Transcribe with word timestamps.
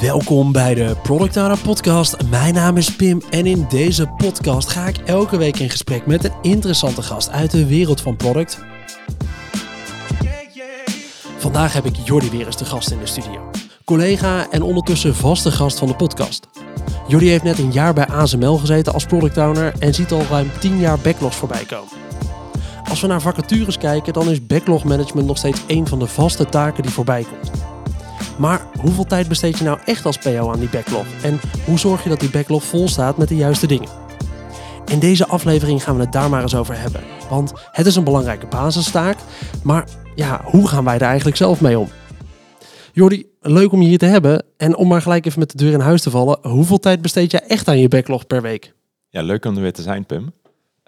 Welkom 0.00 0.52
bij 0.52 0.74
de 0.74 0.96
Product 1.02 1.62
Podcast. 1.62 2.16
Mijn 2.30 2.54
naam 2.54 2.76
is 2.76 2.96
Pim 2.96 3.22
en 3.30 3.46
in 3.46 3.66
deze 3.68 4.06
podcast 4.06 4.68
ga 4.68 4.86
ik 4.86 4.96
elke 4.96 5.36
week 5.36 5.58
in 5.58 5.70
gesprek 5.70 6.06
met 6.06 6.24
een 6.24 6.32
interessante 6.42 7.02
gast 7.02 7.30
uit 7.30 7.50
de 7.50 7.66
wereld 7.66 8.00
van 8.00 8.16
product. 8.16 8.64
Vandaag 11.38 11.72
heb 11.72 11.84
ik 11.84 11.96
Jordi 11.96 12.30
weer 12.30 12.46
eens 12.46 12.56
de 12.56 12.64
gast 12.64 12.90
in 12.90 12.98
de 12.98 13.06
studio. 13.06 13.50
Collega 13.84 14.50
en 14.50 14.62
ondertussen 14.62 15.14
vaste 15.14 15.50
gast 15.50 15.78
van 15.78 15.88
de 15.88 15.96
podcast. 15.96 16.46
Jordi 17.08 17.28
heeft 17.28 17.44
net 17.44 17.58
een 17.58 17.72
jaar 17.72 17.94
bij 17.94 18.06
ASML 18.06 18.56
gezeten 18.56 18.92
als 18.92 19.04
product 19.04 19.36
owner 19.36 19.72
en 19.78 19.94
ziet 19.94 20.12
al 20.12 20.22
ruim 20.30 20.50
10 20.58 20.78
jaar 20.78 20.98
backlogs 20.98 21.36
voorbij 21.36 21.64
komen. 21.64 21.98
Als 22.88 23.00
we 23.00 23.06
naar 23.06 23.20
vacatures 23.20 23.78
kijken, 23.78 24.12
dan 24.12 24.30
is 24.30 24.46
backlog 24.46 24.84
management 24.84 25.26
nog 25.26 25.38
steeds 25.38 25.60
een 25.66 25.86
van 25.86 25.98
de 25.98 26.06
vaste 26.06 26.46
taken 26.46 26.82
die 26.82 26.92
voorbij 26.92 27.24
komt. 27.24 27.69
Maar 28.40 28.66
hoeveel 28.78 29.04
tijd 29.04 29.28
besteed 29.28 29.58
je 29.58 29.64
nou 29.64 29.78
echt 29.84 30.06
als 30.06 30.18
PO 30.18 30.50
aan 30.50 30.58
die 30.58 30.68
backlog? 30.68 31.06
En 31.22 31.40
hoe 31.64 31.78
zorg 31.78 32.02
je 32.02 32.08
dat 32.08 32.20
die 32.20 32.30
backlog 32.30 32.64
vol 32.64 32.88
staat 32.88 33.16
met 33.16 33.28
de 33.28 33.36
juiste 33.36 33.66
dingen? 33.66 33.88
In 34.86 34.98
deze 34.98 35.26
aflevering 35.26 35.82
gaan 35.82 35.96
we 35.96 36.02
het 36.02 36.12
daar 36.12 36.30
maar 36.30 36.42
eens 36.42 36.54
over 36.54 36.78
hebben. 36.78 37.00
Want 37.30 37.52
het 37.72 37.86
is 37.86 37.96
een 37.96 38.04
belangrijke 38.04 38.46
basistaak. 38.46 39.16
Maar 39.62 39.88
ja, 40.14 40.40
hoe 40.44 40.68
gaan 40.68 40.84
wij 40.84 40.94
er 40.94 41.00
eigenlijk 41.00 41.36
zelf 41.36 41.60
mee 41.60 41.78
om? 41.78 41.88
Jordi, 42.92 43.26
leuk 43.40 43.72
om 43.72 43.82
je 43.82 43.88
hier 43.88 43.98
te 43.98 44.06
hebben. 44.06 44.44
En 44.56 44.76
om 44.76 44.88
maar 44.88 45.02
gelijk 45.02 45.26
even 45.26 45.38
met 45.38 45.50
de 45.50 45.56
deur 45.56 45.72
in 45.72 45.80
huis 45.80 46.02
te 46.02 46.10
vallen. 46.10 46.38
Hoeveel 46.42 46.78
tijd 46.78 47.02
besteed 47.02 47.30
jij 47.30 47.42
echt 47.46 47.68
aan 47.68 47.78
je 47.78 47.88
backlog 47.88 48.26
per 48.26 48.42
week? 48.42 48.74
Ja, 49.08 49.22
leuk 49.22 49.44
om 49.44 49.56
er 49.56 49.62
weer 49.62 49.72
te 49.72 49.82
zijn, 49.82 50.06
Pim. 50.06 50.32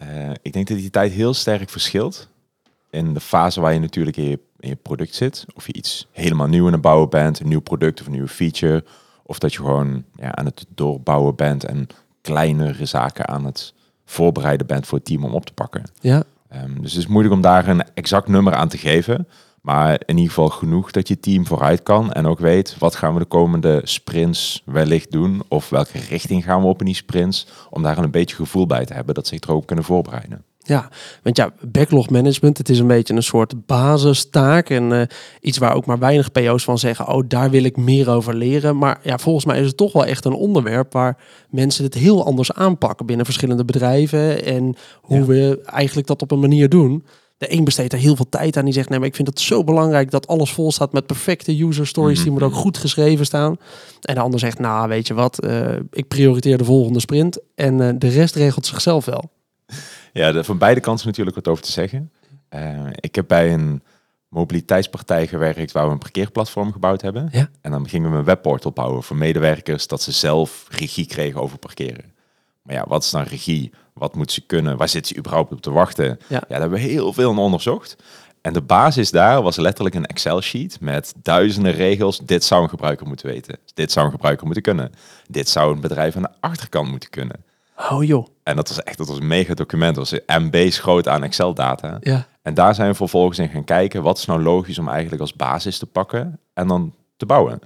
Uh, 0.02 0.30
ik 0.43 0.52
denk 0.52 0.69
dat 0.69 0.77
die 0.77 0.91
tijd 0.91 1.12
heel 1.12 1.34
sterk 1.34 1.71
verschilt. 1.71 2.29
In 2.91 3.15
de 3.15 3.21
fase 3.21 3.60
waar 3.60 3.73
je 3.73 3.80
natuurlijk 3.80 4.16
in 4.16 4.29
je, 4.29 4.38
in 4.62 4.69
je, 4.69 4.77
product 4.77 5.15
zit. 5.15 5.47
Of 5.55 5.66
je 5.66 5.73
iets 5.73 6.09
helemaal 6.12 6.47
nieuw 6.47 6.66
in 6.66 6.73
het 6.73 6.83
bouwen 6.83 7.09
bent. 7.09 7.41
Een 7.41 7.48
nieuw 7.48 7.61
product 7.61 8.01
of 8.01 8.07
een 8.07 8.12
nieuwe 8.12 8.29
feature. 8.29 8.85
Of 9.23 9.38
dat 9.38 9.52
je 9.52 9.59
gewoon 9.59 10.04
ja, 10.16 10.35
aan 10.35 10.45
het 10.45 10.66
doorbouwen 10.74 11.35
bent. 11.37 11.65
En 11.65 11.87
kleinere 12.21 12.85
zaken 12.85 13.29
aan 13.29 13.45
het 13.45 13.74
voorbereiden 14.04 14.66
bent 14.66 14.87
voor 14.87 14.99
het 14.99 15.07
team 15.07 15.24
om 15.24 15.35
op 15.35 15.46
te 15.46 15.52
pakken. 15.52 15.82
Ja. 16.01 16.23
Um, 16.54 16.82
dus 16.82 16.93
het 16.93 17.02
is 17.02 17.07
moeilijk 17.07 17.35
om 17.35 17.41
daar 17.41 17.69
een 17.69 17.85
exact 17.95 18.29
nummer 18.29 18.54
aan 18.54 18.69
te 18.69 18.79
geven. 18.79 19.29
Maar 19.63 19.93
in 20.07 20.16
ieder 20.16 20.32
geval 20.32 20.49
genoeg 20.49 20.91
dat 20.91 21.09
je 21.09 21.21
team 21.21 21.47
vooruit 21.47 21.82
kan 21.82 22.13
en 22.13 22.26
ook 22.26 22.38
weet 22.38 22.79
wat 22.79 22.95
gaan 22.95 23.13
we 23.13 23.19
de 23.19 23.26
komende 23.26 23.80
sprints 23.85 24.63
wellicht 24.65 25.10
doen 25.10 25.43
of 25.49 25.69
welke 25.69 25.99
richting 25.99 26.45
gaan 26.45 26.60
we 26.60 26.66
op 26.66 26.80
in 26.80 26.87
die 26.87 26.95
sprints 26.95 27.47
om 27.71 27.82
daar 27.82 27.99
een 27.99 28.10
beetje 28.10 28.37
gevoel 28.37 28.66
bij 28.66 28.85
te 28.85 28.95
hebben 28.95 29.15
dat 29.15 29.26
ze 29.26 29.35
zich 29.35 29.49
erop 29.49 29.66
kunnen 29.66 29.85
voorbereiden. 29.85 30.45
Ja, 30.65 30.88
want 31.23 31.37
ja, 31.37 31.52
backlog 31.60 32.10
management, 32.10 32.59
het 32.59 32.68
is 32.68 32.79
een 32.79 32.87
beetje 32.87 33.15
een 33.15 33.23
soort 33.23 33.66
basistaak 33.66 34.71
en 34.71 34.91
uh, 34.91 35.02
iets 35.41 35.59
waar 35.59 35.74
ook 35.74 35.87
maar 35.87 35.99
weinig 35.99 36.32
PO's 36.32 36.65
van 36.65 36.79
zeggen, 36.79 37.09
oh 37.09 37.23
daar 37.29 37.51
wil 37.51 37.65
ik 37.65 37.77
meer 37.77 38.10
over 38.10 38.35
leren. 38.35 38.79
Maar 38.79 39.01
ja, 39.02 39.19
volgens 39.19 39.45
mij 39.45 39.60
is 39.60 39.66
het 39.66 39.77
toch 39.77 39.93
wel 39.93 40.04
echt 40.04 40.24
een 40.24 40.32
onderwerp 40.32 40.93
waar 40.93 41.16
mensen 41.51 41.85
het 41.85 41.95
heel 41.95 42.24
anders 42.24 42.52
aanpakken 42.52 43.07
binnen 43.07 43.24
verschillende 43.24 43.65
bedrijven 43.65 44.45
en 44.45 44.77
hoe 45.01 45.19
ja. 45.19 45.24
we 45.24 45.60
eigenlijk 45.65 46.07
dat 46.07 46.23
op 46.23 46.30
een 46.30 46.41
manier 46.41 46.69
doen. 46.69 47.04
De 47.38 47.52
een 47.52 47.65
besteedt 47.65 47.93
er 47.93 47.99
heel 47.99 48.16
veel 48.16 48.29
tijd 48.29 48.57
aan. 48.57 48.65
Die 48.65 48.74
zegt, 48.74 48.88
nee, 48.88 48.99
maar 48.99 49.09
ik 49.09 49.15
vind 49.15 49.29
het 49.29 49.41
zo 49.41 49.65
belangrijk 49.65 50.10
dat 50.10 50.26
alles 50.26 50.52
vol 50.52 50.73
staat 50.73 50.93
met 50.93 51.07
perfecte 51.07 51.65
user 51.65 51.87
stories. 51.87 52.23
Die 52.23 52.30
moeten 52.30 52.49
ook 52.49 52.54
goed 52.54 52.79
geschreven 52.79 53.26
staan. 53.26 53.57
En 54.01 54.15
de 54.15 54.21
ander 54.21 54.41
zegt, 54.41 54.59
nou, 54.59 54.88
weet 54.88 55.07
je 55.07 55.15
wat, 55.15 55.45
uh, 55.45 55.69
ik 55.91 56.09
prioriteer 56.09 56.59
de 56.59 56.65
volgende 56.65 57.01
sprint. 57.01 57.38
En 57.54 57.79
uh, 57.79 57.88
de 57.99 58.09
rest 58.09 58.35
regelt 58.35 58.66
zichzelf 58.66 59.04
wel. 59.04 59.30
Ja, 60.13 60.43
van 60.43 60.59
beide 60.59 60.80
kanten 60.80 61.07
natuurlijk 61.07 61.37
wat 61.37 61.49
over 61.49 61.65
te 61.65 61.73
zeggen. 61.73 62.13
Uh, 62.55 62.87
ik 62.91 63.15
heb 63.15 63.29
bij 63.29 63.52
een 63.52 63.82
mobiliteitspartij 64.28 65.27
gewerkt 65.27 65.72
waar 65.72 65.87
we 65.87 65.93
een 65.93 65.99
parkeerplatform 65.99 66.72
gebouwd 66.72 67.03
hebben. 67.03 67.28
Ja. 67.32 67.49
En 67.60 67.71
dan 67.71 67.88
gingen 67.88 68.10
we 68.10 68.16
een 68.16 68.25
webportal 68.25 68.71
bouwen 68.72 69.03
voor 69.03 69.16
medewerkers 69.16 69.87
dat 69.87 70.03
ze 70.03 70.12
zelf 70.12 70.66
regie 70.69 71.06
kregen 71.06 71.41
over 71.41 71.59
parkeren. 71.59 72.12
Maar 72.62 72.75
ja, 72.75 72.84
wat 72.88 73.03
is 73.03 73.10
dan 73.10 73.22
regie? 73.22 73.72
Wat 73.94 74.14
moet 74.14 74.32
ze 74.32 74.41
kunnen? 74.41 74.76
Waar 74.76 74.88
zit 74.88 75.06
ze 75.06 75.16
überhaupt 75.16 75.53
op 75.53 75.60
te 75.60 75.70
wachten? 75.70 76.06
Ja, 76.06 76.16
ja 76.28 76.41
daar 76.48 76.60
hebben 76.60 76.78
we 76.78 76.84
heel 76.84 77.12
veel 77.12 77.38
onderzocht. 77.38 77.97
En 78.41 78.53
de 78.53 78.62
basis 78.62 79.10
daar 79.10 79.42
was 79.42 79.56
letterlijk 79.56 79.94
een 79.94 80.06
Excel-sheet 80.06 80.81
met 80.81 81.15
duizenden 81.22 81.72
regels. 81.72 82.19
Dit 82.19 82.44
zou 82.44 82.62
een 82.62 82.69
gebruiker 82.69 83.06
moeten 83.06 83.26
weten. 83.26 83.59
Dit 83.75 83.92
zou 83.92 84.06
een 84.06 84.12
gebruiker 84.12 84.44
moeten 84.44 84.62
kunnen. 84.62 84.92
Dit 85.28 85.48
zou 85.48 85.75
een 85.75 85.81
bedrijf 85.81 86.16
aan 86.16 86.22
de 86.22 86.32
achterkant 86.41 86.88
moeten 86.88 87.10
kunnen. 87.10 87.44
Oh 87.91 88.04
joh. 88.04 88.26
En 88.43 88.56
dat 88.56 88.69
was 88.69 88.82
echt 88.82 88.98
dat 88.98 89.09
was 89.09 89.19
een 89.19 89.26
mega 89.26 89.54
document. 89.54 89.94
Dat 89.94 90.10
was 90.10 90.20
een 90.26 90.43
MB's 90.43 90.78
groot 90.78 91.09
aan 91.09 91.22
Excel-data. 91.22 91.98
Ja. 92.00 92.26
En 92.43 92.54
daar 92.54 92.75
zijn 92.75 92.88
we 92.88 92.94
vervolgens 92.94 93.38
in 93.38 93.48
gaan 93.48 93.65
kijken. 93.65 94.03
Wat 94.03 94.19
is 94.19 94.25
nou 94.25 94.43
logisch 94.43 94.78
om 94.78 94.88
eigenlijk 94.88 95.20
als 95.20 95.34
basis 95.34 95.78
te 95.78 95.87
pakken 95.87 96.38
en 96.54 96.69
dan 96.69 96.94
te 97.16 97.26
bouwen 97.26 97.60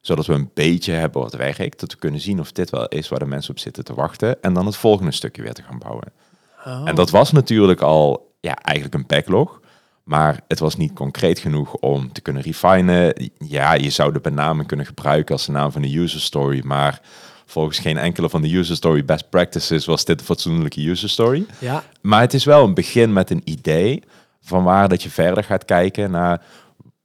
zodat 0.00 0.26
we 0.26 0.32
een 0.32 0.50
beetje 0.54 0.92
hebben 0.92 1.22
wat 1.22 1.34
werkt. 1.34 1.80
Dat 1.80 1.92
we 1.92 1.98
kunnen 1.98 2.20
zien 2.20 2.40
of 2.40 2.52
dit 2.52 2.70
wel 2.70 2.88
is 2.88 3.08
waar 3.08 3.18
de 3.18 3.26
mensen 3.26 3.50
op 3.50 3.58
zitten 3.58 3.84
te 3.84 3.94
wachten. 3.94 4.42
En 4.42 4.54
dan 4.54 4.66
het 4.66 4.76
volgende 4.76 5.12
stukje 5.12 5.42
weer 5.42 5.52
te 5.52 5.62
gaan 5.62 5.78
bouwen. 5.78 6.12
Oh. 6.66 6.82
En 6.84 6.94
dat 6.94 7.10
was 7.10 7.32
natuurlijk 7.32 7.80
al 7.80 8.34
ja, 8.40 8.56
eigenlijk 8.56 8.94
een 8.94 9.16
backlog. 9.16 9.60
Maar 10.04 10.40
het 10.48 10.58
was 10.58 10.76
niet 10.76 10.92
concreet 10.92 11.38
genoeg 11.38 11.74
om 11.74 12.12
te 12.12 12.20
kunnen 12.20 12.42
refinen. 12.42 13.30
Ja, 13.38 13.72
je 13.74 13.90
zou 13.90 14.12
de 14.12 14.20
benaming 14.20 14.68
kunnen 14.68 14.86
gebruiken 14.86 15.34
als 15.34 15.46
de 15.46 15.52
naam 15.52 15.72
van 15.72 15.82
de 15.82 15.98
user 15.98 16.20
story. 16.20 16.60
Maar 16.64 17.00
volgens 17.50 17.78
geen 17.78 17.98
enkele 17.98 18.30
van 18.30 18.42
de 18.42 18.56
user 18.56 18.76
story 18.76 19.04
best 19.04 19.30
practices 19.30 19.84
was 19.84 20.04
dit 20.04 20.20
een 20.20 20.26
fatsoenlijke 20.26 20.88
user 20.88 21.08
story. 21.08 21.46
Ja. 21.58 21.84
Maar 22.00 22.20
het 22.20 22.34
is 22.34 22.44
wel 22.44 22.64
een 22.64 22.74
begin 22.74 23.12
met 23.12 23.30
een 23.30 23.42
idee 23.44 24.02
van 24.40 24.64
waar 24.64 24.88
dat 24.88 25.02
je 25.02 25.10
verder 25.10 25.44
gaat 25.44 25.64
kijken 25.64 26.10
naar 26.10 26.42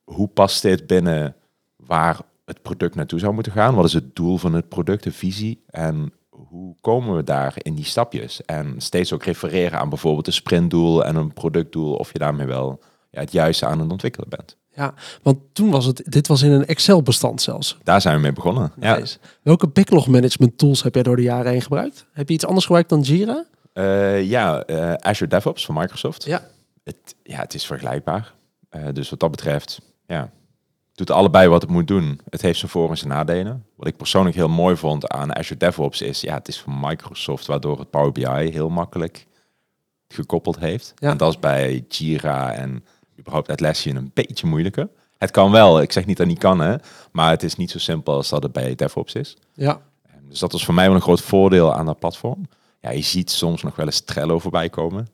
hoe 0.03 0.27
past 0.27 0.61
dit 0.61 0.87
binnen 0.87 1.35
waar 1.75 2.19
het 2.45 2.61
product 2.61 2.95
naartoe 2.95 3.19
zou 3.19 3.33
moeten 3.33 3.51
gaan. 3.51 3.75
Wat 3.75 3.85
is 3.85 3.93
het 3.93 4.15
doel 4.15 4.37
van 4.37 4.53
het 4.53 4.69
product, 4.69 5.03
de 5.03 5.11
visie 5.11 5.63
en 5.69 6.13
hoe 6.29 6.75
komen 6.81 7.15
we 7.15 7.23
daar 7.23 7.53
in 7.57 7.75
die 7.75 7.85
stapjes? 7.85 8.45
En 8.45 8.75
steeds 8.77 9.13
ook 9.13 9.23
refereren 9.23 9.79
aan 9.79 9.89
bijvoorbeeld 9.89 10.27
een 10.27 10.33
sprintdoel 10.33 11.05
en 11.05 11.15
een 11.15 11.33
productdoel, 11.33 11.95
of 11.95 12.11
je 12.13 12.19
daarmee 12.19 12.47
wel 12.47 12.79
ja, 13.09 13.19
het 13.19 13.31
juiste 13.31 13.65
aan 13.65 13.79
het 13.79 13.91
ontwikkelen 13.91 14.29
bent. 14.29 14.57
Ja, 14.75 14.93
want 15.21 15.37
toen 15.53 15.69
was 15.71 15.85
het, 15.85 16.01
dit 16.05 16.27
was 16.27 16.41
in 16.41 16.51
een 16.51 16.65
Excel-bestand 16.65 17.41
zelfs. 17.41 17.77
Daar 17.83 18.01
zijn 18.01 18.15
we 18.15 18.21
mee 18.21 18.33
begonnen. 18.33 18.71
Ja. 18.79 18.97
Nice. 18.97 19.17
Welke 19.41 19.67
backlog 19.67 20.07
management 20.07 20.57
tools 20.57 20.83
heb 20.83 20.93
jij 20.93 21.03
door 21.03 21.15
de 21.15 21.21
jaren 21.21 21.51
heen 21.51 21.61
gebruikt? 21.61 22.05
Heb 22.11 22.27
je 22.27 22.33
iets 22.33 22.45
anders 22.45 22.65
gebruikt 22.65 22.89
dan 22.89 23.01
Jira? 23.01 23.45
Uh, 23.73 24.23
ja, 24.23 24.63
uh, 24.67 24.93
Azure 24.93 25.29
DevOps 25.29 25.65
van 25.65 25.75
Microsoft. 25.75 26.25
Ja. 26.25 26.47
Het, 26.83 27.15
ja, 27.23 27.39
het 27.39 27.53
is 27.53 27.65
vergelijkbaar. 27.65 28.33
Uh, 28.75 28.81
dus 28.93 29.09
wat 29.09 29.19
dat 29.19 29.31
betreft, 29.31 29.81
ja, 30.07 30.29
doet 30.93 31.11
allebei 31.11 31.47
wat 31.47 31.61
het 31.61 31.71
moet 31.71 31.87
doen. 31.87 32.19
Het 32.29 32.41
heeft 32.41 32.59
zijn 32.59 32.71
voor- 32.71 32.89
en 32.89 32.97
zijn 32.97 33.09
nadelen. 33.09 33.65
Wat 33.75 33.87
ik 33.87 33.97
persoonlijk 33.97 34.35
heel 34.35 34.49
mooi 34.49 34.75
vond 34.75 35.07
aan 35.07 35.35
Azure 35.35 35.59
DevOps 35.59 36.01
is, 36.01 36.21
ja, 36.21 36.33
het 36.33 36.47
is 36.47 36.59
van 36.59 36.79
Microsoft, 36.79 37.45
waardoor 37.45 37.79
het 37.79 37.89
Power 37.89 38.11
BI 38.11 38.51
heel 38.51 38.69
makkelijk 38.69 39.27
gekoppeld 40.07 40.59
heeft. 40.59 40.93
Ja. 40.95 41.09
En 41.09 41.17
dat 41.17 41.29
is 41.29 41.39
bij 41.39 41.85
Jira 41.87 42.53
en 42.53 42.85
überhaupt 43.25 43.49
Atlassian 43.49 43.95
een 43.95 44.11
beetje 44.13 44.47
moeilijker. 44.47 44.89
Het 45.17 45.31
kan 45.31 45.51
wel, 45.51 45.81
ik 45.81 45.91
zeg 45.91 46.05
niet 46.05 46.17
dat 46.17 46.25
het 46.25 46.35
niet 46.35 46.43
kan, 46.43 46.59
hè, 46.59 46.75
maar 47.11 47.29
het 47.29 47.43
is 47.43 47.55
niet 47.55 47.71
zo 47.71 47.79
simpel 47.79 48.13
als 48.13 48.29
dat 48.29 48.43
het 48.43 48.51
bij 48.51 48.75
DevOps 48.75 49.13
is. 49.13 49.37
Ja. 49.53 49.81
Dus 50.29 50.39
dat 50.39 50.51
was 50.51 50.65
voor 50.65 50.73
mij 50.73 50.85
wel 50.85 50.95
een 50.95 51.01
groot 51.01 51.21
voordeel 51.21 51.73
aan 51.73 51.85
dat 51.85 51.99
platform. 51.99 52.47
Ja, 52.81 52.91
je 52.91 53.01
ziet 53.01 53.31
soms 53.31 53.63
nog 53.63 53.75
wel 53.75 53.85
eens 53.85 53.99
Trello 53.99 54.39
voorbij 54.39 54.69
komen. 54.69 55.07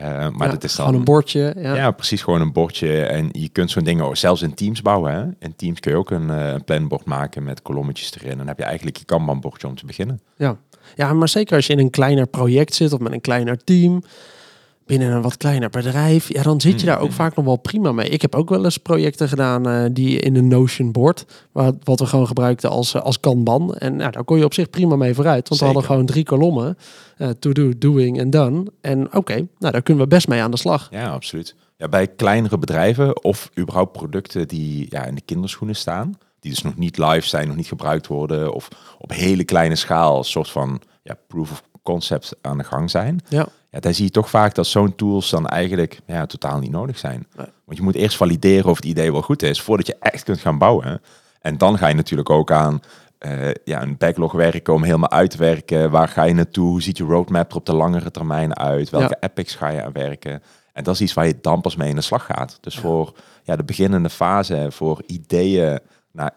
Uh, 0.00 0.02
maar 0.02 0.46
ja, 0.46 0.52
dat 0.52 0.64
is 0.64 0.74
dan 0.74 0.84
gewoon 0.84 1.00
een 1.00 1.06
bordje. 1.06 1.54
Ja. 1.58 1.74
ja. 1.74 1.90
precies 1.90 2.22
gewoon 2.22 2.40
een 2.40 2.52
bordje. 2.52 3.02
En 3.02 3.28
je 3.32 3.48
kunt 3.48 3.70
zo'n 3.70 3.84
dingen 3.84 4.04
ook 4.04 4.16
zelfs 4.16 4.42
in 4.42 4.54
Teams 4.54 4.82
bouwen. 4.82 5.12
Hè? 5.12 5.22
In 5.38 5.56
Teams 5.56 5.80
kun 5.80 5.92
je 5.92 5.98
ook 5.98 6.10
een, 6.10 6.28
uh, 6.28 6.54
planbord 6.64 7.04
maken 7.04 7.44
met 7.44 7.62
kolommetjes 7.62 8.14
erin. 8.14 8.30
En 8.30 8.36
dan 8.36 8.46
heb 8.46 8.58
je 8.58 8.64
eigenlijk 8.64 8.96
je 8.96 9.04
Kanban-bordje 9.04 9.66
om 9.66 9.76
te 9.76 9.86
beginnen. 9.86 10.20
Ja. 10.36 10.56
ja, 10.94 11.12
maar 11.12 11.28
zeker 11.28 11.56
als 11.56 11.66
je 11.66 11.72
in 11.72 11.78
een 11.78 11.90
kleiner 11.90 12.26
project 12.26 12.74
zit 12.74 12.92
of 12.92 13.00
met 13.00 13.12
een 13.12 13.20
kleiner 13.20 13.64
team 13.64 14.02
binnen 14.86 15.12
een 15.12 15.22
wat 15.22 15.36
kleiner 15.36 15.70
bedrijf, 15.70 16.32
ja, 16.32 16.42
dan 16.42 16.60
zit 16.60 16.80
je 16.80 16.86
daar 16.86 17.00
ook 17.00 17.12
vaak 17.12 17.36
nog 17.36 17.44
wel 17.44 17.56
prima 17.56 17.92
mee. 17.92 18.08
Ik 18.08 18.22
heb 18.22 18.34
ook 18.34 18.48
wel 18.48 18.64
eens 18.64 18.78
projecten 18.78 19.28
gedaan 19.28 19.68
uh, 19.68 19.84
die 19.92 20.18
in 20.18 20.36
een 20.36 20.48
Notion 20.48 20.92
board, 20.92 21.24
wat, 21.52 21.74
wat 21.84 22.00
we 22.00 22.06
gewoon 22.06 22.26
gebruikten 22.26 22.70
als, 22.70 22.94
uh, 22.94 23.02
als 23.02 23.20
Kanban. 23.20 23.74
En 23.74 23.96
nou, 23.96 24.10
daar 24.10 24.24
kon 24.24 24.38
je 24.38 24.44
op 24.44 24.54
zich 24.54 24.70
prima 24.70 24.96
mee 24.96 25.14
vooruit, 25.14 25.48
want 25.48 25.60
Zeker. 25.60 25.66
we 25.66 25.72
hadden 25.72 25.90
gewoon 25.90 26.06
drie 26.06 26.24
kolommen, 26.24 26.78
uh, 27.18 27.28
to 27.28 27.52
do, 27.52 27.72
doing 27.78 28.18
en 28.18 28.30
done. 28.30 28.66
En 28.80 29.06
oké, 29.06 29.16
okay, 29.16 29.48
nou 29.58 29.72
daar 29.72 29.82
kunnen 29.82 30.04
we 30.04 30.08
best 30.08 30.28
mee 30.28 30.42
aan 30.42 30.50
de 30.50 30.56
slag. 30.56 30.88
Ja, 30.90 31.08
absoluut. 31.08 31.54
Ja, 31.76 31.88
bij 31.88 32.06
kleinere 32.06 32.58
bedrijven 32.58 33.24
of 33.24 33.50
überhaupt 33.58 33.92
producten 33.92 34.48
die 34.48 34.86
ja, 34.88 35.04
in 35.04 35.14
de 35.14 35.20
kinderschoenen 35.24 35.76
staan, 35.76 36.18
die 36.40 36.50
dus 36.50 36.62
nog 36.62 36.76
niet 36.76 36.98
live 36.98 37.28
zijn, 37.28 37.46
nog 37.46 37.56
niet 37.56 37.68
gebruikt 37.68 38.06
worden, 38.06 38.52
of 38.52 38.68
op 38.98 39.12
hele 39.12 39.44
kleine 39.44 39.76
schaal, 39.76 40.18
een 40.18 40.24
soort 40.24 40.50
van 40.50 40.80
ja, 41.02 41.16
proof 41.26 41.50
of 41.50 41.62
concept 41.82 42.36
aan 42.40 42.58
de 42.58 42.64
gang 42.64 42.90
zijn. 42.90 43.20
Ja. 43.28 43.48
Ja, 43.76 43.82
daar 43.82 43.94
zie 43.94 44.04
je 44.04 44.10
toch 44.10 44.30
vaak 44.30 44.54
dat 44.54 44.66
zo'n 44.66 44.94
tools 44.94 45.30
dan 45.30 45.46
eigenlijk 45.46 46.00
ja, 46.06 46.26
totaal 46.26 46.58
niet 46.58 46.70
nodig 46.70 46.98
zijn. 46.98 47.26
Nee. 47.36 47.46
Want 47.64 47.78
je 47.78 47.84
moet 47.84 47.94
eerst 47.94 48.16
valideren 48.16 48.70
of 48.70 48.76
het 48.76 48.84
idee 48.84 49.12
wel 49.12 49.22
goed 49.22 49.42
is, 49.42 49.60
voordat 49.60 49.86
je 49.86 49.96
echt 50.00 50.22
kunt 50.24 50.40
gaan 50.40 50.58
bouwen. 50.58 51.00
En 51.40 51.58
dan 51.58 51.78
ga 51.78 51.86
je 51.88 51.94
natuurlijk 51.94 52.30
ook 52.30 52.50
aan 52.50 52.80
uh, 53.26 53.50
ja, 53.64 53.82
een 53.82 53.96
backlog 53.96 54.32
werken 54.32 54.74
om 54.74 54.82
helemaal 54.82 55.10
uit 55.10 55.30
te 55.30 55.38
werken. 55.38 55.90
Waar 55.90 56.08
ga 56.08 56.22
je 56.24 56.34
naartoe? 56.34 56.68
Hoe 56.68 56.82
ziet 56.82 56.96
je 56.98 57.04
roadmap 57.04 57.50
er 57.50 57.56
op 57.56 57.66
de 57.66 57.74
langere 57.74 58.10
termijn 58.10 58.56
uit? 58.56 58.90
Welke 58.90 59.16
Ja. 59.20 59.28
epics 59.28 59.54
ga 59.54 59.68
je 59.68 59.84
aan 59.84 59.92
werken? 59.92 60.42
En 60.72 60.84
dat 60.84 60.94
is 60.94 61.00
iets 61.00 61.14
waar 61.14 61.26
je 61.26 61.38
dan 61.40 61.60
pas 61.60 61.76
mee 61.76 61.88
in 61.88 61.96
de 61.96 62.00
slag 62.00 62.24
gaat. 62.26 62.58
Dus 62.60 62.74
Ja. 62.74 62.80
voor 62.80 63.12
ja, 63.42 63.56
de 63.56 63.64
beginnende 63.64 64.10
fase, 64.10 64.66
voor 64.70 65.02
ideeën 65.06 65.78
naar 66.12 66.32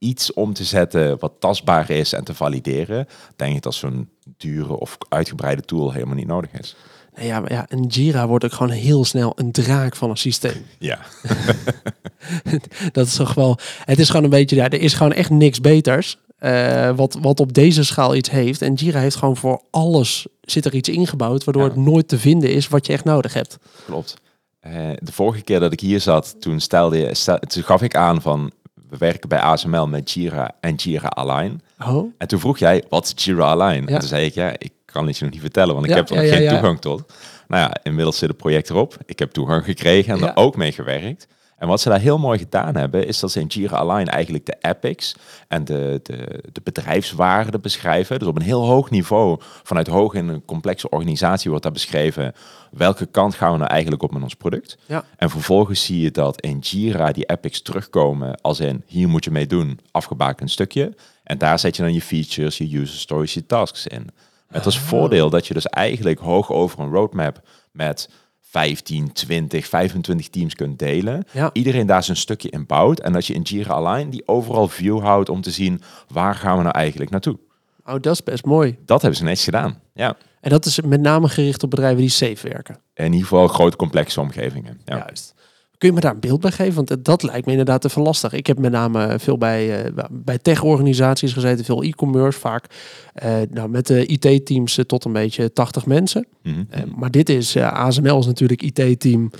iets 0.00 0.32
om 0.32 0.52
te 0.52 0.64
zetten 0.64 1.18
wat 1.18 1.32
tastbaar 1.38 1.90
is 1.90 2.12
en 2.12 2.24
te 2.24 2.34
valideren, 2.34 3.06
denk 3.36 3.56
ik 3.56 3.62
dat 3.62 3.74
zo'n 3.74 4.08
dure 4.36 4.78
of 4.78 4.96
uitgebreide 5.08 5.62
tool 5.62 5.92
helemaal 5.92 6.14
niet 6.14 6.26
nodig 6.26 6.50
is. 6.58 6.76
Nou 7.14 7.26
ja, 7.26 7.40
maar 7.40 7.52
ja, 7.52 7.66
een 7.68 7.84
Jira 7.86 8.26
wordt 8.26 8.44
ook 8.44 8.52
gewoon 8.52 8.72
heel 8.72 9.04
snel 9.04 9.32
een 9.36 9.52
draak 9.52 9.96
van 9.96 10.10
een 10.10 10.16
systeem. 10.16 10.64
Ja, 10.78 10.98
dat 12.92 13.06
is 13.06 13.14
toch 13.16 13.34
wel. 13.34 13.58
Het 13.84 13.98
is 13.98 14.08
gewoon 14.08 14.24
een 14.24 14.30
beetje. 14.30 14.56
Ja, 14.56 14.68
er 14.68 14.80
is 14.80 14.94
gewoon 14.94 15.12
echt 15.12 15.30
niks 15.30 15.60
beters. 15.60 16.18
eh, 16.38 16.90
wat, 16.96 17.18
wat 17.20 17.40
op 17.40 17.52
deze 17.52 17.84
schaal 17.84 18.14
iets 18.14 18.30
heeft. 18.30 18.62
En 18.62 18.74
Jira 18.74 19.00
heeft 19.00 19.16
gewoon 19.16 19.36
voor 19.36 19.62
alles 19.70 20.26
zit 20.40 20.64
er 20.64 20.74
iets 20.74 20.88
ingebouwd, 20.88 21.44
waardoor 21.44 21.62
Ja. 21.62 21.68
het 21.68 21.78
nooit 21.78 22.08
te 22.08 22.18
vinden 22.18 22.50
is 22.52 22.68
wat 22.68 22.86
je 22.86 22.92
echt 22.92 23.04
nodig 23.04 23.34
hebt. 23.34 23.58
klopt. 23.86 24.16
Eh, 24.60 24.72
de 25.02 25.12
vorige 25.12 25.42
keer 25.42 25.60
dat 25.60 25.72
ik 25.72 25.80
hier 25.80 26.00
zat, 26.00 26.36
toen, 26.40 26.60
stelde 26.60 26.98
je, 26.98 27.14
stel, 27.14 27.38
toen 27.38 27.62
gaf 27.62 27.82
ik 27.82 27.96
aan 27.96 28.22
van 28.22 28.50
we 28.90 28.96
werken 28.98 29.28
bij 29.28 29.38
ASML 29.38 29.86
met 29.86 30.10
Jira 30.10 30.50
en 30.60 30.74
Jira 30.74 31.08
Align. 31.08 31.60
Oh, 31.86 32.12
En 32.18 32.28
toen 32.28 32.40
vroeg 32.40 32.58
jij, 32.58 32.84
wat 32.88 33.14
is 33.16 33.24
Jira 33.24 33.44
Align? 33.44 33.82
Ja. 33.86 33.86
En 33.94 33.98
toen 33.98 34.08
zei 34.08 34.24
ik, 34.24 34.34
ja, 34.34 34.52
ik 34.58 34.72
kan 34.84 35.06
het 35.06 35.18
je 35.18 35.24
nog 35.24 35.32
niet 35.32 35.42
vertellen, 35.42 35.74
want 35.74 35.86
ik 35.86 35.94
heb 35.94 36.10
er 36.10 36.24
geen 36.24 36.48
toegang 36.48 36.80
tot. 36.80 37.12
Nou 37.48 37.62
ja, 37.62 37.76
inmiddels 37.82 38.18
zit 38.18 38.28
het 38.28 38.36
project 38.38 38.70
erop. 38.70 38.96
Ik 39.06 39.18
heb 39.18 39.30
toegang 39.30 39.64
gekregen 39.64 40.14
en 40.14 40.28
er 40.28 40.36
ook 40.36 40.56
mee 40.56 40.72
gewerkt. 40.72 41.26
En 41.60 41.68
wat 41.68 41.80
ze 41.80 41.88
daar 41.88 42.00
heel 42.00 42.18
mooi 42.18 42.38
gedaan 42.38 42.76
hebben, 42.76 43.06
is 43.06 43.20
dat 43.20 43.30
ze 43.30 43.40
in 43.40 43.46
Jira 43.46 43.76
Align 43.76 44.08
eigenlijk 44.08 44.46
de 44.46 44.56
epics 44.60 45.14
en 45.48 45.64
de, 45.64 46.00
de, 46.02 46.42
de 46.52 46.60
bedrijfswaarden 46.64 47.60
beschrijven. 47.60 48.18
Dus 48.18 48.28
op 48.28 48.36
een 48.36 48.42
heel 48.42 48.64
hoog 48.64 48.90
niveau, 48.90 49.40
vanuit 49.62 49.86
hoog 49.86 50.14
in 50.14 50.28
een 50.28 50.44
complexe 50.44 50.88
organisatie 50.88 51.48
wordt 51.48 51.64
daar 51.64 51.72
beschreven 51.72 52.34
welke 52.70 53.06
kant 53.06 53.34
gaan 53.34 53.52
we 53.52 53.58
nou 53.58 53.70
eigenlijk 53.70 54.02
op 54.02 54.12
met 54.12 54.22
ons 54.22 54.34
product. 54.34 54.78
Ja. 54.86 55.04
En 55.16 55.30
vervolgens 55.30 55.84
zie 55.84 56.00
je 56.00 56.10
dat 56.10 56.40
in 56.40 56.58
Jira 56.58 57.12
die 57.12 57.26
epics 57.26 57.62
terugkomen 57.62 58.40
als 58.40 58.60
in 58.60 58.82
hier 58.86 59.08
moet 59.08 59.24
je 59.24 59.30
mee 59.30 59.46
doen, 59.46 59.80
afgebakend 59.90 60.50
stukje. 60.50 60.94
En 61.24 61.38
daar 61.38 61.58
zet 61.58 61.76
je 61.76 61.82
dan 61.82 61.92
je 61.92 62.02
features, 62.02 62.58
je 62.58 62.78
user 62.78 62.98
stories, 62.98 63.34
je 63.34 63.46
tasks 63.46 63.86
in. 63.86 64.10
Met 64.48 64.64
als 64.64 64.78
voordeel 64.78 65.30
dat 65.30 65.46
je 65.46 65.54
dus 65.54 65.66
eigenlijk 65.66 66.18
hoog 66.18 66.52
over 66.52 66.80
een 66.80 66.90
roadmap 66.90 67.40
met 67.72 68.08
15, 68.50 69.12
20, 69.12 69.66
25 69.66 70.28
teams 70.28 70.54
kunt 70.54 70.78
delen. 70.78 71.24
Ja. 71.32 71.50
Iedereen 71.52 71.86
daar 71.86 72.02
zijn 72.02 72.16
stukje 72.16 72.50
in 72.50 72.66
bouwt. 72.66 73.00
En 73.00 73.12
dat 73.12 73.26
je 73.26 73.34
in 73.34 73.42
Jira 73.42 73.74
Align 73.74 74.08
die 74.08 74.22
overal 74.28 74.68
view 74.68 75.00
houdt 75.00 75.28
om 75.28 75.40
te 75.40 75.50
zien 75.50 75.82
waar 76.08 76.34
gaan 76.34 76.56
we 76.56 76.62
nou 76.62 76.74
eigenlijk 76.74 77.10
naartoe. 77.10 77.38
oh, 77.86 77.94
dat 78.00 78.12
is 78.12 78.22
best 78.22 78.44
mooi. 78.44 78.78
Dat 78.84 79.00
hebben 79.00 79.18
ze 79.18 79.24
netjes 79.24 79.44
gedaan. 79.44 79.80
Ja. 79.94 80.16
En 80.40 80.50
dat 80.50 80.66
is 80.66 80.80
met 80.80 81.00
name 81.00 81.28
gericht 81.28 81.62
op 81.62 81.70
bedrijven 81.70 82.00
die 82.00 82.08
safe 82.08 82.48
werken. 82.48 82.78
In 82.94 83.04
ieder 83.04 83.20
geval 83.20 83.48
grote 83.48 83.76
complexe 83.76 84.20
omgevingen. 84.20 84.80
Ja. 84.84 84.96
Juist. 84.96 85.34
Kun 85.80 85.88
je 85.88 85.94
me 85.94 86.00
daar 86.00 86.14
een 86.14 86.20
beeld 86.20 86.40
bij 86.40 86.50
geven? 86.50 86.74
Want 86.84 87.04
dat 87.04 87.22
lijkt 87.22 87.44
me 87.46 87.50
inderdaad 87.50 87.80
te 87.80 87.88
veel 87.88 88.02
lastig. 88.02 88.32
Ik 88.32 88.46
heb 88.46 88.58
met 88.58 88.72
name 88.72 89.18
veel 89.18 89.38
bij, 89.38 89.84
eh, 89.84 90.04
bij 90.10 90.38
tech-organisaties 90.38 91.32
gezeten, 91.32 91.64
veel 91.64 91.82
e-commerce 91.82 92.38
vaak. 92.38 92.64
Eh, 93.12 93.36
nou, 93.50 93.68
met 93.68 93.86
de 93.86 94.06
IT-teams 94.06 94.78
eh, 94.78 94.84
tot 94.84 95.04
een 95.04 95.12
beetje 95.12 95.52
80 95.52 95.86
mensen. 95.86 96.26
Mhm. 96.42 96.64
Maar 96.96 97.10
dit 97.10 97.28
is, 97.28 97.56
ASML 97.56 98.18
is 98.18 98.26
natuurlijk 98.26 98.62
IT-team 98.62 99.30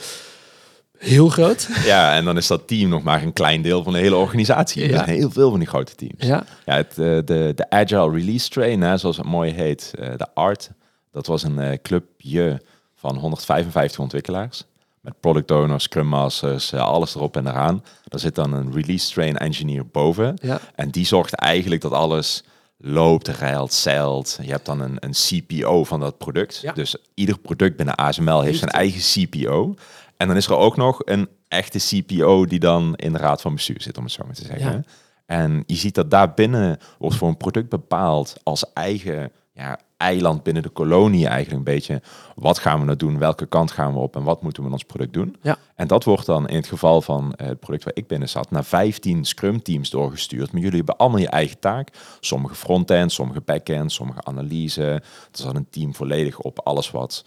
heel 0.98 1.28
groot. 1.28 1.69
ja, 1.84 2.14
en 2.16 2.25
dan 2.25 2.37
is 2.37 2.46
dat 2.46 2.66
team 2.69 2.88
nog 2.88 3.02
maar 3.02 3.22
een 3.22 3.32
klein 3.32 3.62
deel 3.62 3.82
van 3.82 3.93
de 3.93 3.98
hele 3.98 4.16
organisatie. 4.16 4.82
Er 4.82 4.90
Ja. 4.90 5.04
zijn 5.04 5.16
heel 5.16 5.31
veel 5.31 5.50
van 5.50 5.58
die 5.58 5.69
grote 5.69 5.94
teams. 5.94 6.26
ja, 6.26 6.44
Ja, 6.64 6.76
het, 6.76 6.94
de, 6.94 7.52
de 7.54 7.70
Agile 7.70 8.10
Release 8.10 8.48
Train, 8.48 8.81
hè, 8.81 8.96
zoals 8.96 9.16
het 9.16 9.26
mooi 9.26 9.52
heet, 9.52 9.90
de 10.16 10.26
ART, 10.34 10.70
dat 11.12 11.26
was 11.26 11.43
een 11.43 11.78
clubje 11.82 12.60
van 12.94 13.16
155 13.16 13.98
ontwikkelaars. 14.00 14.64
Met 15.00 15.20
product 15.20 15.50
owners, 15.50 15.82
scrum 15.82 16.06
masters, 16.06 16.73
eh, 16.73 16.81
alles 16.81 17.14
erop 17.14 17.37
en 17.37 17.47
eraan. 17.47 17.85
Daar 18.05 18.20
zit 18.20 18.35
dan 18.35 18.52
een 18.52 18.73
release 18.73 19.12
train 19.12 19.37
engineer 19.37 19.87
boven. 19.87 20.38
ja, 20.43 20.61
En 20.75 20.91
die 20.91 21.06
zorgt 21.06 21.35
eigenlijk 21.35 21.81
dat 21.81 21.93
alles 21.93 22.44
loopt, 22.76 23.29
rijlt, 23.29 23.73
zeilt. 23.73 24.38
Je 24.43 24.50
hebt 24.50 24.67
dan 24.67 24.81
een, 24.81 24.97
een 24.99 25.12
CPO 25.12 25.85
van 25.85 26.00
dat 26.00 26.19
product. 26.19 26.61
Ja. 26.62 26.73
Dus 26.73 26.97
ieder 27.14 27.38
product 27.38 27.76
binnen 27.76 27.94
ASML 27.94 28.41
heeft 28.41 28.58
zijn 28.58 28.70
eigen 28.70 29.00
CPO. 29.00 29.75
En 30.17 30.29
dan 30.29 30.37
is 30.37 30.47
er 30.47 30.56
ook 30.56 30.76
nog 30.76 31.00
een 31.05 31.29
echte 31.49 31.79
CPO 31.79 32.44
die 32.46 32.58
dan 32.58 32.94
in 32.96 33.12
de 33.12 33.19
raad 33.19 33.41
van 33.41 33.55
bestuur 33.55 33.82
zit, 33.82 33.99
om 33.99 34.05
het 34.05 34.12
zo 34.12 34.25
maar 34.25 34.35
te 34.35 34.44
zeggen. 34.44 34.73
Ja. 34.73 34.82
En 35.26 35.62
je 35.67 35.75
ziet 35.75 35.94
dat 35.94 36.11
daar 36.11 36.35
binnen 36.35 36.79
wordt 36.99 37.17
voor 37.17 37.29
een 37.29 37.37
product 37.37 37.69
bepaald 37.69 38.37
als 38.43 38.73
eigen 38.73 39.32
ja, 39.60 39.78
eiland 39.96 40.42
binnen 40.42 40.62
de 40.62 40.68
kolonie 40.68 41.26
eigenlijk 41.26 41.56
een 41.56 41.74
beetje. 41.74 42.02
Wat 42.34 42.58
gaan 42.58 42.78
we 42.78 42.84
nou 42.84 42.96
doen? 42.96 43.18
Welke 43.18 43.46
kant 43.46 43.70
gaan 43.70 43.92
we 43.92 43.98
op? 43.98 44.16
En 44.16 44.22
wat 44.22 44.42
moeten 44.42 44.62
we 44.62 44.68
met 44.68 44.78
ons 44.78 44.88
product 44.88 45.12
doen? 45.12 45.36
Ja. 45.42 45.56
En 45.74 45.86
dat 45.86 46.04
wordt 46.04 46.26
dan 46.26 46.48
in 46.48 46.56
het 46.56 46.66
geval 46.66 47.02
van 47.02 47.34
eh, 47.34 47.46
het 47.46 47.60
product 47.60 47.84
waar 47.84 47.96
ik 47.96 48.06
binnen 48.06 48.28
zat, 48.28 48.50
naar 48.50 48.64
15 48.64 49.24
Scrum 49.24 49.62
teams 49.62 49.90
doorgestuurd. 49.90 50.52
Maar 50.52 50.60
jullie 50.60 50.76
hebben 50.76 50.96
allemaal 50.96 51.20
je 51.20 51.28
eigen 51.28 51.58
taak. 51.58 51.88
Sommige 52.20 52.54
frontend, 52.54 53.12
sommige 53.12 53.40
backend, 53.40 53.92
sommige 53.92 54.24
analyse. 54.24 54.82
Er 54.82 55.02
zat 55.32 55.54
een 55.54 55.70
team 55.70 55.94
volledig 55.94 56.38
op 56.38 56.60
alles 56.64 56.90
wat 56.90 57.24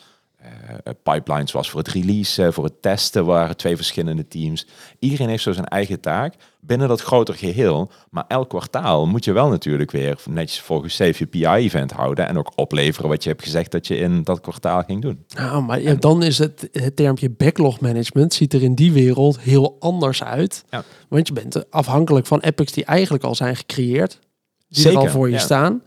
pipelines 1.03 1.51
was 1.51 1.69
voor 1.69 1.79
het 1.79 1.89
release, 1.89 2.51
voor 2.51 2.63
het 2.63 2.81
testen 2.81 3.25
waren 3.25 3.57
twee 3.57 3.75
verschillende 3.75 4.27
teams. 4.27 4.67
Iedereen 4.99 5.29
heeft 5.29 5.43
zo 5.43 5.51
zijn 5.51 5.65
eigen 5.65 5.99
taak 5.99 6.35
binnen 6.65 6.87
dat 6.87 7.01
groter 7.01 7.35
geheel. 7.35 7.91
Maar 8.09 8.25
elk 8.27 8.49
kwartaal 8.49 9.07
moet 9.07 9.25
je 9.25 9.31
wel 9.31 9.49
natuurlijk 9.49 9.91
weer 9.91 10.17
netjes 10.29 10.61
volgens 10.61 10.95
Save 10.95 11.15
je 11.17 11.25
PI-event 11.25 11.91
houden 11.91 12.27
en 12.27 12.37
ook 12.37 12.51
opleveren 12.55 13.09
wat 13.09 13.23
je 13.23 13.29
hebt 13.29 13.43
gezegd 13.43 13.71
dat 13.71 13.87
je 13.87 13.95
in 13.95 14.23
dat 14.23 14.41
kwartaal 14.41 14.83
ging 14.83 15.01
doen. 15.01 15.25
Nou, 15.35 15.63
maar 15.63 15.81
ja, 15.81 15.93
dan 15.93 16.23
is 16.23 16.37
het, 16.37 16.69
het 16.71 16.95
termpje 16.95 17.29
backlog 17.29 17.79
management 17.79 18.33
ziet 18.33 18.53
er 18.53 18.63
in 18.63 18.75
die 18.75 18.91
wereld 18.91 19.39
heel 19.39 19.75
anders 19.79 20.23
uit. 20.23 20.63
Ja. 20.69 20.83
Want 21.07 21.27
je 21.27 21.33
bent 21.33 21.71
afhankelijk 21.71 22.25
van 22.25 22.39
epics 22.39 22.71
die 22.71 22.85
eigenlijk 22.85 23.23
al 23.23 23.35
zijn 23.35 23.55
gecreëerd. 23.55 24.19
Die 24.67 24.89
er 24.89 24.97
al 24.97 25.07
voor 25.07 25.27
je 25.27 25.33
ja. 25.33 25.39
staan. 25.39 25.81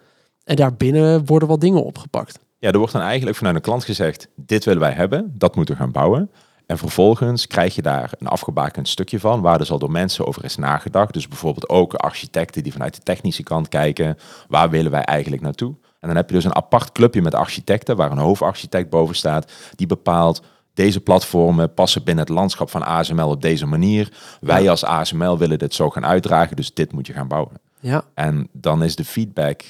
En 0.44 0.56
daarbinnen 0.56 1.26
worden 1.26 1.48
wat 1.48 1.60
dingen 1.60 1.84
opgepakt. 1.84 2.38
Ja, 2.58 2.70
er 2.70 2.78
wordt 2.78 2.92
dan 2.92 3.02
eigenlijk 3.02 3.36
vanuit 3.36 3.56
een 3.56 3.62
klant 3.62 3.84
gezegd, 3.84 4.28
dit 4.36 4.64
willen 4.64 4.80
wij 4.80 4.92
hebben, 4.92 5.32
dat 5.34 5.56
moeten 5.56 5.74
we 5.74 5.80
gaan 5.80 5.92
bouwen. 5.92 6.30
En 6.66 6.78
vervolgens 6.78 7.46
krijg 7.46 7.74
je 7.74 7.82
daar 7.82 8.12
een 8.18 8.26
afgebakend 8.26 8.88
stukje 8.88 9.20
van, 9.20 9.40
waar 9.40 9.58
dus 9.58 9.70
al 9.70 9.78
door 9.78 9.90
mensen 9.90 10.26
over 10.26 10.44
is 10.44 10.56
nagedacht. 10.56 11.12
Dus 11.12 11.28
bijvoorbeeld 11.28 11.68
ook 11.68 11.94
architecten 11.94 12.62
die 12.62 12.72
vanuit 12.72 12.94
de 12.94 13.02
technische 13.02 13.42
kant 13.42 13.68
kijken, 13.68 14.16
waar 14.48 14.70
willen 14.70 14.90
wij 14.90 15.02
eigenlijk 15.02 15.42
naartoe? 15.42 15.74
En 16.00 16.08
dan 16.08 16.16
heb 16.16 16.28
je 16.28 16.34
dus 16.34 16.44
een 16.44 16.56
apart 16.56 16.92
clubje 16.92 17.22
met 17.22 17.34
architecten, 17.34 17.96
waar 17.96 18.10
een 18.10 18.18
hoofdarchitect 18.18 18.90
boven 18.90 19.14
staat, 19.14 19.52
die 19.74 19.86
bepaalt, 19.86 20.42
deze 20.74 21.00
platformen 21.00 21.74
passen 21.74 22.04
binnen 22.04 22.24
het 22.24 22.34
landschap 22.34 22.70
van 22.70 22.82
ASML 22.82 23.28
op 23.28 23.42
deze 23.42 23.66
manier. 23.66 24.12
Wij 24.40 24.70
als 24.70 24.84
ASML 24.84 25.38
willen 25.38 25.58
dit 25.58 25.74
zo 25.74 25.90
gaan 25.90 26.06
uitdragen, 26.06 26.56
dus 26.56 26.74
dit 26.74 26.92
moet 26.92 27.06
je 27.06 27.12
gaan 27.12 27.28
bouwen. 27.28 27.60
Ja, 27.80 28.04
En 28.14 28.48
dan 28.52 28.82
is 28.82 28.96
de 28.96 29.04
feedback, 29.04 29.62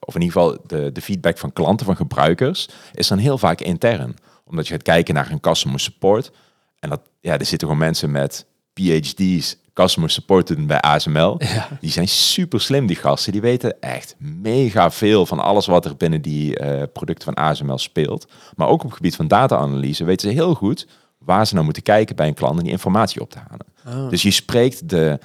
of 0.00 0.14
in 0.14 0.20
ieder 0.20 0.40
geval 0.40 0.58
de, 0.66 0.92
de 0.92 1.00
feedback 1.00 1.38
van 1.38 1.52
klanten, 1.52 1.86
van 1.86 1.96
gebruikers, 1.96 2.68
is 2.92 3.08
dan 3.08 3.18
heel 3.18 3.38
vaak 3.38 3.60
intern. 3.60 4.16
Omdat 4.44 4.66
je 4.66 4.72
gaat 4.72 4.82
kijken 4.82 5.14
naar 5.14 5.30
een 5.30 5.40
customer 5.40 5.80
support. 5.80 6.30
En 6.78 6.90
dat, 6.90 7.00
ja, 7.20 7.32
er 7.32 7.46
zitten 7.46 7.68
gewoon 7.68 7.84
mensen 7.84 8.10
met 8.10 8.46
PhD's, 8.72 9.56
customer 9.72 10.10
support 10.10 10.46
doen 10.46 10.66
bij 10.66 10.80
ASML. 10.80 11.36
ja. 11.38 11.68
Die 11.80 11.90
zijn 11.90 12.08
super 12.08 12.60
slim, 12.60 12.86
die 12.86 12.96
gasten. 12.96 13.32
Die 13.32 13.40
weten 13.40 13.80
echt 13.80 14.14
mega 14.18 14.90
veel 14.90 15.26
van 15.26 15.40
alles 15.40 15.66
wat 15.66 15.84
er 15.84 15.96
binnen 15.96 16.22
die 16.22 16.58
eh, 16.58 16.82
producten 16.92 17.24
van 17.24 17.44
ASML 17.44 17.78
speelt. 17.78 18.28
Maar 18.56 18.68
ook 18.68 18.82
op 18.82 18.88
het 18.88 18.96
gebied 18.96 19.16
van 19.16 19.28
data-analyse 19.28 20.04
weten 20.04 20.28
ze 20.28 20.34
heel 20.34 20.54
goed 20.54 20.86
waar 21.18 21.46
ze 21.46 21.52
nou 21.52 21.64
moeten 21.64 21.82
kijken 21.82 22.16
bij 22.16 22.26
een 22.26 22.34
klant 22.34 22.58
en 22.58 22.62
die 22.62 22.72
informatie 22.72 23.20
op 23.20 23.30
te 23.30 23.38
halen. 23.38 23.66
Oh. 24.04 24.10
Dus 24.10 24.22
je 24.22 24.30
spreekt 24.30 24.88
de 24.88 25.18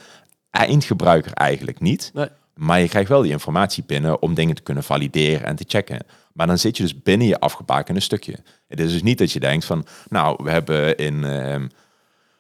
eindgebruiker 0.49 1.33
eigenlijk 1.33 1.79
niet. 1.79 2.11
Nee. 2.13 2.27
Maar 2.59 2.79
je 2.79 2.87
krijgt 2.87 3.09
wel 3.09 3.21
die 3.21 3.31
informatie 3.31 3.83
binnen 3.87 4.21
om 4.21 4.33
dingen 4.33 4.55
te 4.55 4.61
kunnen 4.61 4.83
valideren 4.83 5.47
en 5.47 5.55
te 5.55 5.63
checken. 5.67 6.05
Maar 6.33 6.47
dan 6.47 6.57
zit 6.57 6.77
je 6.77 6.83
dus 6.83 7.01
binnen 7.01 7.27
je 7.27 7.39
afgebakende 7.39 7.99
stukje. 7.99 8.35
Het 8.67 8.79
is 8.79 8.91
dus 8.91 9.03
niet 9.03 9.17
dat 9.17 9.31
je 9.31 9.39
denkt 9.39 9.65
van, 9.65 9.85
nou, 10.09 10.39
we 10.43 10.49
hebben 10.51 10.97
in, 10.97 11.23
ehm, 11.23 11.67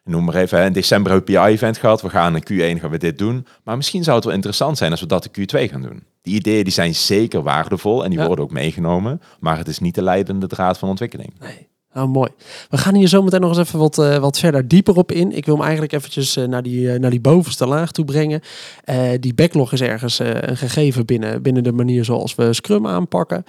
noem 0.03 0.23
maar 0.25 0.35
even, 0.35 0.65
in 0.65 0.73
december 0.73 1.11
een 1.11 1.23
PI-event 1.23 1.77
gehad. 1.77 2.01
We 2.01 2.09
gaan 2.09 2.35
in 2.35 2.43
Q1 2.77 2.79
gaan 2.81 2.89
we 2.89 2.97
dit 2.97 3.17
doen. 3.17 3.47
Maar 3.63 3.75
misschien 3.77 4.03
zou 4.03 4.15
het 4.15 4.25
wel 4.25 4.33
interessant 4.33 4.77
zijn 4.77 4.91
als 4.91 5.01
we 5.01 5.07
dat 5.07 5.29
in 5.31 5.41
Q2 5.47 5.69
gaan 5.71 5.81
doen. 5.81 6.03
Die 6.21 6.35
ideeën 6.35 6.63
die 6.63 6.73
zijn 6.73 6.95
zeker 6.95 7.41
waardevol 7.41 8.03
en 8.03 8.09
die 8.09 8.19
Ja. 8.19 8.25
worden 8.25 8.45
ook 8.45 8.51
meegenomen. 8.51 9.21
Maar 9.39 9.57
het 9.57 9.67
is 9.67 9.79
niet 9.79 9.95
de 9.95 10.01
leidende 10.03 10.47
draad 10.47 10.77
van 10.77 10.89
ontwikkeling. 10.89 11.33
Nee. 11.39 11.68
Nou, 11.93 12.07
mooi. 12.07 12.29
We 12.69 12.77
gaan 12.77 12.95
hier 12.95 13.07
zo 13.07 13.21
meteen 13.21 13.41
nog 13.41 13.49
eens 13.49 13.67
even 13.67 13.79
wat, 13.79 13.97
eh, 13.97 14.17
wat 14.17 14.39
verder 14.39 14.67
dieper 14.67 14.95
op 14.95 15.11
in. 15.11 15.31
Ik 15.31 15.45
wil 15.45 15.53
hem 15.53 15.63
eigenlijk 15.63 15.93
eventjes 15.93 16.35
eh, 16.35 16.45
naar, 16.45 16.63
die, 16.63 16.91
eh, 16.91 16.99
naar 16.99 17.09
die 17.09 17.21
bovenste 17.21 17.67
laag 17.67 17.91
toe 17.91 18.05
brengen. 18.05 18.41
Die 19.19 19.33
backlog 19.33 19.73
is 19.73 19.81
ergens 19.81 20.19
een 20.19 20.57
gegeven 20.57 21.05
binnen, 21.05 21.41
binnen 21.41 21.63
de 21.63 21.71
manier 21.71 22.05
zoals 22.05 22.35
we 22.35 22.53
Scrum 22.53 22.87
aanpakken. 22.87 23.43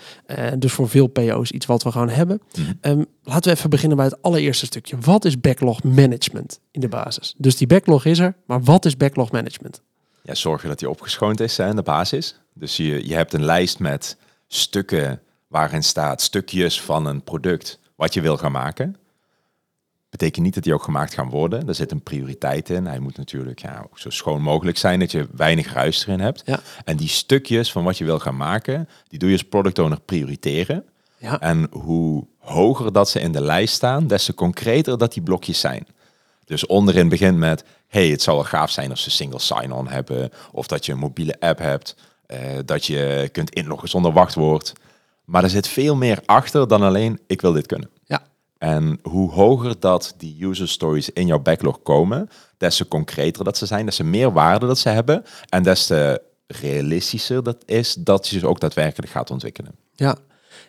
Dus 0.59 0.73
voor 0.73 0.89
veel 0.89 1.07
PO's 1.07 1.51
iets 1.51 1.67
wat 1.67 1.83
we 1.83 1.93
gewoon 1.93 2.09
hebben. 2.09 2.41
Mhm. 2.59 2.71
Ehm, 2.81 3.03
laten 3.23 3.51
we 3.51 3.59
even 3.59 3.71
beginnen 3.71 3.97
bij 3.97 4.07
het 4.07 4.23
allereerste 4.23 4.67
stukje. 4.67 4.97
Wat 5.01 5.25
is 5.25 5.41
backlog 5.41 5.83
management 5.83 6.61
in 6.71 6.81
de 6.81 6.89
basis? 6.89 7.35
Dus 7.39 7.57
die 7.57 7.67
backlog 7.67 8.05
is 8.05 8.19
er, 8.19 8.35
maar 8.47 8.63
wat 8.63 8.85
is 8.85 8.97
backlog 8.97 9.31
management? 9.31 9.81
ja, 10.23 10.35
zorgen 10.35 10.69
dat 10.69 10.79
die 10.79 10.91
opgeschoond 10.91 11.41
is 11.41 11.57
hè, 11.57 11.69
in 11.69 11.77
de 11.77 11.83
basis. 11.83 12.41
Dus 12.55 12.77
je, 12.77 13.09
je 13.09 13.15
hebt 13.15 13.33
een 13.33 13.45
lijst 13.45 13.79
met 13.79 14.17
stukken 14.47 15.21
waarin 15.47 15.83
staat 15.83 16.21
stukjes 16.21 16.81
van 16.81 17.07
een 17.07 17.23
product 17.23 17.79
wat 18.01 18.15
je 18.15 18.21
wil 18.21 18.37
gaan 18.37 18.53
maken. 18.53 18.97
Betekent 20.11 20.45
niet 20.45 20.55
dat 20.55 20.63
die 20.63 20.75
ook 20.75 20.83
gemaakt 20.83 21.15
gaan 21.15 21.29
worden. 21.29 21.69
Er 21.69 21.75
zit 21.75 21.91
een 21.91 22.03
prioriteit 22.03 22.71
in. 22.71 22.87
Hij 22.87 22.99
moet 22.99 23.17
natuurlijk 23.17 23.61
ja, 23.61 23.85
ook 23.85 23.99
zo 23.99 24.11
schoon 24.11 24.43
mogelijk 24.43 24.79
zijn 24.79 24.99
dat 24.99 25.11
je 25.11 25.29
weinig 25.33 25.73
ruis 25.73 26.07
erin 26.07 26.21
hebt. 26.21 26.43
Ja. 26.45 26.61
En 26.85 26.97
die 26.97 27.09
stukjes 27.09 27.73
van 27.73 27.85
wat 27.85 27.99
je 27.99 28.05
wil 28.05 28.19
gaan 28.19 28.37
maken, 28.37 28.89
die 29.09 29.19
doe 29.19 29.29
je 29.29 29.35
als 29.35 29.45
product 29.45 29.79
owner 29.79 30.01
prioriteren. 30.01 30.85
Ja. 31.19 31.41
En 31.41 31.67
hoe 31.71 32.27
hoger 32.39 32.93
dat 32.93 33.09
ze 33.09 33.21
in 33.21 33.33
de 33.33 33.41
lijst 33.41 33.75
staan, 33.75 34.07
des 34.07 34.25
te 34.25 34.35
concreter 34.35 34.99
dat 34.99 35.13
die 35.13 35.23
blokjes 35.23 35.61
zijn. 35.61 35.87
Dus 36.45 36.67
onderin 36.67 37.09
begint 37.09 37.37
met, 37.37 37.65
hey, 37.87 38.09
het 38.09 38.23
zou 38.23 38.37
wel 38.37 38.47
gaaf 38.47 38.71
zijn 38.71 38.91
als 38.91 39.03
ze 39.03 39.11
single 39.11 39.39
sign-on 39.39 39.89
hebben, 39.89 40.31
of 40.53 40.67
dat 40.67 40.87
je 40.87 40.93
een 40.93 40.99
mobiele 40.99 41.41
app 41.41 41.59
hebt, 41.59 41.97
eh, 42.27 42.39
dat 42.65 42.87
je 42.87 43.29
kunt 43.33 43.51
inloggen 43.51 43.89
zonder 43.89 44.13
wachtwoord. 44.13 44.73
Maar 45.31 45.43
er 45.43 45.51
zit 45.51 45.69
veel 45.69 45.97
meer 45.97 46.23
achter 46.25 46.69
dan 46.69 46.83
alleen, 46.83 47.21
ik 47.27 47.41
wil 47.41 47.53
dit 47.53 47.67
kunnen. 47.67 47.91
Ja. 48.05 48.23
En 48.59 48.99
hoe 49.03 49.31
hoger 49.31 49.81
dat 49.81 50.15
die 50.17 50.45
user 50.47 50.69
stories 50.69 51.11
in 51.11 51.27
jouw 51.27 51.39
backlog 51.39 51.83
komen, 51.83 52.29
des 52.57 52.77
te 52.77 52.89
concreter 52.89 53.45
dat 53.45 53.57
ze 53.57 53.67
zijn, 53.67 53.87
des 53.87 53.97
te 53.97 54.05
meer 54.05 54.33
waarde 54.33 54.67
dat 54.67 54.79
ze 54.79 54.89
hebben 54.89 55.25
en 55.49 55.63
des 55.63 55.87
te 55.87 56.23
realistischer 56.47 57.43
dat 57.43 57.63
is 57.67 57.95
dat 57.95 58.29
je 58.29 58.39
ze 58.39 58.47
ook 58.47 58.61
daadwerkelijk 58.61 59.13
gaat 59.13 59.31
ontwikkelen. 59.31 59.75
Ja. 59.95 60.17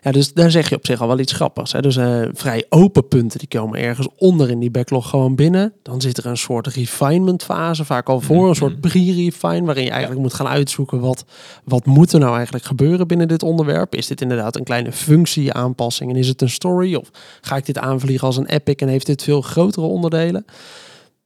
Ja, 0.03 0.11
dus 0.11 0.33
daar 0.33 0.51
zeg 0.51 0.69
je 0.69 0.75
op 0.75 0.85
zich 0.85 1.01
al 1.01 1.07
wel 1.07 1.19
iets 1.19 1.33
grappigs. 1.33 1.71
Hè? 1.71 1.81
Dus 1.81 1.97
eh, 1.97 2.21
vrij 2.33 2.65
open 2.69 3.07
punten 3.07 3.39
die 3.39 3.47
komen 3.47 3.79
ergens 3.79 4.07
onder 4.17 4.49
in 4.49 4.59
die 4.59 4.71
backlog 4.71 5.09
gewoon 5.09 5.35
binnen. 5.35 5.73
Dan 5.81 6.01
zit 6.01 6.17
er 6.17 6.25
een 6.25 6.37
soort 6.37 6.67
refinement 6.67 7.43
fase, 7.43 7.85
vaak 7.85 8.09
al 8.09 8.19
voor, 8.19 8.49
een 8.49 8.55
soort 8.55 8.81
pre-refine, 8.81 9.65
waarin 9.65 9.83
je 9.83 9.89
eigenlijk 9.89 10.21
moet 10.21 10.33
gaan 10.33 10.47
uitzoeken 10.47 10.99
wat, 10.99 11.25
wat 11.63 11.85
moet 11.85 12.13
er 12.13 12.19
nou 12.19 12.35
eigenlijk 12.35 12.65
gebeuren 12.65 13.07
binnen 13.07 13.27
dit 13.27 13.43
onderwerp. 13.43 13.95
Is 13.95 14.07
dit 14.07 14.21
inderdaad 14.21 14.55
een 14.55 14.63
kleine 14.63 14.91
functie 14.91 15.53
aanpassing 15.53 16.11
en 16.11 16.17
is 16.17 16.27
het 16.27 16.41
een 16.41 16.49
story? 16.49 16.95
Of 16.95 17.09
ga 17.41 17.55
ik 17.55 17.65
dit 17.65 17.77
aanvliegen 17.77 18.27
als 18.27 18.37
een 18.37 18.49
epic 18.49 18.75
en 18.75 18.87
heeft 18.87 19.05
dit 19.05 19.23
veel 19.23 19.41
grotere 19.41 19.85
onderdelen? 19.85 20.45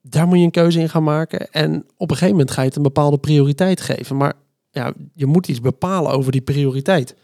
Daar 0.02 0.28
moet 0.28 0.38
je 0.38 0.44
een 0.44 0.52
keuze 0.52 0.80
in 0.80 0.90
gaan 0.90 1.04
maken. 1.04 1.52
En 1.52 1.86
op 1.98 2.10
een 2.10 2.18
gegeven 2.18 2.38
moment 2.38 2.52
ga 2.52 2.62
je 2.62 2.68
het 2.68 2.78
een 2.78 2.84
bepaalde 2.84 3.18
prioriteit 3.18 3.82
geven. 3.82 4.18
Maar 4.18 4.34
ja, 4.72 4.94
je 5.14 5.26
moet 5.26 5.48
iets 5.48 5.62
bepalen 5.62 6.12
over 6.12 6.32
die 6.32 6.42
prioriteit. 6.42 7.16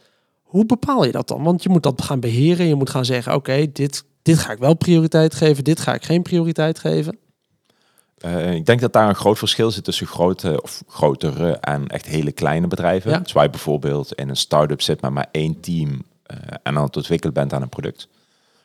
Hoe 0.52 0.66
bepaal 0.66 1.06
je 1.06 1.12
dat 1.12 1.28
dan? 1.28 1.44
Want 1.44 1.64
je 1.64 1.70
moet 1.70 1.84
dat 1.84 2.02
gaan 2.02 2.20
beheren. 2.20 2.68
Je 2.68 2.76
moet 2.76 2.90
gaan 2.90 3.06
zeggen, 3.06 3.36
oké, 3.36 3.72
dit, 3.72 4.04
dit 4.22 4.38
ga 4.38 4.52
ik 4.52 4.58
wel 4.58 4.74
prioriteit 4.74 5.34
geven. 5.34 5.64
Dit 5.64 5.80
ga 5.80 5.94
ik 5.94 6.04
geen 6.04 6.22
prioriteit 6.22 6.80
geven. 6.80 7.18
Uh, 8.26 8.54
ik 8.54 8.66
denk 8.66 8.80
dat 8.82 8.94
daar 8.94 9.10
een 9.10 9.16
groot 9.16 9.38
verschil 9.38 9.72
zit 9.72 9.84
tussen 9.84 10.08
grote 10.08 10.62
of 10.62 10.84
grotere 10.88 11.52
en 11.52 11.88
echt 11.88 12.06
hele 12.06 12.32
kleine 12.32 12.68
bedrijven. 12.68 13.12
Ja. 13.12 13.18
Dus 13.20 13.32
waar 13.32 13.44
je 13.44 13.50
bijvoorbeeld 13.50 14.14
in 14.14 14.30
een 14.30 14.36
start-up 14.36 14.82
zit 14.82 15.02
met 15.02 15.12
maar 15.12 15.28
één 15.32 15.60
team 15.60 15.90
uh, 15.90 16.38
en 16.64 16.78
aan 16.78 16.84
het 16.84 16.96
ontwikkelen 16.96 17.34
bent 17.34 17.54
aan 17.54 17.62
een 17.62 17.70
product. 17.70 18.08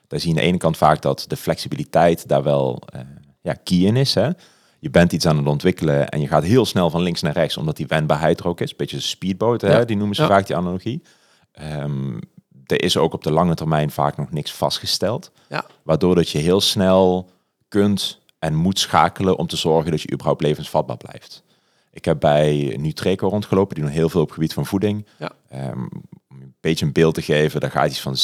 Daar 0.08 0.20
zie 0.20 0.28
je 0.28 0.36
aan 0.36 0.42
de 0.42 0.48
ene 0.48 0.58
kant 0.58 0.76
vaak 0.76 1.02
dat 1.02 1.24
de 1.28 1.36
flexibiliteit 1.36 2.28
daar 2.28 2.42
wel 2.42 2.82
uh, 2.94 3.00
ja, 3.40 3.54
key 3.64 3.78
in 3.78 3.96
is. 3.96 4.14
Hè? 4.14 4.30
Je 4.78 4.90
bent 4.90 5.12
iets 5.12 5.26
aan 5.26 5.36
het 5.36 5.46
ontwikkelen 5.46 6.08
en 6.08 6.20
je 6.20 6.28
gaat 6.28 6.44
heel 6.44 6.64
snel 6.64 6.90
van 6.90 7.02
links 7.02 7.22
naar 7.22 7.32
rechts, 7.32 7.56
omdat 7.56 7.76
die 7.76 7.86
wendbaarheid 7.86 8.40
er 8.40 8.46
ook 8.46 8.60
is. 8.60 8.76
Beetje 8.76 8.96
een 8.96 9.02
speedboot, 9.02 9.60
hè? 9.60 9.76
Ja. 9.76 9.84
die 9.84 9.96
noemen 9.96 10.16
ze 10.16 10.22
Ja. 10.22 10.28
vaak 10.28 10.46
die 10.46 10.56
analogie. 10.56 11.02
Um, 11.62 12.20
er 12.66 12.82
is 12.82 12.96
ook 12.96 13.12
op 13.12 13.22
de 13.22 13.32
lange 13.32 13.54
termijn 13.54 13.90
vaak 13.90 14.16
nog 14.16 14.30
niks 14.30 14.52
vastgesteld. 14.52 15.30
Ja. 15.48 15.64
Waardoor 15.82 16.14
dat 16.14 16.28
je 16.28 16.38
heel 16.38 16.60
snel 16.60 17.30
kunt 17.68 18.20
en 18.38 18.54
moet 18.54 18.78
schakelen 18.78 19.36
om 19.36 19.46
te 19.46 19.56
zorgen 19.56 19.90
dat 19.90 20.02
je 20.02 20.12
überhaupt 20.12 20.42
levensvatbaar 20.42 20.96
blijft. 20.96 21.44
Ik 21.90 22.04
heb 22.04 22.20
bij 22.20 22.76
Nutreco 22.80 23.28
rondgelopen, 23.28 23.74
die 23.74 23.84
doen 23.84 23.92
heel 23.92 24.08
veel 24.08 24.20
op 24.20 24.26
het 24.26 24.34
gebied 24.34 24.54
van 24.54 24.66
voeding. 24.66 25.06
Ja. 25.18 25.32
Um, 25.70 25.88
om 26.28 26.40
een 26.42 26.54
beetje 26.60 26.86
een 26.86 26.92
beeld 26.92 27.14
te 27.14 27.22
geven, 27.22 27.60
daar 27.60 27.70
gaat 27.70 27.90
iets 27.90 28.00
van 28.00 28.16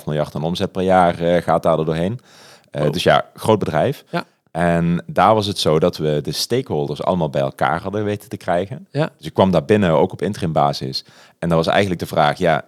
7,5 0.00 0.04
miljard 0.04 0.34
aan 0.34 0.42
omzet 0.42 0.72
per 0.72 0.82
jaar 0.82 1.22
uh, 1.22 1.42
gaat 1.42 1.62
daar 1.62 1.76
doorheen. 1.76 2.12
Uh, 2.12 2.82
Wow. 2.82 2.92
Dus 2.92 3.02
ja, 3.02 3.30
groot 3.34 3.58
bedrijf. 3.58 4.04
Ja. 4.10 4.24
En 4.50 5.04
daar 5.06 5.34
was 5.34 5.46
het 5.46 5.58
zo 5.58 5.78
dat 5.78 5.96
we 5.96 6.20
de 6.22 6.32
stakeholders 6.32 7.02
allemaal 7.02 7.30
bij 7.30 7.40
elkaar 7.40 7.82
hadden 7.82 8.04
weten 8.04 8.28
te 8.28 8.36
krijgen. 8.36 8.86
Ja. 8.90 9.10
Dus 9.16 9.26
ik 9.26 9.34
kwam 9.34 9.50
daar 9.50 9.64
binnen, 9.64 9.90
ook 9.90 10.12
op 10.12 10.22
interim 10.22 10.52
basis. 10.52 11.04
En 11.38 11.48
dat 11.48 11.58
was 11.58 11.66
eigenlijk 11.66 12.00
de 12.00 12.06
vraag, 12.06 12.38
ja, 12.38 12.64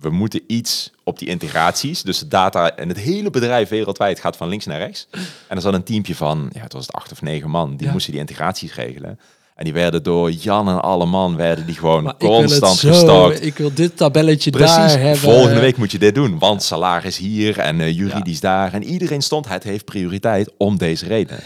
we 0.00 0.10
moeten 0.10 0.42
iets 0.46 0.92
op 1.04 1.18
die 1.18 1.28
integraties. 1.28 2.02
Dus 2.02 2.18
de 2.18 2.28
data 2.28 2.76
en 2.76 2.88
het 2.88 2.98
hele 2.98 3.30
bedrijf 3.30 3.68
wereldwijd 3.68 4.20
gaat 4.20 4.36
van 4.36 4.48
links 4.48 4.66
naar 4.66 4.78
rechts. 4.78 5.08
En 5.48 5.56
er 5.56 5.60
zat 5.62 5.74
een 5.74 5.82
teampje 5.82 6.14
van, 6.14 6.50
ja, 6.52 6.60
het 6.60 6.72
was 6.72 6.86
het 6.86 6.94
acht 6.94 7.12
of 7.12 7.22
negen 7.22 7.50
man, 7.50 7.76
die 7.76 7.86
Ja. 7.86 7.92
moesten 7.92 8.12
die 8.12 8.20
integraties 8.20 8.74
regelen. 8.74 9.18
En 9.58 9.64
die 9.64 9.72
werden 9.72 10.02
door 10.02 10.30
Jan 10.30 10.68
en 10.68 10.80
alle 10.82 11.06
man, 11.06 11.36
werden 11.36 11.66
die 11.66 11.74
gewoon 11.74 12.02
Maar 12.02 12.14
ik 12.14 12.20
wil 12.20 12.30
het 12.32 12.44
constant 12.46 12.76
zo, 12.78 12.88
gestakt. 12.88 13.44
Ik 13.44 13.56
wil 13.56 13.70
dit 13.74 13.96
tabelletje 13.96 14.50
Precies, 14.50 14.74
daar 14.76 14.98
hebben. 15.00 15.18
volgende 15.20 15.60
week 15.60 15.76
moet 15.76 15.92
je 15.92 15.98
dit 15.98 16.14
doen, 16.14 16.38
want 16.38 16.62
salaris 16.62 17.16
hier 17.16 17.58
en 17.58 17.80
eh, 17.80 17.96
juridisch 17.96 18.40
daar. 18.40 18.72
En 18.72 18.84
iedereen 18.84 19.22
stond, 19.22 19.48
het 19.48 19.62
heeft 19.62 19.84
prioriteit 19.84 20.50
om 20.58 20.76
deze 20.78 21.06
reden. 21.06 21.38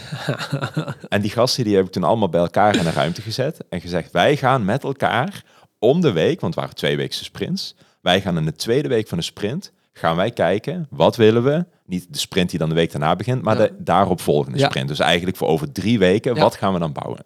en 1.09 1.21
die 1.21 1.31
gasten 1.31 1.63
die 1.63 1.75
heb 1.75 1.85
ik 1.85 1.91
toen 1.91 2.03
allemaal 2.03 2.29
bij 2.29 2.39
elkaar 2.41 2.75
in 2.75 2.85
een 2.85 2.93
ruimte 2.93 3.21
gezet 3.21 3.57
en 3.69 3.81
gezegd, 3.81 4.11
wij 4.11 4.37
gaan 4.37 4.65
met 4.65 4.83
elkaar 4.83 5.43
om 5.79 6.01
de 6.01 6.11
week, 6.11 6.39
want 6.41 6.53
het 6.53 6.63
waren 6.63 6.75
twee 6.79 6.97
weekse 6.97 7.23
sprints, 7.23 7.75
wij 8.01 8.21
gaan 8.21 8.37
in 8.37 8.45
de 8.45 8.55
tweede 8.55 8.87
week 8.87 9.07
van 9.07 9.17
de 9.17 9.23
sprint, 9.23 9.71
gaan 9.93 10.15
wij 10.15 10.31
kijken, 10.31 10.87
wat 10.89 11.15
willen 11.15 11.43
we? 11.43 11.65
Niet 11.85 12.05
de 12.09 12.19
sprint 12.19 12.49
die 12.49 12.59
dan 12.59 12.69
de 12.69 12.75
week 12.75 12.91
daarna 12.91 13.15
begint, 13.15 13.41
maar 13.41 13.57
Ja. 13.57 13.61
de 13.61 13.73
daaropvolgende 13.77 14.57
Ja. 14.57 14.65
sprint. 14.67 14.87
Dus 14.87 14.99
eigenlijk 14.99 15.37
voor 15.37 15.47
over 15.47 15.71
drie 15.71 15.99
weken, 15.99 16.35
wat 16.35 16.55
gaan 16.55 16.73
we 16.73 16.79
dan 16.79 16.91
bouwen? 16.93 17.25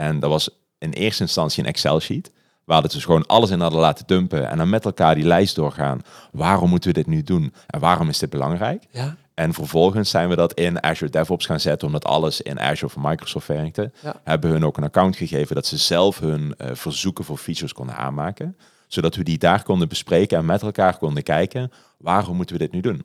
En 0.00 0.20
dat 0.20 0.30
was 0.30 0.48
in 0.78 0.90
eerste 0.90 1.22
instantie 1.22 1.62
een 1.62 1.68
Excel-sheet. 1.68 2.32
Waar 2.64 2.82
het 2.82 2.92
dus 2.92 3.04
gewoon 3.04 3.26
alles 3.26 3.50
in 3.50 3.60
hadden 3.60 3.80
laten 3.80 4.06
dumpen. 4.06 4.48
En 4.48 4.56
dan 4.56 4.68
met 4.68 4.84
elkaar 4.84 5.14
die 5.14 5.24
lijst 5.24 5.54
doorgaan. 5.54 6.00
Waarom 6.32 6.70
moeten 6.70 6.88
we 6.90 6.94
dit 6.94 7.06
nu 7.06 7.22
doen? 7.22 7.52
En 7.66 7.80
waarom 7.80 8.08
is 8.08 8.18
dit 8.18 8.30
belangrijk? 8.30 8.86
Ja, 8.90 9.16
En 9.34 9.52
vervolgens 9.54 10.10
zijn 10.10 10.28
we 10.28 10.36
dat 10.36 10.52
in 10.52 10.82
Azure 10.82 11.10
DevOps 11.10 11.46
gaan 11.46 11.60
zetten. 11.60 11.86
Omdat 11.86 12.04
alles 12.04 12.40
in 12.40 12.60
Azure 12.60 12.92
van 12.92 13.02
Microsoft 13.02 13.46
werkte. 13.46 13.92
Ja. 14.02 14.20
Hebben 14.24 14.50
hun 14.50 14.64
ook 14.64 14.76
een 14.76 14.84
account 14.84 15.16
gegeven 15.16 15.54
dat 15.54 15.66
ze 15.66 15.76
zelf 15.76 16.18
hun 16.18 16.54
eh, 16.56 16.70
verzoeken 16.72 17.24
voor 17.24 17.36
features 17.36 17.72
konden 17.72 17.96
aanmaken. 17.96 18.56
Zodat 18.86 19.16
we 19.16 19.22
die 19.22 19.38
daar 19.38 19.62
konden 19.62 19.88
bespreken 19.88 20.38
en 20.38 20.44
met 20.44 20.62
elkaar 20.62 20.98
konden 20.98 21.22
kijken. 21.22 21.72
Waarom 21.98 22.36
moeten 22.36 22.56
we 22.56 22.62
dit 22.62 22.72
nu 22.72 22.80
doen? 22.80 23.04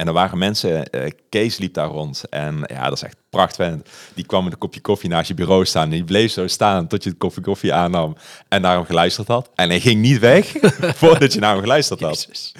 En 0.00 0.06
er 0.06 0.12
waren 0.12 0.38
mensen, 0.38 0.90
eh 0.90 1.10
Kees 1.28 1.58
liep 1.58 1.74
daar 1.74 1.88
rond. 1.88 2.28
En 2.28 2.62
ja, 2.66 2.84
dat 2.84 2.92
is 2.92 3.02
echt 3.02 3.16
prachtig. 3.30 3.74
Die 4.14 4.26
kwam 4.26 4.44
met 4.44 4.52
een 4.52 4.58
kopje 4.58 4.80
koffie 4.80 5.08
naast 5.08 5.28
je 5.28 5.34
bureau 5.34 5.64
staan. 5.64 5.82
En 5.84 5.90
die 5.90 6.04
bleef 6.04 6.32
zo 6.32 6.46
staan 6.46 6.86
tot 6.86 7.02
je 7.04 7.08
het 7.10 7.18
koffie 7.18 7.42
koffie 7.42 7.74
aannam. 7.74 8.16
En 8.48 8.60
naar 8.60 8.76
hem 8.76 8.84
geluisterd 8.84 9.28
had. 9.28 9.50
En 9.54 9.68
hij 9.68 9.80
ging 9.80 10.00
niet 10.00 10.18
weg 10.18 10.52
voordat 11.00 11.32
je 11.32 11.40
naar 11.40 11.52
hem 11.52 11.60
geluisterd 11.60 12.00
had. 12.00 12.22
Jezus. 12.28 12.54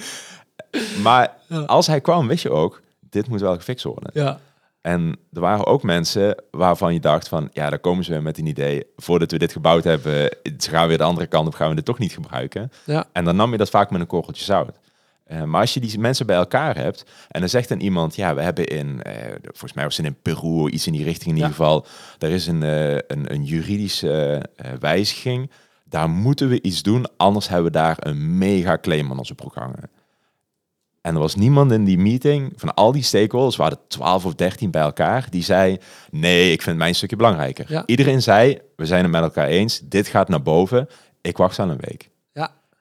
Maar 1.03 1.37
als 1.67 1.87
hij 1.87 2.01
kwam, 2.01 2.29
wist 2.29 2.43
je 2.43 2.51
ook, 2.51 2.83
dit 3.11 3.29
moet 3.29 3.41
wel 3.41 3.55
gefixt 3.57 3.85
worden. 3.85 4.11
Ja, 4.15 4.41
En 4.81 5.17
er 5.33 5.41
waren 5.41 5.67
ook 5.67 5.83
mensen 5.83 6.43
waarvan 6.51 6.93
je 6.93 7.01
dacht 7.01 7.29
van, 7.29 7.49
ja, 7.53 7.71
daar 7.71 7.79
komen 7.79 8.05
ze 8.05 8.11
weer 8.11 8.23
met 8.23 8.39
een 8.39 8.47
idee. 8.47 8.87
Voordat 8.97 9.31
we 9.31 9.39
dit 9.39 9.53
gebouwd 9.53 9.85
hebben, 9.85 10.37
ze 10.59 10.71
gaan 10.71 10.89
weer 10.89 10.99
de 10.99 11.05
andere 11.05 11.27
kant 11.27 11.47
op, 11.47 11.55
gaan 11.55 11.69
we 11.69 11.75
dit 11.75 11.85
toch 11.85 11.99
niet 11.99 12.13
gebruiken. 12.13 12.73
ja, 12.85 13.05
En 13.13 13.25
dan 13.25 13.37
nam 13.37 13.53
je 13.53 13.59
dat 13.59 13.71
vaak 13.71 13.91
met 13.91 14.01
een 14.01 14.07
korreltje 14.07 14.45
zout. 14.45 14.73
Eh, 15.31 15.43
maar 15.43 15.61
als 15.61 15.75
je 15.75 15.81
die 15.81 15.99
mensen 15.99 16.27
bij 16.27 16.37
elkaar 16.37 16.77
hebt 16.77 17.05
en 17.29 17.41
dan 17.41 17.49
zegt 17.49 17.69
dan 17.69 17.81
iemand, 17.81 18.17
ja, 18.17 18.35
we 18.35 18.43
hebben 18.43 18.67
in, 18.67 19.03
eh, 19.03 19.35
volgens 19.43 19.73
mij 19.73 19.85
was 19.85 19.97
het 19.97 20.07
in 20.07 20.17
Peru, 20.23 20.69
iets 20.71 20.87
in 20.87 20.93
die 20.93 21.05
richting 21.05 21.31
in 21.31 21.37
Ja. 21.37 21.43
ieder 21.43 21.57
geval, 21.57 21.87
er 22.19 22.31
is 22.31 22.47
een, 22.47 22.63
eh, 22.63 22.93
een, 22.93 23.33
een 23.33 23.45
juridische 23.45 24.43
wijziging. 24.81 25.51
Daar 25.85 26.11
moeten 26.11 26.49
we 26.49 26.63
iets 26.63 26.83
doen, 26.83 27.07
anders 27.17 27.49
hebben 27.49 27.67
we 27.67 27.79
daar 27.79 27.97
een 27.99 28.39
mega 28.39 28.79
claim 28.79 29.11
aan 29.11 29.19
onze 29.19 29.35
programma. 29.35 29.75
En 31.01 31.15
er 31.15 31.21
was 31.21 31.35
niemand 31.35 31.73
in 31.73 31.85
die 31.85 31.99
meeting 31.99 32.53
van 32.57 32.75
al 32.75 32.93
die 32.93 33.03
stakeholders, 33.03 33.57
waren 33.57 33.77
er 33.79 33.89
12 33.89 34.25
of 34.25 34.35
13 34.35 34.71
bij 34.71 34.83
elkaar, 34.83 35.27
die 35.31 35.43
zei: 35.43 35.79
Nee, 36.11 36.53
ik 36.53 36.63
vind 36.63 36.77
mijn 36.77 36.95
stukje 36.95 37.17
belangrijker. 37.17 37.65
Ja. 37.69 37.83
Iedereen 37.87 38.23
zei: 38.23 38.59
We 38.77 38.87
zijn 38.87 39.03
het 39.03 39.13
met 39.13 39.23
elkaar 39.23 39.47
eens, 39.47 39.81
dit 39.85 40.09
gaat 40.09 40.29
naar 40.29 40.43
boven. 40.43 40.89
Ik 41.21 41.37
wacht 41.37 41.57
wel 41.57 41.71
een 41.71 41.81
week. 41.81 42.11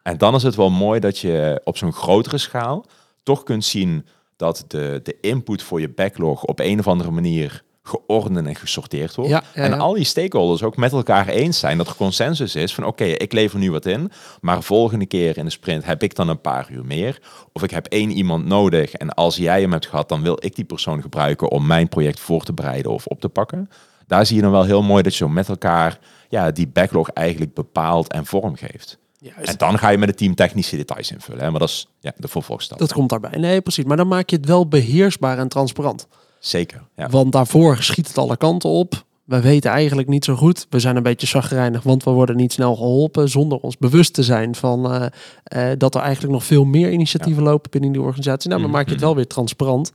En 0.10 0.18
dan 0.18 0.36
is 0.36 0.44
het 0.44 0.56
wel 0.56 0.70
mooi 0.70 1.00
dat 1.00 1.20
je 1.20 1.62
op 1.64 1.78
zo'n 1.78 1.94
grotere 1.94 2.38
schaal 2.38 2.86
toch 3.24 3.44
kunt 3.44 3.66
zien 3.66 4.06
dat 4.36 4.66
de, 4.68 5.00
de 5.04 5.18
input 5.22 5.64
voor 5.64 5.82
je 5.82 5.90
backlog 5.90 6.44
op 6.44 6.60
een 6.60 6.80
of 6.80 6.88
andere 6.88 7.12
manier 7.12 7.64
geordend 7.84 8.48
en 8.48 8.56
gesorteerd 8.56 9.16
wordt. 9.16 9.32
Ja, 9.32 9.44
ja, 9.56 9.64
en 9.64 9.80
al 9.80 9.94
die 9.94 10.04
stakeholders 10.04 10.64
ook 10.64 10.78
met 10.78 10.92
elkaar 10.92 11.28
eens 11.28 11.60
zijn 11.60 11.78
dat 11.78 11.88
er 11.88 11.96
consensus 11.96 12.56
is 12.56 12.74
van 12.74 12.86
oké, 12.86 13.04
ik 13.04 13.34
lever 13.34 13.60
nu 13.60 13.72
wat 13.72 13.86
in, 13.86 14.12
maar 14.42 14.64
volgende 14.64 15.06
keer 15.06 15.38
in 15.38 15.46
de 15.46 15.52
sprint 15.52 15.86
heb 15.86 16.04
ik 16.04 16.16
dan 16.16 16.30
een 16.30 16.42
paar 16.42 16.68
uur 16.72 16.86
meer. 16.86 17.22
Of 17.54 17.64
ik 17.64 17.72
heb 17.72 17.86
één 17.86 18.12
iemand 18.12 18.46
nodig 18.46 18.94
en 18.94 19.14
als 19.14 19.36
jij 19.36 19.62
hem 19.62 19.72
hebt 19.72 19.88
gehad, 19.88 20.10
dan 20.10 20.22
wil 20.22 20.38
ik 20.40 20.56
die 20.56 20.66
persoon 20.66 21.02
gebruiken 21.02 21.52
om 21.52 21.66
mijn 21.66 21.90
project 21.90 22.20
voor 22.20 22.44
te 22.44 22.54
bereiden 22.54 22.92
of 22.92 23.06
op 23.06 23.22
te 23.22 23.30
pakken. 23.30 23.70
Daar 24.08 24.26
zie 24.26 24.36
je 24.36 24.42
dan 24.42 24.52
wel 24.52 24.64
heel 24.64 24.84
mooi 24.84 25.04
dat 25.04 25.12
je 25.12 25.18
zo 25.18 25.30
met 25.30 25.50
elkaar 25.50 26.00
ja, 26.30 26.52
die 26.52 26.68
backlog 26.68 27.10
eigenlijk 27.10 27.54
bepaalt 27.54 28.12
en 28.12 28.26
vorm 28.26 28.56
geeft. 28.56 28.98
Juist. 29.20 29.50
En 29.50 29.58
dan 29.58 29.80
ga 29.80 29.90
je 29.90 29.98
met 29.98 30.10
het 30.10 30.18
team 30.18 30.36
technische 30.36 30.76
details 30.76 31.12
invullen. 31.12 31.44
Hè? 31.44 31.50
Maar 31.52 31.60
dat 31.60 31.70
is 31.70 31.88
ja, 32.00 32.14
de 32.18 32.28
vervolgstap. 32.28 32.80
Dat 32.80 32.94
komt 32.94 33.10
daarbij. 33.10 33.40
Nee, 33.40 33.62
precies. 33.62 33.84
Maar 33.84 33.98
dan 33.98 34.08
maak 34.08 34.30
je 34.30 34.36
het 34.36 34.46
wel 34.46 34.68
beheersbaar 34.68 35.38
en 35.38 35.48
transparant. 35.48 36.08
Zeker. 36.40 36.84
Ja. 36.96 37.10
Want 37.10 37.32
daarvoor 37.32 37.84
schiet 37.84 38.08
het 38.08 38.18
alle 38.18 38.38
kanten 38.38 38.70
op. 38.70 39.04
We 39.30 39.42
weten 39.42 39.72
eigenlijk 39.72 40.08
niet 40.08 40.26
zo 40.26 40.36
goed. 40.36 40.66
We 40.70 40.80
zijn 40.80 40.96
een 40.96 41.04
beetje 41.04 41.28
chagrijnig, 41.28 41.84
want 41.84 42.04
we 42.04 42.12
worden 42.12 42.36
niet 42.36 42.54
snel 42.54 42.76
geholpen 42.76 43.30
zonder 43.30 43.58
ons 43.58 43.78
bewust 43.78 44.14
te 44.14 44.24
zijn 44.24 44.56
van 44.56 44.92
eh, 44.92 45.06
eh, 45.44 45.78
dat 45.78 45.96
er 45.96 46.02
eigenlijk 46.02 46.34
nog 46.34 46.44
veel 46.44 46.64
meer 46.64 46.92
initiatieven 46.92 47.44
lopen 47.44 47.72
binnen 47.72 47.92
die 47.92 48.02
organisatie. 48.02 48.50
Nou, 48.50 48.62
dan 48.62 48.72
maak 48.72 48.86
je 48.86 48.92
het 48.92 49.02
wel 49.02 49.16
weer 49.16 49.28
transparant. 49.28 49.92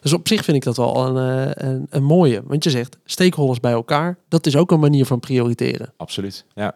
Dus 0.00 0.12
op 0.12 0.28
zich 0.28 0.44
vind 0.44 0.56
ik 0.56 0.62
dat 0.62 0.76
wel 0.76 1.06
een, 1.06 1.46
eh, 1.46 1.68
een, 1.68 1.86
een 1.90 2.04
mooie. 2.04 2.42
Want 2.46 2.64
je 2.64 2.70
zegt 2.70 2.98
stakeholders 3.04 3.60
bij 3.60 3.72
elkaar, 3.72 4.18
dat 4.28 4.46
is 4.46 4.56
ook 4.56 4.70
een 4.70 4.80
manier 4.80 5.06
van 5.06 5.20
prioriteren. 5.20 5.92
Absoluut, 5.96 6.44
ja. 6.54 6.74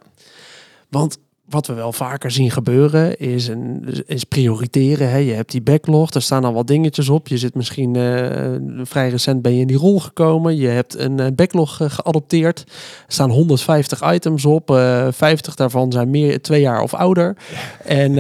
Want 0.88 1.18
wat 1.48 1.66
we 1.66 1.72
wel 1.72 1.92
vaker 1.92 2.30
zien 2.30 2.50
gebeuren 2.50 3.18
is, 3.18 3.48
een, 3.48 3.84
is 4.06 4.24
prioriteren. 4.24 5.10
Hè. 5.10 5.16
Je 5.16 5.32
hebt 5.32 5.50
die 5.50 5.62
backlog, 5.62 6.10
daar 6.10 6.22
staan 6.22 6.44
al 6.44 6.52
wat 6.52 6.66
dingetjes 6.66 7.08
op. 7.08 7.28
Je 7.28 7.38
zit 7.38 7.54
misschien 7.54 7.96
eh, 7.96 8.54
vrij 8.82 9.08
recent 9.08 9.42
ben 9.42 9.54
je 9.54 9.60
in 9.60 9.66
die 9.66 9.76
rol 9.76 10.00
gekomen. 10.00 10.56
Je 10.56 10.68
hebt 10.68 10.98
een 10.98 11.20
eh, 11.20 11.26
backlog 11.34 11.80
uh, 11.80 11.90
geadopteerd. 11.90 12.60
Er 13.06 13.12
staan 13.12 13.30
150 13.30 14.12
items 14.12 14.44
op. 14.44 14.70
50 15.10 15.54
daarvan 15.54 15.92
zijn 15.92 16.10
meer 16.10 16.42
twee 16.42 16.60
jaar 16.60 16.80
of 16.80 16.94
ouder. 16.94 17.36
En 17.84 18.16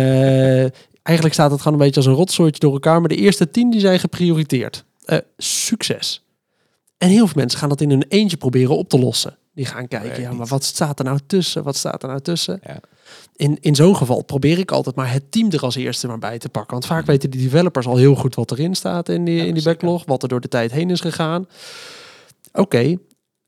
eigenlijk 1.02 1.34
staat 1.34 1.50
het 1.50 1.60
gewoon 1.60 1.78
een 1.78 1.84
beetje 1.84 2.00
als 2.00 2.06
een 2.06 2.16
rotsoortje 2.16 2.60
door 2.60 2.72
elkaar. 2.72 3.00
Maar 3.00 3.08
de 3.08 3.16
eerste 3.16 3.50
10 3.50 3.70
die 3.70 3.80
zijn 3.80 3.98
geprioriteerd. 3.98 4.84
succes. 5.36 6.24
En 6.98 7.08
heel 7.08 7.26
veel 7.26 7.36
mensen 7.40 7.58
gaan 7.58 7.68
dat 7.68 7.80
in 7.80 7.90
hun 7.90 8.04
eentje 8.08 8.36
proberen 8.36 8.76
op 8.76 8.88
te 8.88 8.98
lossen. 8.98 9.36
Die 9.54 9.66
gaan 9.66 9.88
kijken, 9.88 10.22
ja, 10.22 10.32
maar 10.32 10.46
wat 10.46 10.64
staat 10.64 10.98
er 10.98 11.04
nou 11.04 11.18
tussen? 11.26 11.62
Wat 11.62 11.76
staat 11.76 12.02
er 12.02 12.08
nou 12.08 12.20
tussen? 12.20 12.60
Ja 12.66 12.80
in, 13.36 13.58
in 13.60 13.74
zo'n 13.74 13.96
geval 13.96 14.24
probeer 14.24 14.58
ik 14.58 14.70
altijd 14.70 14.96
maar 14.96 15.12
het 15.12 15.32
team 15.32 15.50
er 15.50 15.60
als 15.60 15.74
eerste 15.74 16.06
maar 16.06 16.18
bij 16.18 16.38
te 16.38 16.48
pakken. 16.48 16.72
Want 16.72 16.86
vaak 16.86 17.06
weten 17.06 17.30
die 17.30 17.42
developers 17.42 17.86
al 17.86 17.96
heel 17.96 18.14
goed 18.14 18.34
wat 18.34 18.50
erin 18.50 18.74
staat 18.74 19.08
in 19.08 19.24
die, 19.24 19.46
in 19.46 19.54
die 19.54 19.62
backlog, 19.62 20.04
wat 20.04 20.22
er 20.22 20.28
door 20.28 20.40
de 20.40 20.48
tijd 20.48 20.72
heen 20.72 20.90
is 20.90 21.00
gegaan. 21.00 21.48
Oké, 22.52 22.96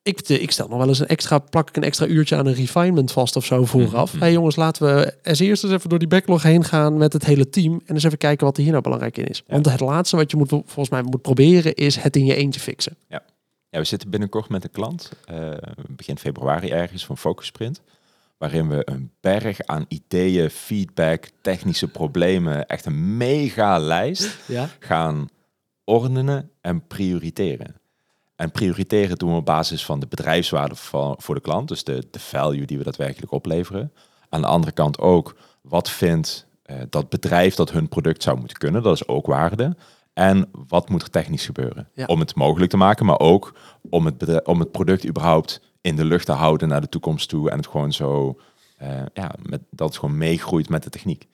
ik, 0.02 0.28
ik 0.28 0.50
stel 0.50 0.68
nog 0.68 0.78
wel 0.78 0.88
eens 0.88 0.98
een 0.98 1.06
extra, 1.06 1.38
plak 1.38 1.68
ik 1.68 1.76
een 1.76 1.82
extra 1.82 2.06
uurtje 2.06 2.36
aan 2.36 2.46
een 2.46 2.54
refinement 2.54 3.12
vast 3.12 3.36
of 3.36 3.44
zo 3.44 3.64
vooraf. 3.64 4.12
Hé 4.12 4.18
hey 4.18 4.32
jongens, 4.32 4.56
laten 4.56 4.86
we 4.86 5.14
als 5.24 5.38
eerste 5.38 5.66
eens 5.66 5.76
even 5.76 5.88
door 5.88 5.98
die 5.98 6.08
backlog 6.08 6.42
heen 6.42 6.64
gaan 6.64 6.96
met 6.96 7.12
het 7.12 7.24
hele 7.24 7.48
team. 7.48 7.80
En 7.86 7.94
eens 7.94 8.04
even 8.04 8.18
kijken 8.18 8.46
wat 8.46 8.56
er 8.56 8.62
hier 8.62 8.72
nou 8.72 8.82
belangrijk 8.82 9.18
in 9.18 9.26
is. 9.26 9.42
Want 9.46 9.70
het 9.70 9.80
laatste 9.80 10.16
wat 10.16 10.30
je 10.30 10.36
moet, 10.36 10.48
volgens 10.48 10.88
mij 10.88 11.02
moet 11.02 11.22
proberen 11.22 11.74
is 11.74 11.96
het 11.96 12.16
in 12.16 12.24
je 12.24 12.34
eentje 12.34 12.60
fixen. 12.60 12.96
Ja. 13.08 13.22
Ja, 13.70 13.78
we 13.78 13.84
zitten 13.84 14.10
binnenkort 14.10 14.48
met 14.48 14.64
een 14.64 14.70
klant, 14.70 15.12
uh, 15.32 15.50
begin 15.88 16.18
februari 16.18 16.70
ergens, 16.70 17.06
van 17.06 17.18
Focus 17.18 17.46
Sprint 17.46 17.80
waarin 18.38 18.68
we 18.68 18.82
een 18.84 19.12
berg 19.20 19.60
aan 19.66 19.84
ideeën, 19.88 20.50
feedback, 20.50 21.30
technische 21.40 21.88
problemen, 21.88 22.66
echt 22.66 22.86
een 22.86 23.16
mega 23.16 23.78
lijst 23.78 24.38
ja? 24.46 24.68
gaan 24.78 25.28
ordenen 25.84 26.50
en 26.60 26.86
prioriteren. 26.86 27.74
En 28.36 28.50
prioriteren 28.50 29.18
doen 29.18 29.30
we 29.30 29.36
op 29.36 29.44
basis 29.44 29.84
van 29.84 30.00
de 30.00 30.06
bedrijfswaarde 30.06 30.74
van, 30.74 31.14
voor 31.18 31.34
de 31.34 31.40
klant, 31.40 31.68
dus 31.68 31.84
de, 31.84 32.06
de 32.10 32.20
value 32.20 32.66
die 32.66 32.78
we 32.78 32.84
daadwerkelijk 32.84 33.32
opleveren. 33.32 33.92
Aan 34.28 34.40
de 34.40 34.46
andere 34.46 34.72
kant 34.72 34.98
ook, 34.98 35.36
wat 35.62 35.90
vindt 35.90 36.46
uh, 36.66 36.76
dat 36.90 37.08
bedrijf 37.08 37.54
dat 37.54 37.70
hun 37.70 37.88
product 37.88 38.22
zou 38.22 38.38
moeten 38.38 38.58
kunnen, 38.58 38.82
dat 38.82 38.94
is 38.94 39.08
ook 39.08 39.26
waarde. 39.26 39.76
En 40.12 40.48
wat 40.68 40.88
moet 40.88 41.02
er 41.02 41.10
technisch 41.10 41.44
gebeuren 41.44 41.88
om 42.06 42.20
het 42.20 42.34
mogelijk 42.34 42.70
te 42.70 42.76
maken, 42.76 43.06
maar 43.06 43.18
ook 43.18 43.54
om 43.90 44.04
het, 44.04 44.44
om 44.44 44.60
het 44.60 44.70
product 44.70 45.06
überhaupt 45.06 45.60
in 45.80 45.96
de 45.96 46.04
lucht 46.04 46.26
te 46.26 46.32
houden 46.32 46.68
naar 46.68 46.80
de 46.80 46.88
toekomst 46.88 47.28
toe. 47.28 47.50
En 47.50 47.56
het 47.56 47.66
gewoon 47.66 47.92
zo, 47.92 48.40
uh, 48.82 48.88
ja, 49.14 49.34
met, 49.42 49.60
dat 49.70 49.88
het 49.88 49.98
gewoon 49.98 50.18
meegroeit 50.18 50.68
met 50.68 50.82
de 50.82 50.90
techniek. 50.90 51.28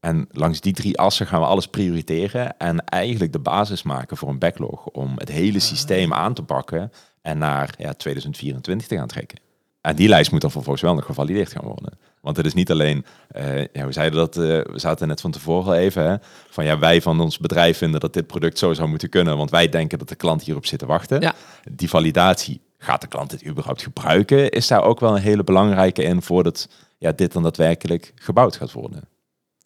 En 0.00 0.28
langs 0.30 0.60
die 0.60 0.72
drie 0.72 0.98
assen 0.98 1.26
gaan 1.26 1.40
we 1.40 1.46
alles 1.46 1.66
prioriteren 1.66 2.58
en 2.58 2.84
eigenlijk 2.84 3.32
de 3.32 3.38
basis 3.38 3.82
maken 3.82 4.16
voor 4.16 4.28
een 4.28 4.38
backlog 4.38 4.86
om 4.86 5.12
het 5.16 5.28
hele 5.28 5.58
systeem 5.58 6.12
aan 6.12 6.34
te 6.34 6.42
pakken 6.42 6.92
en 7.22 7.38
naar 7.38 7.74
ja, 7.78 7.92
2024 7.92 8.86
te 8.86 8.96
gaan 8.96 9.06
trekken. 9.06 9.38
En 9.80 9.96
die 9.96 10.08
lijst 10.08 10.30
moet 10.30 10.40
dan 10.40 10.50
vervolgens 10.50 10.84
wel 10.84 10.94
nog 10.94 11.04
gevalideerd 11.04 11.52
gaan 11.52 11.64
worden. 11.64 11.98
Want 12.20 12.36
het 12.36 12.46
is 12.46 12.54
niet 12.54 12.70
alleen, 12.70 13.04
uh, 13.36 13.64
ja, 13.72 13.86
we 13.86 13.92
zeiden 13.92 14.18
dat, 14.18 14.36
uh, 14.36 14.42
we 14.44 14.78
zaten 14.78 15.08
net 15.08 15.20
van 15.20 15.30
tevoren 15.30 15.66
al 15.66 15.74
even, 15.74 16.10
hè, 16.10 16.16
van 16.50 16.64
ja, 16.64 16.78
wij 16.78 17.02
van 17.02 17.20
ons 17.20 17.38
bedrijf 17.38 17.78
vinden 17.78 18.00
dat 18.00 18.12
dit 18.12 18.26
product 18.26 18.58
zo 18.58 18.72
zou 18.72 18.88
moeten 18.88 19.08
kunnen, 19.08 19.36
want 19.36 19.50
wij 19.50 19.68
denken 19.68 19.98
dat 19.98 20.08
de 20.08 20.14
klant 20.14 20.42
hierop 20.42 20.66
zit 20.66 20.78
te 20.78 20.86
wachten. 20.86 21.20
Ja. 21.20 21.34
Die 21.72 21.88
validatie 21.88 22.60
gaat 22.84 23.00
de 23.00 23.06
klant 23.06 23.30
dit 23.30 23.46
überhaupt 23.46 23.82
gebruiken? 23.82 24.50
Is 24.50 24.66
daar 24.66 24.82
ook 24.82 25.00
wel 25.00 25.16
een 25.16 25.22
hele 25.22 25.44
belangrijke 25.44 26.02
in 26.02 26.22
voordat 26.22 26.68
ja, 26.98 27.12
dit 27.12 27.32
dan 27.32 27.42
daadwerkelijk 27.42 28.12
gebouwd 28.14 28.56
gaat 28.56 28.72
worden? 28.72 29.02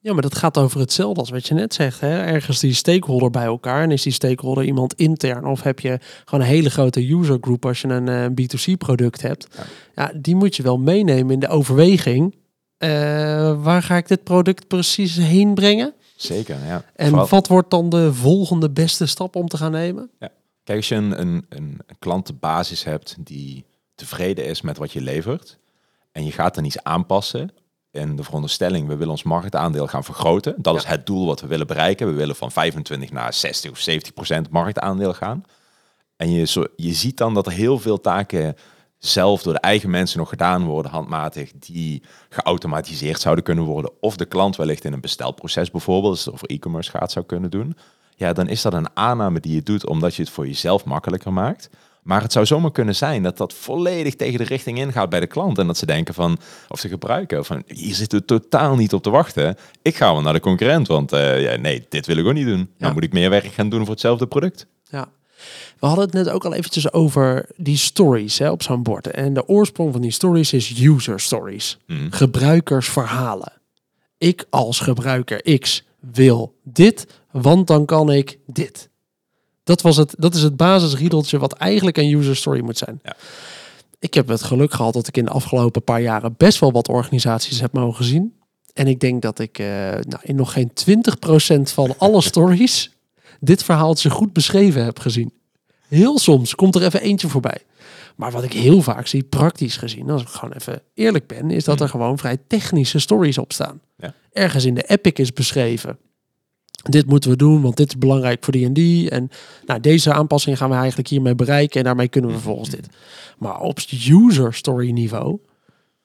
Ja, 0.01 0.13
maar 0.13 0.23
dat 0.23 0.37
gaat 0.37 0.59
over 0.59 0.81
hetzelfde 0.81 1.21
als 1.21 1.31
wat 1.31 1.47
je 1.47 1.55
net 1.55 1.75
zegt. 1.75 2.01
Hè? 2.01 2.21
Ergens 2.21 2.61
die 2.61 2.75
stakeholder 2.75 3.31
bij 3.31 3.45
elkaar. 3.45 3.83
En 3.83 3.91
is 3.91 4.03
die 4.03 4.13
stakeholder 4.13 4.65
iemand 4.65 4.95
intern? 4.95 5.47
Of 5.47 5.63
heb 5.63 5.81
je 5.81 5.99
gewoon 6.25 6.45
een 6.45 6.51
hele 6.51 6.71
grote 6.71 7.13
user 7.13 7.39
group 7.41 7.67
als 7.67 7.81
je 7.81 7.89
een 7.89 8.09
eh, 8.09 8.27
B2C-product 8.27 9.23
hebt? 9.23 9.47
Ja. 9.57 9.65
ja. 9.95 10.13
die 10.21 10.35
moet 10.35 10.57
je 10.57 10.63
wel 10.63 10.79
meenemen 10.79 11.33
in 11.33 11.41
de 11.41 11.49
overweging. 11.49 12.35
Uh, 12.79 12.89
waar 13.63 13.83
ga 13.83 13.97
ik 13.97 14.09
dit 14.09 14.25
product 14.25 14.67
precies 14.67 15.17
heen 15.17 15.55
brengen? 15.55 15.95
Zeker, 16.17 16.57
ja. 16.67 16.85
En 16.95 17.29
wat 17.29 17.49
wordt 17.49 17.71
dan 17.71 17.89
de 17.89 18.15
volgende 18.15 18.71
beste 18.71 19.07
stap 19.07 19.37
om 19.37 19.49
te 19.49 19.57
gaan 19.57 19.73
nemen? 19.73 20.11
Ja. 20.19 20.31
Kijk, 20.69 20.81
als 20.81 20.89
je 20.89 20.95
een, 20.95 21.21
een, 21.21 21.45
een 21.49 21.81
klantenbasis 21.99 22.85
hebt 22.85 23.17
die 23.19 23.65
tevreden 23.95 24.45
is 24.45 24.61
met 24.61 24.77
wat 24.77 24.93
je 24.93 25.01
levert 25.01 25.59
en 26.13 26.25
je 26.25 26.33
gaat 26.33 26.57
er 26.57 26.65
iets 26.65 26.83
aanpassen 26.83 27.51
in 27.91 28.17
de 28.17 28.23
veronderstelling, 28.23 28.89
we 28.89 28.97
willen 28.97 29.11
ons 29.11 29.23
marktaandeel 29.23 29.87
gaan 29.87 30.05
vergroten. 30.05 30.55
Dat 30.59 30.77
is 30.77 30.85
het 30.85 31.07
doel 31.07 31.27
wat 31.27 31.41
we 31.41 31.47
willen 31.47 31.67
bereiken. 31.67 32.07
We 32.07 32.13
willen 32.13 32.37
van 32.37 32.53
25 32.53 33.11
naar 33.11 33.35
60 33.35 33.71
of 33.71 33.79
70 33.79 34.13
procent 34.13 34.51
marktaandeel 34.51 35.15
gaan. 35.15 35.43
En 36.17 36.31
je, 36.31 36.47
zo, 36.47 36.65
je 36.77 36.93
ziet 36.93 37.17
dan 37.17 37.35
dat 37.35 37.47
er 37.47 37.53
heel 37.53 37.79
veel 37.79 38.01
taken 38.01 38.55
zelf 38.99 39.43
door 39.43 39.53
de 39.53 39.61
eigen 39.61 39.91
mensen 39.91 40.19
nog 40.19 40.29
gedaan 40.29 40.65
worden, 40.65 40.91
handmatig, 40.91 41.53
die 41.53 42.03
geautomatiseerd 42.29 43.21
zouden 43.21 43.45
kunnen 43.45 43.65
worden. 43.65 43.93
Of 44.01 44.17
de 44.17 44.27
klant 44.27 44.57
wellicht 44.57 44.85
in 44.85 44.93
een 44.93 45.01
bestelproces 45.01 45.71
bijvoorbeeld, 45.71 46.13
als 46.13 46.25
het 46.25 46.35
over 46.35 46.51
e-commerce 46.51 46.91
gaat, 46.91 47.13
zou 47.13 47.25
kunnen 47.27 47.51
doen 47.51 47.77
ja, 48.19 48.33
dan 48.33 48.49
is 48.49 48.63
dat 48.63 48.73
een 48.73 48.89
aanname 48.95 49.41
die 49.41 49.55
je 49.55 49.63
doet 49.63 49.87
omdat 49.87 50.15
je 50.15 50.23
het 50.23 50.31
voor 50.31 50.47
jezelf 50.47 50.85
makkelijker 50.85 51.33
maakt. 51.33 51.71
Maar 52.03 52.23
het 52.23 52.33
zou 52.33 52.47
zomaar 52.47 52.73
kunnen 52.73 52.95
zijn 52.95 53.23
dat 53.23 53.37
dat 53.37 53.53
volledig 53.53 54.15
tegen 54.15 54.39
de 54.39 54.45
richting 54.45 54.79
ingaat 54.79 55.09
bij 55.09 55.21
de 55.21 55.27
klant. 55.27 55.59
En 55.59 55.67
dat 55.67 55.77
ze 55.77 55.87
denken 55.87 56.15
van, 56.15 56.39
of 56.69 56.81
ze 56.81 56.89
gebruiken, 56.89 57.45
van 57.45 57.63
hier 57.67 57.95
zitten 57.95 58.19
we 58.19 58.25
totaal 58.25 58.77
niet 58.77 58.93
op 58.93 59.03
te 59.03 59.11
wachten. 59.11 59.57
Ik 59.83 59.97
ga 59.97 60.13
wel 60.13 60.23
naar 60.23 60.33
de 60.33 60.41
concurrent, 60.41 60.87
want 60.87 61.13
uh, 61.13 61.43
ja, 61.43 61.57
nee, 61.57 61.87
dit 61.89 62.07
wil 62.07 62.17
ik 62.17 62.27
ook 62.27 62.33
niet 62.33 62.47
doen. 62.47 62.71
Dan 62.79 62.93
moet 62.93 63.03
ik 63.03 63.13
meer 63.13 63.31
werk 63.31 63.45
gaan 63.45 63.69
doen 63.69 63.81
voor 63.81 63.91
hetzelfde 63.91 64.27
product. 64.27 64.67
Ja. 64.85 65.09
We 65.79 65.87
hadden 65.87 66.05
het 66.05 66.15
net 66.15 66.29
ook 66.29 66.45
al 66.45 66.55
eventjes 66.55 66.93
over 66.93 67.49
die 67.57 67.77
stories 67.77 68.39
hè, 68.39 68.51
op 68.51 68.63
zo'n 68.63 68.83
bord. 68.83 69.07
En 69.07 69.35
de 69.35 69.49
oorsprong 69.49 69.93
van 69.93 70.01
die 70.01 70.11
stories 70.11 70.53
is 70.53 70.81
user 70.81 71.21
stories. 71.21 71.79
Mm. 71.87 72.11
Gebruikersverhalen. 72.11 73.53
Ik 74.19 74.47
als 74.51 74.81
gebruiker 74.81 75.59
X 75.59 75.87
wil 76.01 76.55
dit, 76.65 77.07
want 77.43 77.67
dan 77.67 77.85
kan 77.85 78.13
ik 78.13 78.39
dit. 78.47 78.89
Dat, 79.65 79.83
was 79.83 79.97
het, 79.97 80.15
dat 80.19 80.35
is 80.35 80.43
het 80.43 80.57
basisriedeltje 80.57 81.39
wat 81.39 81.53
eigenlijk 81.53 81.97
een 81.97 82.13
user 82.13 82.37
story 82.37 82.61
moet 82.61 82.79
zijn. 82.79 83.01
Ja. 83.03 83.17
Ik 83.99 84.15
heb 84.15 84.29
het 84.29 84.43
geluk 84.43 84.73
gehad 84.73 84.93
dat 84.93 85.07
ik 85.07 85.17
in 85.17 85.25
de 85.25 85.31
afgelopen 85.31 85.83
paar 85.83 86.01
jaren 86.01 86.35
best 86.37 86.59
wel 86.59 86.73
wat 86.73 86.89
organisaties 86.89 87.61
heb 87.61 87.73
mogen 87.73 88.05
zien. 88.05 88.37
En 88.75 88.87
ik 88.87 89.01
denk 89.01 89.23
dat 89.23 89.39
ik 89.39 89.59
uh, 89.59 89.67
nou, 89.93 90.21
in 90.23 90.37
nog 90.37 90.53
geen 90.53 90.71
20% 90.71 91.73
van 91.73 91.95
alle 91.99 92.21
stories 92.31 92.91
dit 93.41 93.65
verhaaltje 93.65 94.11
goed 94.11 94.33
beschreven 94.33 94.85
heb 94.85 94.99
gezien. 94.99 95.33
Heel 95.89 96.19
soms 96.19 96.55
komt 96.55 96.75
er 96.75 96.83
even 96.83 97.01
eentje 97.01 97.29
voorbij. 97.29 97.63
Maar 98.17 98.31
wat 98.31 98.45
ik 98.45 98.53
heel 98.53 98.83
vaak 98.83 99.07
zie, 99.07 99.23
praktisch 99.23 99.77
gezien, 99.77 100.11
als 100.11 100.23
ik 100.23 100.29
gewoon 100.29 100.55
even 100.55 100.83
eerlijk 100.95 101.27
ben, 101.27 101.51
is 101.51 101.65
dat 101.65 101.81
er 101.81 101.89
gewoon 101.89 102.19
vrij 102.19 102.39
technische 102.47 102.99
stories 102.99 103.39
op 103.39 103.53
staan. 103.53 103.81
Ja. 103.97 104.15
Ergens 104.33 104.65
in 104.65 104.75
de 104.75 104.83
epic 104.83 105.13
is 105.13 105.33
beschreven. 105.33 105.99
Dit 106.83 107.07
moeten 107.07 107.31
we 107.31 107.37
doen, 107.37 107.63
want 107.63 107.77
dit 107.77 107.89
is 107.89 107.99
belangrijk 107.99 108.45
voor 108.45 108.53
die 108.53 108.67
en 108.67 108.73
die. 108.73 109.11
En 109.11 109.31
nou, 109.67 109.81
deze 109.81 110.13
aanpassing 110.13 110.59
gaan 110.59 110.71
we 110.71 110.77
eigenlijk 110.77 111.09
hiermee 111.09 111.35
bereiken. 111.35 111.79
En 111.79 111.85
daarmee 111.85 112.09
kunnen 112.09 112.31
we 112.31 112.37
vervolgens 112.37 112.71
dit. 112.71 112.89
Maar 113.39 113.61
op 113.61 113.79
user 114.09 114.55
story 114.55 114.91
niveau 114.91 115.39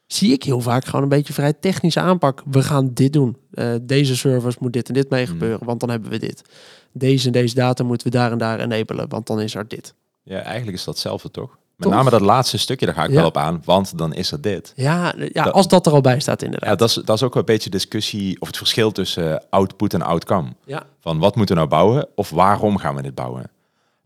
zie 0.07 0.33
ik 0.33 0.43
heel 0.43 0.59
vaak 0.59 0.85
gewoon 0.85 1.01
een 1.01 1.09
beetje 1.09 1.33
vrij 1.33 1.53
technische 1.53 1.99
aanpak. 1.99 2.43
We 2.45 2.63
gaan 2.63 2.93
dit 2.93 3.13
doen. 3.13 3.37
Uh, 3.53 3.73
deze 3.81 4.15
service 4.15 4.57
moet 4.61 4.73
dit 4.73 4.87
en 4.87 4.93
dit 4.93 5.09
mee 5.09 5.27
gebeuren, 5.27 5.65
want 5.65 5.79
dan 5.79 5.89
hebben 5.89 6.09
we 6.09 6.19
dit. 6.19 6.41
Deze 6.91 7.25
en 7.25 7.31
deze 7.31 7.55
data 7.55 7.83
moeten 7.83 8.07
we 8.07 8.13
daar 8.13 8.31
en 8.31 8.37
daar 8.37 8.59
enabelen, 8.59 9.09
want 9.09 9.27
dan 9.27 9.41
is 9.41 9.55
er 9.55 9.67
dit. 9.67 9.93
Ja, 10.23 10.41
eigenlijk 10.41 10.77
is 10.77 10.83
dat 10.83 10.93
hetzelfde 10.93 11.31
toch? 11.31 11.57
Met 11.83 11.93
name 11.93 12.09
dat 12.09 12.21
laatste 12.21 12.57
stukje, 12.57 12.85
daar 12.85 12.95
ga 12.95 13.03
ik 13.03 13.11
wel 13.11 13.25
op 13.25 13.37
aan, 13.37 13.61
want 13.65 13.97
dan 13.97 14.13
is 14.13 14.31
er 14.31 14.41
dit. 14.41 14.73
Ja, 14.75 15.13
ja 15.33 15.43
als 15.43 15.67
dat 15.67 15.85
er 15.85 15.93
al 15.93 16.01
bij 16.01 16.19
staat 16.19 16.41
inderdaad. 16.41 16.69
Ja, 16.69 16.75
dat 16.75 16.89
is, 16.89 16.95
dat 16.95 17.15
is 17.15 17.23
ook 17.23 17.35
een 17.35 17.45
beetje 17.45 17.69
discussie 17.69 18.41
of 18.41 18.47
het 18.47 18.57
verschil 18.57 18.91
tussen 18.91 19.43
output 19.49 19.93
en 19.93 20.01
outcome. 20.01 20.49
Ja. 20.65 20.83
Van 20.99 21.19
wat 21.19 21.35
moeten 21.35 21.55
we 21.55 21.61
nou 21.61 21.73
bouwen 21.73 22.07
of 22.15 22.29
waarom 22.29 22.77
gaan 22.77 22.95
we 22.95 23.01
dit 23.01 23.15
bouwen? 23.15 23.51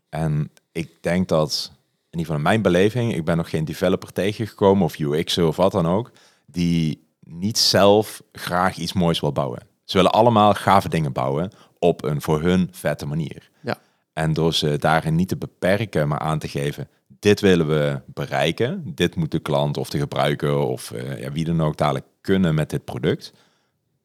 En 0.10 0.52
ik 0.72 0.92
denk 1.02 1.28
dat, 1.28 1.72
in 1.72 2.20
ieder 2.20 2.20
geval 2.20 2.36
in 2.36 2.42
mijn 2.42 2.62
beleving, 2.62 3.16
ik 3.16 3.26
ben 3.26 3.38
nog 3.38 3.50
geen 3.50 3.66
developer 3.66 4.14
tegengekomen 4.14 4.84
of 4.84 5.00
UX 5.00 5.38
of 5.38 5.56
wat 5.56 5.72
dan 5.72 5.88
ook, 5.88 6.12
die 6.46 7.06
niet 7.20 7.58
zelf 7.58 8.22
graag 8.32 8.78
iets 8.78 8.94
moois 8.94 9.20
wil 9.20 9.32
bouwen. 9.32 9.60
Ze 9.84 9.98
willen 9.98 10.12
allemaal 10.12 10.54
gave 10.54 10.90
dingen 10.90 11.12
bouwen 11.12 11.52
op 11.80 12.04
een 12.04 12.22
voor 12.22 12.42
hun 12.42 12.70
vette 12.72 13.06
manier. 13.06 13.50
Ja. 13.62 13.78
En 14.14 14.34
door 14.34 14.54
ze 14.54 14.78
daarin 14.78 15.16
niet 15.16 15.28
te 15.28 15.38
beperken, 15.38 16.08
maar 16.08 16.20
aan 16.20 16.40
te 16.40 16.48
geven, 16.48 16.88
dit 17.20 17.40
willen 17.40 17.68
we 17.68 18.02
bereiken. 18.06 18.82
Dit 18.86 19.16
moet 19.16 19.32
de 19.32 19.40
klant 19.40 19.78
of 19.78 19.90
de 19.90 19.98
gebruiker 19.98 20.58
of 20.58 20.92
uh, 20.92 21.22
ja, 21.22 21.32
wie 21.32 21.46
dan 21.46 21.62
ook 21.62 21.78
dadelijk 21.78 22.06
kunnen 22.22 22.56
met 22.56 22.70
dit 22.70 22.86
product. 22.86 23.34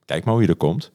Kijk 0.05 0.25
maar 0.25 0.35
hoe 0.35 0.43
je 0.43 0.49
er 0.49 0.57
komt. 0.57 0.91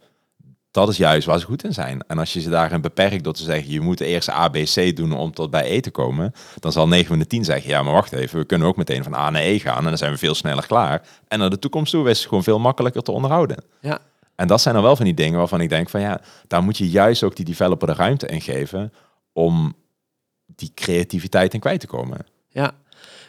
Dat 0.71 0.89
is 0.89 0.97
juist 0.97 1.27
waar 1.27 1.39
ze 1.39 1.45
goed 1.45 1.63
in 1.63 1.73
zijn. 1.73 2.03
En 2.07 2.17
als 2.17 2.33
je 2.33 2.41
ze 2.41 2.49
daarin 2.49 2.81
beperkt 2.81 3.23
door 3.23 3.33
te 3.33 3.43
zeggen, 3.43 3.71
je 3.71 3.81
moet 3.81 3.99
eerst 3.99 4.29
A, 4.29 4.49
B, 4.49 4.53
C 4.53 4.95
doen 4.95 5.11
om 5.11 5.33
tot 5.33 5.49
bij 5.49 5.71
E 5.71 5.79
te 5.79 5.91
komen, 5.91 6.33
dan 6.59 6.71
zal 6.71 6.87
9 6.87 7.07
van 7.07 7.19
de 7.19 7.27
10 7.27 7.45
zeggen, 7.45 7.69
ja, 7.69 7.83
maar 7.83 7.93
wacht 7.93 8.11
even, 8.11 8.39
we 8.39 8.45
kunnen 8.45 8.67
ook 8.67 8.77
meteen 8.77 9.03
van 9.03 9.13
A 9.13 9.29
naar 9.29 9.41
E 9.41 9.59
gaan 9.59 9.77
en 9.77 9.83
dan 9.83 9.97
zijn 9.97 10.11
we 10.11 10.17
veel 10.17 10.35
sneller 10.35 10.67
klaar. 10.67 11.07
En 11.27 11.39
naar 11.39 11.49
de 11.49 11.59
toekomst 11.59 11.91
toe 11.91 12.09
is 12.09 12.17
het 12.17 12.27
gewoon 12.27 12.43
veel 12.43 12.59
makkelijker 12.59 13.01
te 13.01 13.11
onderhouden. 13.11 13.63
Ja. 13.81 13.99
En 14.35 14.47
dat 14.47 14.61
zijn 14.61 14.73
dan 14.73 14.83
wel 14.83 14.95
van 14.95 15.05
die 15.05 15.13
dingen 15.13 15.37
waarvan 15.37 15.61
ik 15.61 15.69
denk 15.69 15.89
van 15.89 16.01
ja, 16.01 16.21
daar 16.47 16.63
moet 16.63 16.77
je 16.77 16.89
juist 16.89 17.23
ook 17.23 17.35
die 17.35 17.45
developer 17.45 17.87
de 17.87 17.93
ruimte 17.93 18.27
in 18.27 18.41
geven 18.41 18.93
om 19.33 19.75
die 20.57 20.71
creativiteit 20.75 21.53
in 21.53 21.59
kwijt 21.59 21.79
te 21.79 21.87
komen. 21.87 22.25
Ja, 22.49 22.73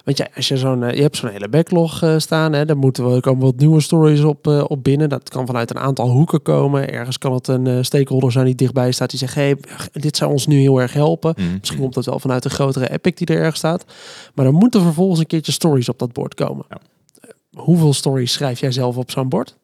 want 0.08 0.20
ja, 0.20 0.28
als 0.34 0.48
je 0.48 0.56
zo'n, 0.56 0.82
uh, 0.82 0.94
je 0.94 1.02
hebt 1.02 1.16
zo'n 1.16 1.30
hele 1.30 1.48
backlog 1.48 2.02
uh, 2.02 2.18
staan, 2.18 2.52
hè, 2.52 2.64
dan 2.64 2.76
moeten 2.76 3.14
we 3.14 3.20
komen 3.20 3.44
wat 3.44 3.56
nieuwe 3.56 3.80
stories 3.80 4.20
op, 4.20 4.46
uh, 4.46 4.64
op 4.68 4.84
binnen. 4.84 5.08
Dat 5.08 5.28
kan 5.28 5.46
vanuit 5.46 5.70
een 5.70 5.78
aantal 5.78 6.08
hoeken 6.08 6.42
komen. 6.42 6.92
Ergens 6.92 7.18
kan 7.18 7.32
het 7.32 7.48
een 7.48 7.84
stakeholder 7.84 8.32
zijn 8.32 8.44
die 8.44 8.54
dichtbij 8.54 8.92
staat, 8.92 9.10
die 9.10 9.18
zegt, 9.18 9.34
hey, 9.34 9.56
dit 9.92 10.16
zou 10.16 10.30
ons 10.30 10.46
nu 10.46 10.58
heel 10.58 10.80
erg 10.80 10.92
helpen. 10.92 11.34
Mm. 11.36 11.56
Misschien 11.58 11.80
komt 11.80 11.94
dat 11.94 12.04
wel 12.04 12.18
vanuit 12.18 12.44
een 12.44 12.50
grotere 12.50 12.90
epic 12.90 13.12
die 13.14 13.26
er 13.26 13.42
erg 13.42 13.56
staat. 13.56 13.84
Maar 14.34 14.44
dan 14.44 14.54
moeten 14.54 14.82
vervolgens 14.82 15.20
een 15.20 15.26
keertje 15.26 15.52
stories 15.52 15.88
op 15.88 15.98
dat 15.98 16.12
bord 16.12 16.34
komen. 16.34 16.66
Ja. 16.68 16.78
hoeveel 17.62 17.92
stories 17.92 18.32
schrijf 18.32 18.60
jij 18.60 18.72
zelf 18.72 18.96
op 18.96 19.10
zo'n 19.10 19.28
bord? 19.28 19.56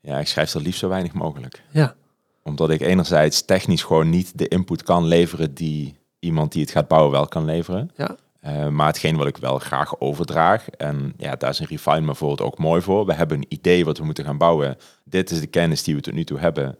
Ja, 0.00 0.18
ik 0.18 0.26
schrijf 0.26 0.54
er 0.54 0.60
liefst 0.60 0.80
zo 0.80 0.88
weinig 0.88 1.12
mogelijk. 1.12 1.62
Ja. 1.70 1.94
Omdat 2.42 2.70
ik 2.70 2.80
enerzijds 2.80 3.44
technisch 3.44 3.82
gewoon 3.82 4.10
niet 4.10 4.38
de 4.38 4.48
input 4.48 4.82
kan 4.82 5.04
leveren 5.04 5.54
die 5.54 5.94
iemand 6.24 6.52
die 6.52 6.62
het 6.62 6.70
gaat 6.70 6.88
bouwen 6.88 7.12
wel 7.12 7.26
kan 7.26 7.44
leveren. 7.44 7.90
Ja. 7.96 8.16
Uh, 8.46 8.68
maar 8.68 8.86
hetgeen 8.86 9.16
wat 9.16 9.26
ik 9.26 9.36
wel 9.36 9.58
graag 9.58 10.00
overdraag, 10.00 10.68
en 10.70 11.14
ja, 11.16 11.36
daar 11.36 11.50
is 11.50 11.58
een 11.58 11.66
refinement 11.66 12.06
bijvoorbeeld 12.06 12.48
ook 12.48 12.58
mooi 12.58 12.82
voor. 12.82 13.06
We 13.06 13.14
hebben 13.14 13.36
een 13.36 13.46
idee 13.48 13.84
wat 13.84 13.98
we 13.98 14.04
moeten 14.04 14.24
gaan 14.24 14.38
bouwen. 14.38 14.76
Dit 15.04 15.30
is 15.30 15.40
de 15.40 15.46
kennis 15.46 15.82
die 15.82 15.94
we 15.94 16.00
tot 16.00 16.14
nu 16.14 16.24
toe 16.24 16.38
hebben. 16.38 16.78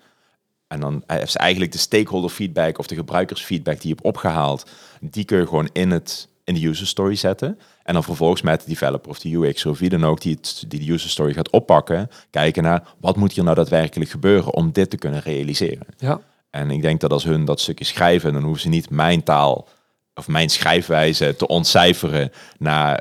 En 0.66 0.80
dan 0.80 1.02
is 1.06 1.36
eigenlijk 1.36 1.72
de 1.72 1.78
stakeholder 1.78 2.30
feedback 2.30 2.78
of 2.78 2.86
de 2.86 2.94
gebruikersfeedback 2.94 3.80
die 3.80 3.88
je 3.88 3.94
hebt 3.94 4.06
opgehaald, 4.06 4.70
die 5.00 5.24
kun 5.24 5.38
je 5.38 5.46
gewoon 5.46 5.68
in, 5.72 5.90
het, 5.90 6.28
in 6.44 6.54
de 6.54 6.66
user 6.66 6.86
story 6.86 7.14
zetten. 7.14 7.58
En 7.82 7.94
dan 7.94 8.04
vervolgens 8.04 8.42
met 8.42 8.60
de 8.60 8.68
developer 8.68 9.10
of 9.10 9.18
de 9.18 9.34
UX 9.34 9.66
of 9.66 9.78
wie 9.78 9.88
dan 9.88 10.04
ook 10.04 10.20
die, 10.20 10.34
het, 10.34 10.64
die 10.68 10.86
de 10.86 10.92
user 10.92 11.10
story 11.10 11.32
gaat 11.32 11.50
oppakken, 11.50 12.08
kijken 12.30 12.62
naar 12.62 12.82
wat 13.00 13.16
moet 13.16 13.32
hier 13.32 13.44
nou 13.44 13.56
daadwerkelijk 13.56 14.10
gebeuren 14.10 14.54
om 14.54 14.72
dit 14.72 14.90
te 14.90 14.96
kunnen 14.96 15.20
realiseren. 15.20 15.86
Ja. 15.96 16.20
En 16.54 16.70
ik 16.70 16.82
denk 16.82 17.00
dat 17.00 17.12
als 17.12 17.24
hun 17.24 17.44
dat 17.44 17.60
stukje 17.60 17.84
schrijven, 17.84 18.32
dan 18.32 18.42
hoeven 18.42 18.60
ze 18.62 18.68
niet 18.68 18.90
mijn 18.90 19.22
taal 19.22 19.68
of 20.14 20.28
mijn 20.28 20.50
schrijfwijze 20.50 21.36
te 21.36 21.46
ontcijferen 21.46 22.30
naar 22.58 23.00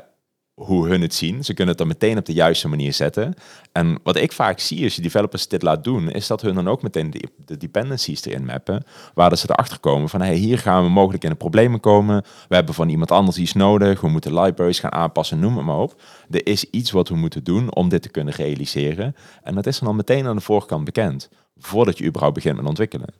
hoe 0.54 0.88
hun 0.88 1.00
het 1.00 1.14
zien. 1.14 1.44
Ze 1.44 1.54
kunnen 1.54 1.68
het 1.68 1.78
dan 1.78 1.86
meteen 1.86 2.18
op 2.18 2.24
de 2.24 2.32
juiste 2.32 2.68
manier 2.68 2.92
zetten. 2.92 3.34
En 3.72 3.98
wat 4.02 4.16
ik 4.16 4.32
vaak 4.32 4.58
zie 4.58 4.84
als 4.84 4.94
je 4.94 5.02
developers 5.02 5.48
dit 5.48 5.62
laat 5.62 5.84
doen, 5.84 6.10
is 6.10 6.26
dat 6.26 6.40
hun 6.40 6.54
dan 6.54 6.68
ook 6.68 6.82
meteen 6.82 7.10
de, 7.10 7.28
de 7.44 7.56
dependencies 7.56 8.24
erin 8.24 8.44
mappen, 8.44 8.84
waar 9.14 9.36
ze 9.36 9.46
erachter 9.50 9.78
komen 9.78 10.08
van 10.08 10.20
hey, 10.20 10.34
hier 10.34 10.58
gaan 10.58 10.84
we 10.84 10.90
mogelijk 10.90 11.24
in 11.24 11.30
de 11.30 11.36
problemen 11.36 11.80
komen. 11.80 12.24
We 12.48 12.54
hebben 12.54 12.74
van 12.74 12.88
iemand 12.88 13.10
anders 13.10 13.36
iets 13.36 13.52
nodig. 13.52 14.00
We 14.00 14.08
moeten 14.08 14.40
libraries 14.40 14.80
gaan 14.80 14.92
aanpassen, 14.92 15.38
noem 15.38 15.56
het 15.56 15.66
maar 15.66 15.78
op. 15.78 16.02
Er 16.30 16.46
is 16.46 16.70
iets 16.70 16.90
wat 16.90 17.08
we 17.08 17.16
moeten 17.16 17.44
doen 17.44 17.74
om 17.74 17.88
dit 17.88 18.02
te 18.02 18.10
kunnen 18.10 18.34
realiseren. 18.34 19.16
En 19.42 19.54
dat 19.54 19.66
is 19.66 19.78
dan 19.78 19.96
meteen 19.96 20.26
aan 20.26 20.36
de 20.36 20.42
voorkant 20.42 20.84
bekend, 20.84 21.28
voordat 21.58 21.98
je 21.98 22.04
überhaupt 22.04 22.34
begint 22.34 22.56
met 22.56 22.66
ontwikkelen. 22.66 23.14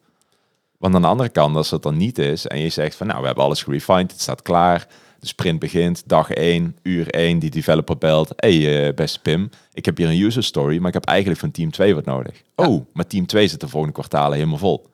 Want 0.78 0.94
aan 0.94 1.02
de 1.02 1.08
andere 1.08 1.28
kant, 1.28 1.56
als 1.56 1.70
het 1.70 1.82
dan 1.82 1.96
niet 1.96 2.18
is 2.18 2.46
en 2.46 2.60
je 2.60 2.68
zegt 2.68 2.96
van 2.96 3.06
nou, 3.06 3.20
we 3.20 3.26
hebben 3.26 3.44
alles 3.44 3.62
gerefined, 3.62 4.10
het 4.10 4.20
staat 4.20 4.42
klaar, 4.42 4.86
de 5.18 5.26
sprint 5.26 5.58
begint, 5.58 6.02
dag 6.06 6.30
1, 6.30 6.76
uur 6.82 7.08
1, 7.08 7.38
die 7.38 7.50
developer 7.50 7.98
belt, 7.98 8.32
hey 8.36 8.86
uh, 8.86 8.94
beste 8.94 9.20
Pim, 9.20 9.50
ik 9.72 9.84
heb 9.84 9.96
hier 9.96 10.08
een 10.08 10.22
user 10.22 10.44
story, 10.44 10.78
maar 10.78 10.88
ik 10.88 10.94
heb 10.94 11.04
eigenlijk 11.04 11.40
van 11.40 11.50
team 11.50 11.70
2 11.70 11.94
wat 11.94 12.04
nodig. 12.04 12.42
Oh, 12.54 12.86
maar 12.92 13.06
team 13.06 13.26
2 13.26 13.48
zit 13.48 13.60
de 13.60 13.68
volgende 13.68 13.94
kwartalen 13.94 14.36
helemaal 14.36 14.58
vol. 14.58 14.86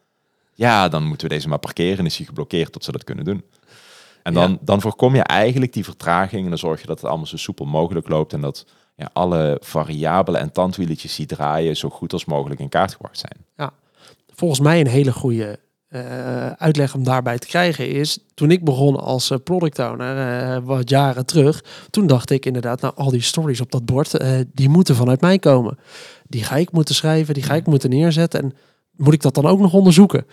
Ja, 0.55 0.89
dan 0.89 1.05
moeten 1.05 1.29
we 1.29 1.35
deze 1.35 1.49
maar 1.49 1.59
parkeren 1.59 1.99
en 1.99 2.07
is 2.07 2.17
hij 2.17 2.27
geblokkeerd 2.27 2.73
tot 2.73 2.85
ze 2.85 2.93
dat 2.93 3.05
kunnen 3.05 3.25
doen. 3.25 3.43
En 4.23 4.35
dan, 4.35 4.59
dan 4.61 4.81
voorkom 4.81 5.15
je 5.15 5.23
eigenlijk 5.23 5.73
die 5.73 5.85
vertraging 5.85 6.43
en 6.43 6.49
dan 6.49 6.59
zorg 6.59 6.81
je 6.81 6.87
dat 6.87 7.01
het 7.01 7.09
allemaal 7.09 7.27
zo 7.27 7.37
soepel 7.37 7.65
mogelijk 7.65 8.09
loopt 8.09 8.33
en 8.33 8.41
dat 8.41 8.67
ja, 8.97 9.11
alle 9.13 9.59
variabelen 9.63 10.41
en 10.41 10.53
tandwieletjes 10.53 11.17
die 11.17 11.27
draaien 11.27 11.77
zo 11.77 11.89
goed 11.91 12.13
als 12.13 12.25
mogelijk 12.25 12.61
in 12.61 12.69
kaart 12.69 12.93
gebracht 12.93 13.19
zijn. 13.19 13.45
Ja, 13.57 13.73
volgens 14.35 14.61
mij 14.61 14.81
een 14.81 14.87
hele 14.87 15.13
goede 15.13 15.59
uh, 15.91 16.47
uitleg 16.47 16.95
om 16.95 17.05
daarbij 17.05 17.39
te 17.39 17.47
krijgen 17.47 17.89
is, 17.89 18.19
toen 18.35 18.51
ik 18.51 18.65
begon 18.65 18.97
als 18.97 19.31
uh, 19.31 19.39
product 19.45 19.79
owner, 19.79 20.17
uh, 20.57 20.65
wat 20.65 20.89
jaren 20.89 21.27
terug, 21.27 21.65
toen 21.91 22.07
dacht 22.07 22.31
ik 22.31 22.47
inderdaad, 22.47 22.81
nou 22.81 22.95
al 22.97 23.11
die 23.11 23.23
stories 23.23 23.61
op 23.61 23.71
dat 23.71 23.85
bord, 23.85 24.25
die 24.55 24.69
moeten 24.69 24.97
vanuit 24.97 25.21
mij 25.21 25.39
komen. 25.39 25.79
Die 26.27 26.45
ga 26.45 26.57
ik 26.57 26.73
moeten 26.73 26.95
schrijven, 26.95 27.35
die 27.35 27.43
ga 27.43 27.55
ik 27.55 27.67
moeten 27.67 27.91
neerzetten 27.91 28.43
en 28.43 28.53
moet 28.97 29.15
ik 29.15 29.23
dat 29.23 29.35
dan 29.35 29.47
ook 29.47 29.61
nog 29.61 29.73
onderzoeken? 29.73 30.27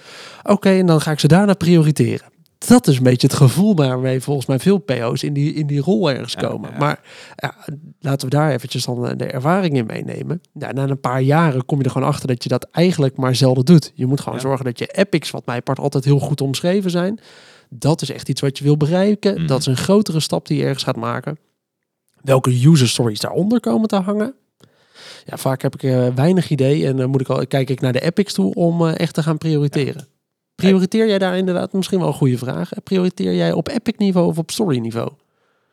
Oké, 0.44 0.70
en 0.70 0.86
dan 0.86 1.02
ga 1.02 1.12
ik 1.12 1.20
ze 1.20 1.28
daarna 1.28 1.54
prioriteren 1.54 2.37
dat 2.58 2.88
is 2.88 2.98
een 2.98 3.04
beetje 3.04 3.28
het 3.28 3.36
gevoel 3.36 3.76
waarmee 3.76 4.22
volgens 4.22 4.46
mij 4.46 4.60
veel 4.60 4.78
PO's 4.78 5.24
in 5.24 5.34
die, 5.34 5.54
in 5.54 5.68
die 5.68 5.82
rol 5.82 6.10
ergens 6.10 6.36
komen. 6.36 6.70
Maar 6.80 7.00
ja, 7.36 7.56
laten 8.00 8.30
we 8.30 8.36
daar 8.36 8.52
eventjes 8.52 8.86
dan 8.86 9.18
de 9.18 9.26
ervaring 9.26 9.76
in 9.76 9.86
meenemen. 9.86 10.42
Na 10.54 10.76
een 10.76 11.00
paar 11.00 11.22
jaren 11.22 11.66
kom 11.66 11.78
je 11.78 11.84
er 11.84 11.92
gewoon 11.92 12.08
achter 12.08 12.28
dat 12.28 12.44
je 12.44 12.50
dat 12.50 12.68
eigenlijk 12.72 13.18
maar 13.18 13.36
zelden 13.36 13.66
doet. 13.66 13.92
Je 13.96 14.06
moet 14.06 14.22
gewoon 14.22 14.40
zorgen 14.40 14.66
dat 14.66 14.80
je 14.80 14.88
epics, 14.88 15.32
wat 15.32 15.46
mij 15.46 15.62
part 15.62 15.80
altijd 15.80 16.04
heel 16.04 16.20
goed 16.20 16.42
omschreven 16.42 16.92
zijn, 16.92 17.20
dat 17.70 18.02
is 18.02 18.12
echt 18.12 18.30
iets 18.30 18.42
wat 18.42 18.58
je 18.58 18.64
wil 18.64 18.78
bereiken. 18.78 19.34
Mhm. 19.34 19.48
Dat 19.48 19.60
is 19.60 19.66
een 19.66 19.78
grotere 19.78 20.20
stap 20.20 20.48
die 20.48 20.58
je 20.58 20.64
ergens 20.64 20.84
gaat 20.84 20.96
maken. 20.96 21.38
Welke 22.22 22.68
user 22.68 22.88
stories 22.88 23.20
daaronder 23.20 23.60
komen 23.60 23.88
te 23.88 23.96
hangen. 23.96 24.34
Ja, 25.26 25.38
vaak 25.38 25.62
heb 25.62 25.74
ik 25.74 25.84
uh, 25.84 26.08
weinig 26.16 26.50
idee 26.50 26.88
en 26.88 26.98
dan 26.98 27.10
moet 27.10 27.22
ik 27.22 27.30
al, 27.30 27.48
kijk 27.48 27.70
ik 27.70 27.82
naar 27.82 27.94
de 27.94 28.02
epics 28.02 28.34
toe 28.34 28.54
om 28.54 28.82
uh, 28.82 29.00
echt 29.00 29.14
te 29.14 29.24
gaan 29.24 29.38
prioriteren. 29.38 30.08
Prioriteer 30.62 31.08
jij 31.08 31.18
daar 31.18 31.38
inderdaad 31.38 31.74
misschien 31.74 32.00
wel 32.00 32.08
een 32.08 32.14
goede 32.14 32.38
vraag? 32.38 32.70
Prioriteer 32.84 33.36
jij 33.36 33.52
op 33.52 33.68
epic 33.68 33.98
niveau 33.98 34.28
of 34.28 34.38
op 34.38 34.52
story 34.52 34.78
niveau? 34.78 35.12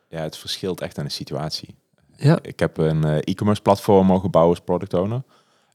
Ja, 0.08 0.20
het 0.20 0.36
verschilt 0.36 0.80
echt 0.80 0.98
aan 0.98 1.04
de 1.04 1.10
situatie. 1.10 1.74
Ja. 2.16 2.38
Ik 2.42 2.58
heb 2.58 2.76
een 2.76 3.04
eh, 3.04 3.16
e-commerce 3.16 3.62
platform 3.62 4.06
mogen 4.06 4.30
bouwen 4.30 4.54
als 4.54 4.64
product 4.64 4.94
owner. 4.94 5.22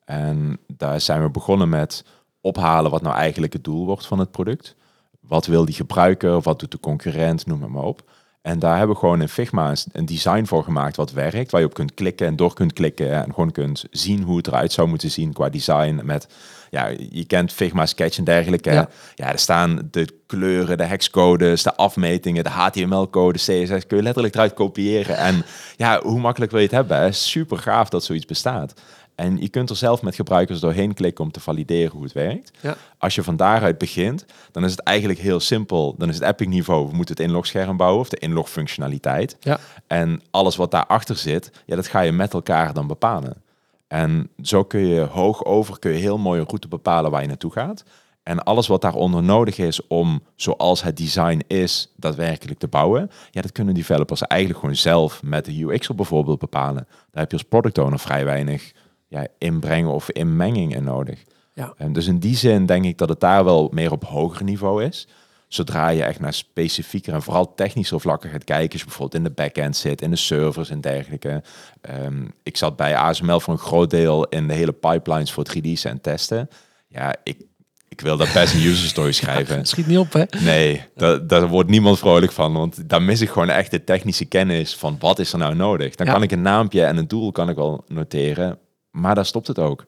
En 0.06 0.58
daar 0.68 1.02
zijn 1.02 1.22
we 1.22 1.30
begonnen 1.30 1.70
met 1.70 2.04
ophalen 2.42 2.92
wat 2.92 3.02
nou 3.02 3.16
eigenlijk 3.16 3.54
het 3.54 3.64
doel 3.64 3.86
wordt 3.86 4.08
van 4.08 4.20
het 4.20 4.32
product. 4.32 4.76
Wat 5.20 5.46
wil 5.46 5.66
die 5.66 5.76
gebruiker? 5.76 6.42
Wat 6.42 6.60
doet 6.60 6.72
de 6.72 6.80
concurrent? 6.80 7.46
Noem 7.46 7.62
het 7.62 7.72
maar 7.72 7.84
op. 7.84 8.04
En 8.42 8.60
daar 8.60 8.78
hebben 8.78 8.96
we 8.96 9.02
gewoon 9.02 9.22
in 9.22 9.30
Figma 9.30 9.74
een 9.92 10.06
design 10.06 10.46
voor 10.46 10.64
gemaakt 10.64 10.96
wat 10.96 11.12
werkt. 11.12 11.52
Waar 11.52 11.62
je 11.62 11.68
op 11.68 11.74
kunt 11.74 11.94
klikken 11.94 12.28
en 12.28 12.36
door 12.36 12.54
kunt 12.54 12.74
klikken. 12.74 13.12
En 13.12 13.34
gewoon 13.34 13.52
kunt 13.52 13.86
zien 13.92 14.24
hoe 14.24 14.38
het 14.38 14.48
eruit 14.48 14.72
zou 14.72 14.88
moeten 14.88 15.12
zien 15.12 15.34
qua 15.34 15.50
design. 15.50 16.02
Met, 16.04 16.28
ja, 16.70 16.88
je 17.10 17.26
kent 17.26 17.54
Figma 17.54 17.86
Sketch 17.86 18.18
en 18.18 18.24
dergelijke. 18.24 18.72
Ja, 18.72 18.90
ja 19.16 19.32
er 19.32 19.40
staan 19.40 19.88
de 19.92 20.08
kleuren, 20.26 20.78
de 20.78 20.84
hexcodes, 20.84 21.64
de 21.64 21.76
afmetingen, 21.76 22.44
de 22.44 22.50
HTML-code, 22.50 23.38
CSS. 23.38 23.88
Kun 23.88 23.98
je 23.98 24.04
letterlijk 24.04 24.36
eruit 24.36 24.54
kopiëren. 24.54 25.18
En 25.18 25.46
ja, 25.76 26.02
hoe 26.02 26.20
makkelijk 26.20 26.52
wil 26.52 26.60
je 26.60 26.66
het 26.66 26.76
hebben? 26.76 27.14
Super 27.14 27.58
gaaf 27.58 27.90
dat 27.90 28.04
zoiets 28.04 28.26
bestaat. 28.26 28.74
En 29.20 29.38
je 29.38 29.50
kunt 29.50 29.70
er 29.70 29.76
zelf 29.76 30.02
met 30.02 30.16
gebruikers 30.16 30.60
doorheen 30.60 30.94
klikken 30.94 31.24
om 31.24 31.32
te 31.32 31.40
valideren 31.40 31.92
hoe 31.92 32.04
het 32.04 32.14
werkt. 32.14 32.52
Ja. 32.60 32.76
Als 32.98 33.16
je 33.16 33.24
van 33.24 33.36
daaruit 33.36 33.78
begint, 33.78 34.26
dan 34.52 34.66
is 34.66 34.72
het 34.72 34.80
eigenlijk 34.80 35.20
heel 35.20 35.40
simpel. 35.40 35.96
Dan 35.98 36.10
is 36.10 36.16
het 36.16 36.24
Epic 36.24 36.48
niveau, 36.48 36.90
we 36.90 36.96
moeten 36.96 37.16
het 37.16 37.26
inlogscherm 37.26 37.78
bouwen 37.78 38.00
of 38.00 38.10
de 38.10 38.18
inlogfunctionaliteit. 38.18 39.38
Ja. 39.40 39.60
En 39.88 40.22
alles 40.32 40.56
wat 40.56 40.72
daarachter 40.72 41.16
zit, 41.16 41.52
ja, 41.66 41.76
dat 41.76 41.88
ga 41.88 42.00
je 42.00 42.12
met 42.12 42.34
elkaar 42.34 42.74
dan 42.74 42.88
bepalen. 42.88 43.34
En 43.90 44.30
zo 44.42 44.64
kun 44.64 44.80
je 44.80 45.02
hoog 45.02 45.46
over, 45.46 45.80
kun 45.80 45.92
je 45.92 45.98
heel 45.98 46.18
mooi 46.18 46.40
een 46.40 46.46
route 46.46 46.68
bepalen 46.68 47.12
waar 47.12 47.22
je 47.22 47.28
naartoe 47.28 47.52
gaat. 47.52 47.84
En 48.24 48.44
alles 48.44 48.68
wat 48.68 48.82
daaronder 48.82 49.24
nodig 49.24 49.58
is 49.58 49.88
om, 49.88 50.24
zoals 50.36 50.84
het 50.84 50.98
design 50.98 51.42
is, 51.48 51.94
daadwerkelijk 51.96 52.60
te 52.60 52.68
bouwen, 52.68 53.12
ja, 53.32 53.42
dat 53.42 53.52
kunnen 53.52 53.74
developers 53.74 54.22
eigenlijk 54.22 54.60
gewoon 54.60 54.76
zelf 54.76 55.24
met 55.24 55.46
de 55.46 55.64
UX 55.64 55.88
bijvoorbeeld 55.88 56.40
bepalen. 56.40 56.88
Daar 56.88 57.22
heb 57.22 57.32
je 57.32 57.38
als 57.38 57.48
product 57.48 57.78
owner 57.78 58.00
vrij 58.00 58.26
weinig 58.26 58.72
ja, 59.08 59.28
inbrengen 59.38 59.92
of 59.92 60.10
inmenging 60.10 60.76
in 60.76 60.84
nodig. 60.84 61.24
Ja. 61.54 61.74
En 61.78 61.94
dus 61.94 62.08
in 62.08 62.20
die 62.20 62.36
zin 62.36 62.66
denk 62.66 62.86
ik 62.86 62.98
dat 62.98 63.10
het 63.10 63.20
daar 63.20 63.44
wel 63.44 63.70
meer 63.74 63.92
op 63.92 64.04
hoger 64.04 64.44
niveau 64.44 64.84
is. 64.84 65.08
Zodra 65.50 65.90
je 65.90 66.04
echt 66.04 66.20
naar 66.20 66.34
specifieker 66.34 67.14
en 67.14 67.22
vooral 67.22 67.54
technische 67.56 68.00
vlakken 68.00 68.30
gaat 68.30 68.44
kijken, 68.44 68.72
als 68.72 68.80
je 68.80 68.88
bijvoorbeeld 68.88 69.24
in 69.24 69.24
de 69.24 69.42
backend 69.44 69.78
zit, 69.78 70.02
in 70.02 70.10
de 70.10 70.16
servers 70.16 70.70
en 70.70 70.82
dergelijke. 70.82 71.44
Ehm, 71.82 72.28
ik 72.44 72.58
zat 72.58 72.76
bij 72.76 72.96
ASML 72.96 73.40
voor 73.40 73.54
een 73.54 73.60
groot 73.60 73.90
deel 73.90 74.28
in 74.28 74.48
de 74.48 74.54
hele 74.54 74.72
pipelines 74.72 75.32
voor 75.32 75.44
3D's 75.44 75.84
en 75.84 76.02
testen. 76.02 76.50
Ja, 76.88 77.16
ik, 77.24 77.38
ik 77.88 78.02
wil 78.02 78.18
daar 78.18 78.32
best 78.34 78.54
een 78.54 78.64
user 78.64 78.88
story 78.88 79.12
schrijven. 79.22 79.58
Ja, 79.58 79.64
schiet 79.64 79.88
niet 79.88 79.98
op, 79.98 80.14
hè? 80.14 80.24
Nee, 80.40 80.84
daar, 80.96 81.28
daar 81.28 81.48
wordt 81.48 81.70
niemand 81.70 82.00
vrolijk 82.00 82.32
van. 82.32 82.54
Want 82.54 82.90
daar 82.90 83.02
mis 83.02 83.22
ik 83.22 83.30
gewoon 83.30 83.50
echt 83.50 83.72
de 83.72 83.84
technische 83.84 84.26
kennis 84.26 84.76
van 84.76 84.96
wat 85.00 85.20
is 85.20 85.32
er 85.32 85.40
nou 85.40 85.56
nodig. 85.56 85.96
Dan 85.96 86.08
kan 86.08 86.24
ik 86.24 86.32
een 86.32 86.42
naampje 86.42 86.84
en 86.84 86.98
een 86.98 87.08
doel 87.08 87.32
kan 87.32 87.50
ik 87.50 87.56
wel 87.56 87.84
noteren. 87.88 88.58
Maar 88.92 89.16
daar 89.16 89.26
stopt 89.26 89.48
het 89.48 89.60
ook. 89.60 89.86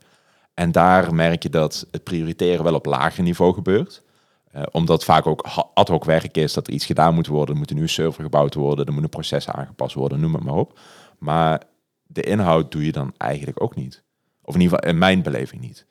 En 0.53 0.71
daar 0.71 1.13
merk 1.13 1.43
je 1.43 1.49
dat 1.49 1.87
het 1.91 2.03
prioriteren 2.03 2.63
wel 2.63 2.73
op 2.73 2.85
lager 2.85 3.23
niveau 3.23 3.53
gebeurt. 3.53 4.03
Eh, 4.51 4.63
omdat 4.71 5.03
vaak 5.03 5.27
ook 5.27 5.47
ad 5.73 5.87
hoc 5.87 6.05
werk 6.05 6.37
is, 6.37 6.53
dat 6.53 6.67
er 6.67 6.73
iets 6.73 6.85
gedaan 6.85 7.13
moet 7.13 7.27
worden. 7.27 7.53
Er 7.53 7.59
moet 7.59 7.69
een 7.69 7.75
nieuwe 7.75 7.91
server 7.91 8.23
gebouwd 8.23 8.53
worden, 8.53 8.85
er 8.85 8.93
moet 8.93 9.03
een 9.03 9.09
proces 9.09 9.49
aangepast 9.49 9.95
worden, 9.95 10.19
noem 10.19 10.33
het 10.33 10.43
maar 10.43 10.55
op. 10.55 10.79
Maar 11.17 11.61
de 12.03 12.21
inhoud 12.21 12.71
doe 12.71 12.85
je 12.85 12.91
dan 12.91 13.13
eigenlijk 13.17 13.63
ook 13.63 13.75
niet. 13.75 14.03
Of 14.41 14.55
in 14.55 14.61
ieder 14.61 14.77
geval 14.77 14.93
in 14.93 14.99
mijn 14.99 15.21
beleving 15.21 15.61
niet. 15.61 15.85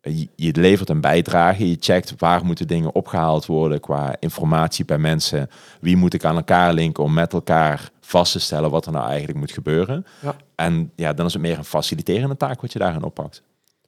Eh, 0.00 0.18
Je, 0.18 0.28
je 0.36 0.52
levert 0.60 0.88
een 0.88 1.00
bijdrage, 1.00 1.68
je 1.68 1.76
checkt 1.80 2.14
waar 2.18 2.44
moeten 2.44 2.66
dingen 2.66 2.94
opgehaald 2.94 3.46
worden 3.46 3.80
qua 3.80 4.16
informatie 4.20 4.84
bij 4.84 4.98
mensen. 4.98 5.50
Wie 5.80 5.96
moet 5.96 6.14
ik 6.14 6.24
aan 6.24 6.36
elkaar 6.36 6.72
linken 6.72 7.04
om 7.04 7.12
met 7.12 7.32
elkaar 7.32 7.90
vast 8.00 8.32
te 8.32 8.40
stellen 8.40 8.70
wat 8.70 8.86
er 8.86 8.92
nou 8.92 9.08
eigenlijk 9.08 9.38
moet 9.38 9.52
gebeuren. 9.52 10.06
Ja. 10.22 10.36
En 10.54 10.92
ja, 10.94 11.12
dan 11.12 11.26
is 11.26 11.32
het 11.32 11.42
meer 11.42 11.58
een 11.58 11.64
faciliterende 11.64 12.36
taak 12.36 12.60
wat 12.60 12.72
je 12.72 12.78
daarin 12.78 13.02
oppakt. 13.02 13.42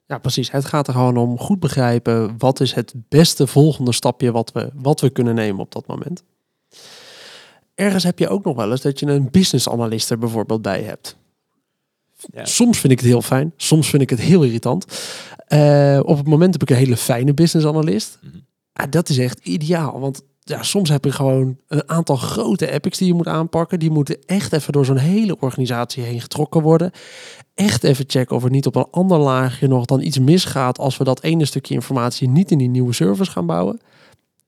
Ja, 0.09 0.17
precies. 0.17 0.51
Het 0.51 0.65
gaat 0.65 0.87
er 0.87 0.93
gewoon 0.93 1.17
om 1.17 1.39
goed 1.39 1.59
begrijpen 1.59 2.35
wat 2.37 2.59
is 2.59 2.73
het 2.73 2.93
beste 3.09 3.47
volgende 3.47 3.93
stapje 3.93 4.31
wat 4.31 4.51
we, 4.51 4.69
wat 4.73 5.01
we 5.01 5.09
kunnen 5.09 5.35
nemen 5.35 5.61
op 5.61 5.71
dat 5.71 5.87
moment. 5.87 6.23
Ergens 7.75 8.03
heb 8.03 8.19
je 8.19 8.29
ook 8.29 8.43
nog 8.43 8.55
wel 8.55 8.71
eens 8.71 8.81
dat 8.81 8.99
je 8.99 9.05
een 9.05 9.31
business 9.31 9.69
analyst 9.69 10.09
er 10.09 10.17
bijvoorbeeld 10.17 10.61
bij 10.61 10.81
hebt. 10.81 11.17
Ja. 12.33 12.45
Soms 12.45 12.79
vind 12.79 12.93
ik 12.93 12.99
het 12.99 13.07
heel 13.07 13.21
fijn, 13.21 13.53
soms 13.57 13.89
vind 13.89 14.01
ik 14.01 14.09
het 14.09 14.19
heel 14.19 14.43
irritant. 14.43 14.85
Eh, 15.47 15.99
op 16.03 16.17
het 16.17 16.27
moment 16.27 16.53
heb 16.53 16.61
ik 16.61 16.69
een 16.69 16.75
hele 16.75 16.97
fijne 16.97 17.33
business 17.33 17.67
analyst. 17.67 18.19
Mhm. 18.21 18.89
Dat 18.89 19.09
is 19.09 19.17
echt 19.17 19.39
ideaal, 19.39 19.99
want 19.99 20.21
ja, 20.39 20.63
soms 20.63 20.89
heb 20.89 21.05
je 21.05 21.11
gewoon 21.11 21.57
een 21.67 21.89
aantal 21.89 22.15
grote 22.15 22.71
epics 22.71 22.97
die 22.97 23.07
je 23.07 23.13
moet 23.13 23.27
aanpakken. 23.27 23.79
Die 23.79 23.91
moeten 23.91 24.17
echt 24.25 24.53
even 24.53 24.73
door 24.73 24.85
zo'n 24.85 24.97
hele 24.97 25.39
organisatie 25.39 26.03
heen 26.03 26.21
getrokken 26.21 26.61
worden 26.61 26.91
echt 27.59 27.83
even 27.83 28.05
checken 28.07 28.35
of 28.35 28.43
er 28.43 28.49
niet 28.49 28.65
op 28.65 28.75
een 28.75 28.87
ander 28.91 29.17
laagje 29.17 29.67
nog 29.67 29.85
dan 29.85 30.01
iets 30.01 30.19
misgaat 30.19 30.79
als 30.79 30.97
we 30.97 31.03
dat 31.03 31.23
ene 31.23 31.45
stukje 31.45 31.73
informatie 31.73 32.29
niet 32.29 32.51
in 32.51 32.57
die 32.57 32.69
nieuwe 32.69 32.93
servers 32.93 33.29
gaan 33.29 33.45
bouwen. 33.45 33.79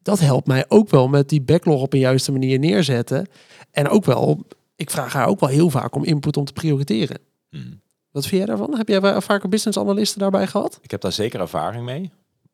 Dat 0.01 0.19
helpt 0.19 0.47
mij 0.47 0.65
ook 0.67 0.89
wel 0.89 1.07
met 1.07 1.29
die 1.29 1.41
backlog 1.41 1.81
op 1.81 1.93
een 1.93 1.99
juiste 1.99 2.31
manier 2.31 2.59
neerzetten. 2.59 3.27
En 3.71 3.87
ook 3.89 4.05
wel, 4.05 4.45
ik 4.75 4.89
vraag 4.89 5.13
haar 5.13 5.27
ook 5.27 5.39
wel 5.39 5.49
heel 5.49 5.69
vaak 5.69 5.95
om 5.95 6.03
input 6.03 6.37
om 6.37 6.45
te 6.45 6.53
prioriteren. 6.53 7.19
Mhm. 7.49 7.63
Wat 8.11 8.25
vind 8.25 8.37
jij 8.37 8.55
daarvan? 8.55 8.77
Heb 8.77 8.87
jij 8.87 9.21
vaker 9.21 9.49
business 9.49 9.79
analisten 9.79 10.19
daarbij 10.19 10.47
gehad? 10.47 10.79
Ik 10.81 10.91
heb 10.91 11.01
daar 11.01 11.11
zeker 11.11 11.39
ervaring 11.39 11.85
mee. 11.85 12.11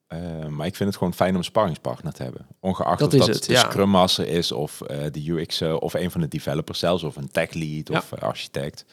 Eh, 0.08 0.46
maar 0.48 0.66
ik 0.68 0.76
vind 0.76 0.90
het 0.90 0.98
gewoon 0.98 1.14
fijn 1.14 1.32
om 1.32 1.38
een 1.38 1.44
sparringspartner 1.44 2.14
te 2.14 2.24
hebben. 2.24 2.48
Ongeacht 2.60 3.00
Dat 3.00 3.14
of 3.14 3.20
dat 3.20 3.28
het, 3.28 3.46
de 3.46 3.54
ja. 3.54 3.60
Scrum 3.60 3.90
Master 3.90 4.28
is 4.28 4.52
of 4.52 4.82
eh, 4.82 4.98
de 5.12 5.32
UX 5.32 5.62
eh, 5.62 5.76
of 5.80 5.94
een 5.94 6.12
van 6.12 6.22
de 6.22 6.28
developers 6.28 6.80
zelfs 6.80 7.04
of 7.04 7.16
een 7.16 7.32
tech 7.32 7.54
lead 7.54 7.88
Ja. 7.88 7.98
of 7.98 8.14
architect. 8.14 8.86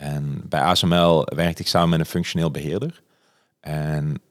En 0.00 0.42
bij 0.48 0.60
ASML 0.60 1.24
werkte 1.34 1.62
ik 1.62 1.68
samen 1.68 1.88
met 1.88 1.98
een 1.98 2.06
functioneel 2.06 2.50
beheerder. 2.50 3.02
En 3.60 4.22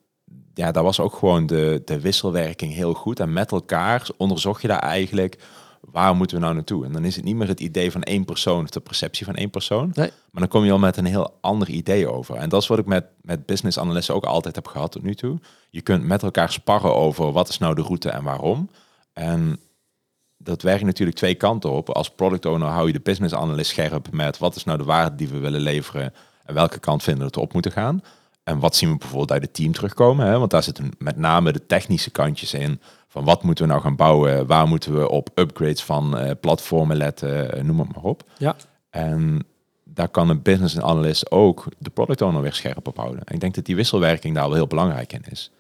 ja, 0.54 0.72
daar 0.72 0.84
was 0.84 1.00
ook 1.00 1.16
gewoon 1.16 1.46
de, 1.46 1.82
de 1.86 2.00
wisselwerking 2.00 2.74
heel 2.74 2.94
goed. 2.94 3.20
En 3.20 3.34
met 3.34 3.52
elkaar 3.52 4.08
onderzocht 4.18 4.62
je 4.62 4.68
daar 4.68 4.80
eigenlijk 4.80 5.38
waar 5.82 6.16
moeten 6.16 6.38
we 6.38 6.44
nou 6.44 6.56
naartoe. 6.56 6.86
En 6.86 6.92
dan 6.92 7.06
is 7.06 7.16
het 7.16 7.26
niet 7.26 7.36
meer 7.36 7.48
het 7.48 7.60
idee 7.60 7.92
van 7.92 8.04
één 8.04 8.26
persoon 8.26 8.64
of 8.64 8.70
de 8.70 8.80
perceptie 8.80 9.26
van 9.26 9.36
één 9.36 9.50
persoon. 9.50 9.92
Nee. 9.94 10.12
Maar 10.32 10.42
dan 10.42 10.48
kom 10.48 10.66
je 10.66 10.72
al 10.72 10.80
met 10.80 10.98
een 10.98 11.06
heel 11.06 11.38
ander 11.42 11.70
idee 11.70 12.08
over. 12.08 12.36
En 12.36 12.50
dat 12.50 12.62
is 12.62 12.68
wat 12.68 12.80
ik 12.80 12.86
met, 12.86 13.06
met 13.22 13.46
business 13.46 13.80
analisten 13.80 14.16
ook 14.16 14.26
altijd 14.26 14.56
heb 14.56 14.68
gehad 14.68 14.92
tot 14.92 15.04
nu 15.04 15.16
toe. 15.16 15.40
Je 15.70 15.82
kunt 15.82 16.04
met 16.04 16.24
elkaar 16.24 16.52
sparren 16.52 16.96
over 16.96 17.32
wat 17.32 17.50
is 17.50 17.58
nou 17.58 17.76
de 17.76 17.82
route 17.82 18.10
en 18.10 18.24
waarom. 18.24 18.70
En 19.14 19.60
dat 20.42 20.62
werkt 20.62 20.84
natuurlijk 20.84 21.18
twee 21.18 21.36
kanten 21.36 21.72
op. 21.72 21.90
Als 21.90 22.10
product 22.10 22.46
owner 22.46 22.68
hou 22.68 22.88
je 22.88 22.94
de 22.94 23.00
business 23.00 23.34
analyst 23.34 23.72
scherp 23.72 24.12
met 24.12 24.38
wat 24.38 24.56
is 24.56 24.64
nou 24.64 24.78
de 24.78 24.84
waarde 24.84 25.16
die 25.16 25.28
we 25.28 25.38
willen 25.38 25.62
leveren 25.62 26.14
en 26.46 26.54
welke 26.54 26.80
kant 26.80 27.04
vinden 27.04 27.26
we 27.26 27.34
we 27.34 27.40
op 27.40 27.54
moeten 27.54 27.72
gaan. 27.72 28.02
En 28.44 28.60
wat 28.60 28.76
zien 28.76 28.92
we 28.92 28.98
bijvoorbeeld 28.98 29.32
uit 29.32 29.42
het 29.42 29.54
team 29.54 29.72
terugkomen? 29.72 30.26
Hè? 30.26 30.40
Want 30.40 30.52
daar 30.52 30.64
zitten 30.64 30.92
met 30.98 31.18
name 31.18 31.52
de 31.52 31.66
technische 31.66 32.12
kantjes 32.12 32.54
in. 32.54 32.80
Van 33.08 33.24
wat 33.24 33.44
moeten 33.44 33.66
we 33.66 33.72
nou 33.72 33.84
gaan 33.84 33.96
bouwen? 33.96 34.48
Waar 34.48 34.68
moeten 34.68 35.00
we 35.00 35.10
op 35.10 35.30
upgrades 35.36 35.84
van 35.84 36.18
eh, 36.18 36.32
platformen 36.42 36.98
letten? 36.98 37.54
Eh, 37.54 37.64
noem 37.64 37.80
het 37.80 37.96
maar 37.96 38.04
op. 38.04 38.24
Ja. 38.38 38.56
En 38.90 39.46
daar 39.84 40.10
kan 40.10 40.30
een 40.30 40.42
business 40.42 40.80
analyst 40.80 41.32
ook 41.32 41.66
de 41.78 41.90
product 41.90 42.22
owner 42.22 42.42
weer 42.42 42.54
scherp 42.54 42.88
op 42.88 42.98
houden. 42.98 43.24
En 43.24 43.34
ik 43.34 43.40
denk 43.40 43.56
dat 43.56 43.66
die 43.66 43.76
wisselwerking 43.76 44.36
daar 44.36 44.48
wel 44.48 44.54
heel 44.54 44.68
belangrijk 44.68 45.14
in 45.14 45.24
is. 45.30 45.52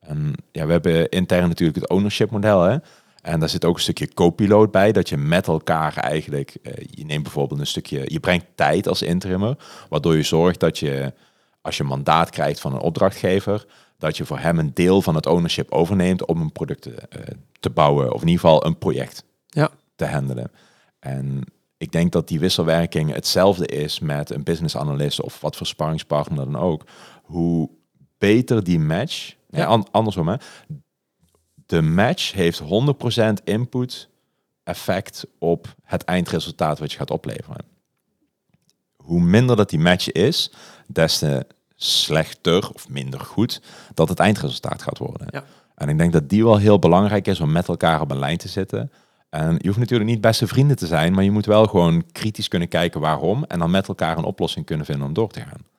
En 0.00 0.32
ja, 0.52 0.66
we 0.66 0.72
hebben 0.72 1.08
intern 1.08 1.48
natuurlijk 1.48 1.78
het 1.78 1.88
ownership 1.88 2.30
model. 2.30 2.62
Hè? 2.62 2.76
En 3.22 3.40
daar 3.40 3.48
zit 3.48 3.64
ook 3.64 3.74
een 3.74 3.80
stukje 3.82 4.14
co-piloot 4.14 4.70
bij, 4.70 4.92
dat 4.92 5.08
je 5.08 5.16
met 5.16 5.46
elkaar 5.46 5.96
eigenlijk, 5.96 6.54
eh, 6.62 6.72
je 6.90 7.04
neemt 7.04 7.22
bijvoorbeeld 7.22 7.60
een 7.60 7.66
stukje, 7.66 8.02
je 8.04 8.20
brengt 8.20 8.46
tijd 8.54 8.88
als 8.88 9.02
interimmer, 9.02 9.56
waardoor 9.88 10.16
je 10.16 10.22
zorgt 10.22 10.60
dat 10.60 10.78
je, 10.78 11.12
als 11.60 11.76
je 11.76 11.84
mandaat 11.84 12.30
krijgt 12.30 12.60
van 12.60 12.74
een 12.74 12.80
opdrachtgever, 12.80 13.66
dat 13.98 14.16
je 14.16 14.24
voor 14.24 14.38
hem 14.38 14.58
een 14.58 14.70
deel 14.74 15.02
van 15.02 15.14
het 15.14 15.26
ownership 15.26 15.70
overneemt 15.70 16.26
om 16.26 16.40
een 16.40 16.52
product 16.52 16.82
te, 16.82 16.90
eh, 16.94 17.20
te 17.60 17.70
bouwen, 17.70 18.12
of 18.12 18.20
in 18.22 18.28
ieder 18.28 18.40
geval 18.40 18.66
een 18.66 18.78
project 18.78 19.24
Ja. 19.46 19.70
te 19.96 20.06
handelen. 20.06 20.50
En 20.98 21.40
ik 21.76 21.92
denk 21.92 22.12
dat 22.12 22.28
die 22.28 22.40
wisselwerking 22.40 23.12
hetzelfde 23.14 23.66
is 23.66 23.98
met 24.00 24.30
een 24.30 24.42
business 24.42 24.76
analyst 24.76 25.22
of 25.22 25.40
wat 25.40 25.56
voor 25.56 25.66
sparringspartner 25.66 26.44
dan 26.44 26.56
ook. 26.56 26.84
Hoe 27.22 27.70
beter 28.18 28.64
die 28.64 28.78
match, 28.78 29.34
Ja. 29.50 29.58
ja. 29.58 29.64
an- 29.66 29.86
andersom 29.90 30.28
hè, 30.28 30.34
de 31.66 31.82
match 31.82 32.32
heeft 32.32 32.62
100% 32.62 32.64
input 33.44 34.08
effect 34.64 35.26
op 35.38 35.74
het 35.84 36.02
eindresultaat 36.04 36.78
wat 36.78 36.92
je 36.92 36.98
gaat 36.98 37.10
opleveren. 37.10 37.64
Hoe 38.96 39.20
minder 39.20 39.56
dat 39.56 39.70
die 39.70 39.78
match 39.78 40.12
is, 40.12 40.52
des 40.86 41.18
te 41.18 41.46
slechter 41.76 42.70
of 42.72 42.88
minder 42.88 43.20
goed 43.20 43.62
dat 43.94 44.08
het 44.08 44.18
eindresultaat 44.18 44.82
gaat 44.82 44.98
worden. 44.98 45.26
Ja. 45.30 45.44
En 45.74 45.88
ik 45.88 45.98
denk 45.98 46.12
dat 46.12 46.28
die 46.28 46.44
wel 46.44 46.56
heel 46.56 46.78
belangrijk 46.78 47.26
is 47.26 47.40
om 47.40 47.52
met 47.52 47.68
elkaar 47.68 48.00
op 48.00 48.10
een 48.10 48.18
lijn 48.18 48.36
te 48.36 48.48
zitten. 48.48 48.92
En 49.30 49.54
je 49.58 49.66
hoeft 49.66 49.78
natuurlijk 49.78 50.10
niet 50.10 50.20
beste 50.20 50.46
vrienden 50.46 50.76
te 50.76 50.86
zijn, 50.86 51.12
maar 51.12 51.24
je 51.24 51.30
moet 51.30 51.46
wel 51.46 51.66
gewoon 51.66 52.04
kritisch 52.12 52.48
kunnen 52.48 52.68
kijken 52.68 53.00
waarom 53.00 53.44
en 53.44 53.58
dan 53.58 53.70
met 53.70 53.88
elkaar 53.88 54.18
een 54.18 54.24
oplossing 54.24 54.66
kunnen 54.66 54.86
vinden 54.86 55.06
om 55.06 55.12
door 55.12 55.30
te 55.30 55.40
gaan. 55.40 55.71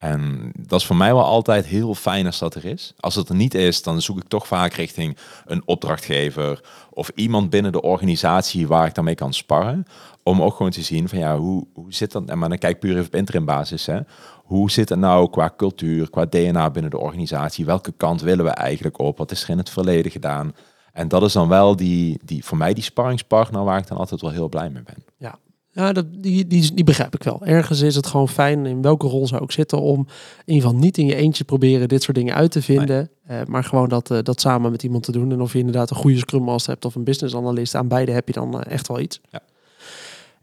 En 0.00 0.52
dat 0.58 0.80
is 0.80 0.86
voor 0.86 0.96
mij 0.96 1.14
wel 1.14 1.24
altijd 1.24 1.66
heel 1.66 1.94
fijn 1.94 2.26
als 2.26 2.38
dat 2.38 2.54
er 2.54 2.64
is. 2.64 2.94
Als 3.00 3.14
het 3.14 3.28
er 3.28 3.34
niet 3.34 3.54
is, 3.54 3.82
dan 3.82 4.02
zoek 4.02 4.18
ik 4.18 4.28
toch 4.28 4.46
vaak 4.46 4.72
richting 4.72 5.16
een 5.46 5.62
opdrachtgever 5.64 6.60
of 6.90 7.10
iemand 7.14 7.50
binnen 7.50 7.72
de 7.72 7.82
organisatie 7.82 8.66
waar 8.66 8.86
ik 8.86 8.94
daarmee 8.94 9.14
kan 9.14 9.32
sparren. 9.32 9.84
Om 10.22 10.42
ook 10.42 10.56
gewoon 10.56 10.70
te 10.70 10.82
zien 10.82 11.08
van 11.08 11.18
ja, 11.18 11.38
hoe, 11.38 11.66
hoe 11.72 11.94
zit 11.94 12.12
dat? 12.12 12.24
En 12.28 12.38
maar 12.38 12.48
dan 12.48 12.58
kijk 12.58 12.78
puur 12.78 12.92
even 12.92 13.06
op 13.06 13.14
interim 13.14 13.44
basis. 13.44 13.86
Hè. 13.86 14.00
Hoe 14.44 14.70
zit 14.70 14.88
het 14.88 14.98
nou 14.98 15.30
qua 15.30 15.52
cultuur, 15.56 16.10
qua 16.10 16.26
DNA 16.26 16.70
binnen 16.70 16.90
de 16.90 16.98
organisatie? 16.98 17.64
Welke 17.64 17.92
kant 17.96 18.20
willen 18.20 18.44
we 18.44 18.50
eigenlijk 18.50 18.98
op? 18.98 19.18
Wat 19.18 19.30
is 19.30 19.42
er 19.42 19.50
in 19.50 19.58
het 19.58 19.70
verleden 19.70 20.10
gedaan? 20.10 20.54
En 20.92 21.08
dat 21.08 21.22
is 21.22 21.32
dan 21.32 21.48
wel 21.48 21.76
die, 21.76 22.20
die 22.24 22.44
voor 22.44 22.58
mij 22.58 22.74
die 22.74 22.84
sparringspartner 22.84 23.64
waar 23.64 23.78
ik 23.78 23.86
dan 23.86 23.98
altijd 23.98 24.20
wel 24.20 24.30
heel 24.30 24.48
blij 24.48 24.70
mee 24.70 24.82
ben. 24.82 25.04
Ja, 25.16 25.38
dat, 25.72 26.06
die, 26.10 26.46
die, 26.46 26.74
die 26.74 26.84
begrijp 26.84 27.14
ik 27.14 27.22
wel. 27.22 27.40
Ergens 27.44 27.80
is 27.80 27.94
het 27.94 28.06
gewoon 28.06 28.28
fijn, 28.28 28.66
in 28.66 28.82
welke 28.82 29.06
rol 29.06 29.26
zou 29.26 29.42
ik 29.42 29.52
zitten, 29.52 29.80
om 29.80 29.98
in 30.44 30.54
ieder 30.54 30.68
geval 30.68 30.78
niet 30.84 30.98
in 30.98 31.06
je 31.06 31.14
eentje 31.14 31.44
proberen 31.44 31.88
dit 31.88 32.02
soort 32.02 32.16
dingen 32.16 32.34
uit 32.34 32.50
te 32.50 32.62
vinden. 32.62 33.10
eh, 33.26 33.46
maar 33.46 33.64
gewoon 33.64 33.88
dat, 33.88 34.10
eh, 34.10 34.18
dat 34.22 34.40
samen 34.40 34.70
met 34.70 34.82
iemand 34.82 35.02
te 35.02 35.12
doen. 35.12 35.32
En 35.32 35.40
of 35.40 35.52
je 35.52 35.58
inderdaad 35.58 35.90
een 35.90 35.96
goede 35.96 36.18
Scrum 36.18 36.42
Master 36.42 36.72
hebt 36.72 36.84
of 36.84 36.94
een 36.94 37.04
business 37.04 37.34
analyst, 37.34 37.74
aan 37.74 37.88
beide 37.88 38.12
heb 38.12 38.26
je 38.26 38.32
dan 38.32 38.60
eh, 38.60 38.72
echt 38.72 38.88
wel 38.88 39.00
iets. 39.00 39.20
Ja. 39.30 39.40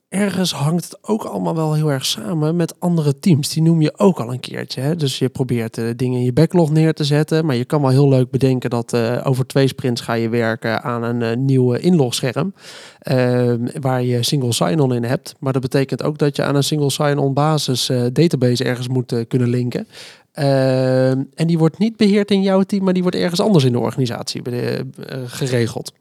Ergens 0.10 0.54
hangt 0.54 0.84
het 0.84 0.98
ook 1.02 1.24
allemaal 1.24 1.56
wel 1.56 1.74
heel 1.74 1.91
erg 1.91 2.06
samen 2.06 2.56
met 2.56 2.80
andere 2.80 3.20
teams. 3.20 3.50
Die 3.50 3.62
noem 3.63 3.82
je 3.82 4.00
ook 4.00 4.20
al 4.20 4.34
een 4.34 4.39
keertje. 4.39 4.82
Hè? 4.82 4.96
Dus 4.96 5.20
je 5.20 5.30
probeert 5.30 5.78
eh, 5.78 5.86
dingen 5.96 6.20
in 6.20 6.26
je 6.26 6.34
backlog 6.34 6.72
neer 6.72 6.93
te 6.93 7.04
zetten. 7.04 7.46
Maar 7.46 7.56
je 7.56 7.65
kan 7.65 7.82
wel 7.82 7.89
heel 7.89 8.10
leuk 8.10 8.30
bedenken 8.30 8.70
dat 8.70 8.93
eh, 8.93 9.22
over 9.24 9.48
twee 9.48 9.67
sprints 9.67 10.02
ga 10.02 10.13
je 10.13 10.30
werken 10.30 10.84
aan 10.84 11.04
een 11.04 11.22
eh, 11.22 11.38
nieuw 11.38 11.74
inlogscherm. 11.74 12.54
Ehm, 13.00 13.67
waar 13.82 14.04
je 14.04 14.24
single 14.24 14.54
sign-on 14.54 14.93
in 14.93 15.04
hebt. 15.04 15.36
Maar 15.39 15.54
dat 15.54 15.62
betekent 15.62 16.04
ook 16.04 16.17
dat 16.17 16.36
je 16.36 16.43
aan 16.43 16.56
een 16.56 16.63
single 16.63 16.89
sign-on 16.89 17.34
basis 17.34 17.91
database 18.13 18.63
ergens 18.63 18.88
moet 18.88 19.26
kunnen 19.28 19.50
linken. 19.50 19.88
Ehm, 20.32 21.24
en 21.36 21.48
die 21.48 21.58
wordt 21.58 21.78
niet 21.78 21.98
beheerd 21.98 22.32
in 22.32 22.41
jouw 22.41 22.62
team, 22.62 22.84
maar 22.84 22.93
die 22.93 23.02
wordt 23.02 23.17
ergens 23.17 23.41
anders 23.41 23.63
in 23.63 23.72
de 23.72 23.80
organisatie 23.80 24.41
geregeld. 25.26 25.93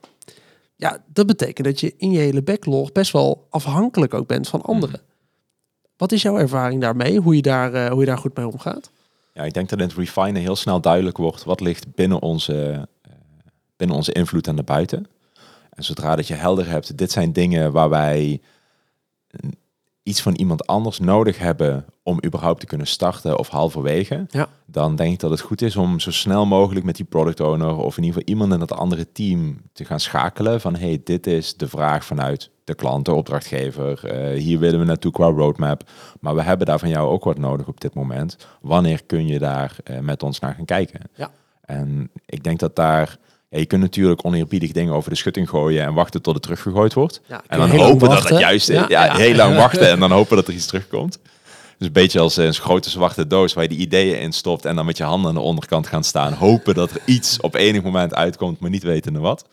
Ja, 0.77 1.05
dat 1.12 1.27
betekent 1.27 1.67
dat 1.67 1.81
je 1.81 1.95
in 1.97 2.11
je 2.11 2.19
hele 2.19 2.43
backlog 2.43 2.93
best 2.93 3.12
wel 3.12 3.47
afhankelijk 3.51 4.15
ook 4.15 4.27
bent 4.27 4.49
van 4.49 4.62
anderen. 4.62 5.01
Wat 5.97 6.12
is 6.12 6.23
jouw 6.23 6.39
ervaring 6.39 6.81
daarmee? 6.81 7.21
Hoe 7.21 7.37
je 7.37 7.43
daar, 7.43 7.75
eh, 7.75 7.91
hoe 7.91 8.01
je 8.01 8.07
daar 8.07 8.19
goed 8.19 8.37
mee 8.37 8.47
omgaat? 8.47 8.91
Ja, 9.33 9.43
ik 9.43 9.55
denk 9.55 9.69
dat 9.69 9.79
in 9.79 9.87
het 9.87 9.97
refinen 9.97 10.43
heel 10.43 10.57
snel 10.57 10.81
duidelijk 10.81 11.17
wordt 11.17 11.45
wat 11.45 11.61
ligt 11.61 11.95
binnen 11.95 12.23
onze, 12.23 12.89
eh, 13.03 13.11
binnen 13.77 13.97
onze 13.97 14.12
invloed 14.12 14.47
en 14.47 14.55
daarbuiten. 14.55 15.07
En 15.71 15.85
zodra 15.85 16.17
dat 16.17 16.27
je 16.27 16.35
helder 16.35 16.69
hebt, 16.69 16.99
dit 16.99 17.11
zijn 17.11 17.33
dingen 17.33 17.73
waar 17.73 17.89
wij 17.89 18.41
iets 20.07 20.23
van 20.23 20.35
iemand 20.35 20.66
anders 20.66 20.99
nodig 20.99 21.38
hebben 21.38 21.85
om 22.03 22.19
überhaupt 22.25 22.61
te 22.61 22.66
kunnen 22.66 22.87
starten 22.87 23.38
of 23.38 23.49
halverwege, 23.49 24.27
Ja. 24.29 24.49
dan 24.66 24.97
denk 24.97 25.12
ik 25.12 25.21
dat 25.21 25.31
het 25.31 25.40
goed 25.40 25.62
is 25.62 25.77
om 25.77 26.01
zo 26.01 26.11
snel 26.11 26.47
mogelijk 26.47 26.85
met 26.87 26.97
die 26.97 27.05
product 27.05 27.40
owner 27.40 27.77
of 27.77 27.97
in 27.97 28.03
ieder 28.05 28.19
geval 28.21 28.35
iemand 28.35 28.53
in 28.53 28.59
dat 28.66 28.79
andere 28.79 29.12
team 29.12 29.61
te 29.73 29.85
gaan 29.85 30.01
schakelen 30.01 30.61
van 30.61 30.77
hey, 30.77 31.01
dit 31.05 31.27
is 31.27 31.57
de 31.57 31.69
vraag 31.69 32.05
vanuit 32.05 32.51
de 32.64 32.75
klant, 32.75 33.05
de 33.05 33.12
opdrachtgever, 33.14 34.05
eh, 34.05 34.40
hier 34.40 34.59
willen 34.59 34.79
we 34.81 34.85
naartoe 34.87 35.12
qua 35.12 35.27
roadmap, 35.27 35.90
maar 36.21 36.35
we 36.35 36.42
hebben 36.42 36.66
daar 36.66 36.79
van 36.79 36.88
jou 36.88 37.09
ook 37.09 37.25
wat 37.25 37.38
nodig 37.38 37.66
op 37.69 37.81
dit 37.81 37.95
moment. 37.95 38.37
Wanneer 38.61 39.05
kun 39.05 39.27
je 39.27 39.38
daar 39.38 39.77
eh, 39.85 39.99
met 39.99 40.23
ons 40.23 40.38
naar 40.38 40.55
gaan 40.55 40.64
kijken? 40.64 41.01
Ja. 41.14 41.31
En 41.61 42.11
ik 42.27 42.45
denk 42.45 42.59
dat 42.59 42.77
daar 42.77 43.19
Ja, 43.49 43.59
je 43.59 43.67
kunt 43.67 43.83
natuurlijk 43.83 44.25
oneerbiedig 44.25 44.73
dingen 44.73 44.95
over 44.95 45.11
de 45.11 45.17
schutting 45.17 45.49
gooien 45.49 45.85
en 45.85 45.95
wachten 45.95 46.23
tot 46.23 46.35
het 46.35 46.43
teruggegooid 46.43 46.95
wordt. 46.95 47.21
Ja, 47.29 47.43
En 47.47 47.59
dan 47.59 47.71
hopen 47.71 48.09
dat 48.09 48.29
het 48.29 48.39
juist 48.39 48.69
Ja, 48.69 48.85
ja, 48.89 49.05
ja. 49.05 49.17
heel 49.17 49.35
lang 49.35 49.57
wachten 49.65 49.91
en 49.91 50.01
dan 50.01 50.11
hopen 50.11 50.37
dat 50.37 50.49
er 50.49 50.55
iets 50.55 50.67
terugkomt. 50.67 51.19
Dus 51.79 51.87
een 51.87 51.93
beetje 51.93 52.21
als 52.21 52.37
een 52.37 52.55
grote 52.55 52.91
zwarte 52.91 53.27
doos 53.27 53.53
waar 53.55 53.63
je 53.63 53.69
die 53.69 53.79
ideeën 53.79 54.21
in 54.21 54.33
stopt 54.33 54.65
en 54.65 54.77
dan 54.77 54.87
met 54.87 54.97
je 54.97 55.05
handen 55.05 55.29
aan 55.29 55.35
de 55.35 55.41
onderkant 55.41 55.87
gaan 55.87 56.05
staan. 56.05 56.33
Hopen 56.33 56.75
dat 56.75 56.91
er 56.91 57.01
iets 57.05 57.41
op 57.41 57.55
enig 57.55 57.83
moment 57.83 58.15
uitkomt, 58.15 58.61
maar 58.61 58.71
niet 58.71 58.83
wetende 58.83 59.19
wat. 59.19 59.49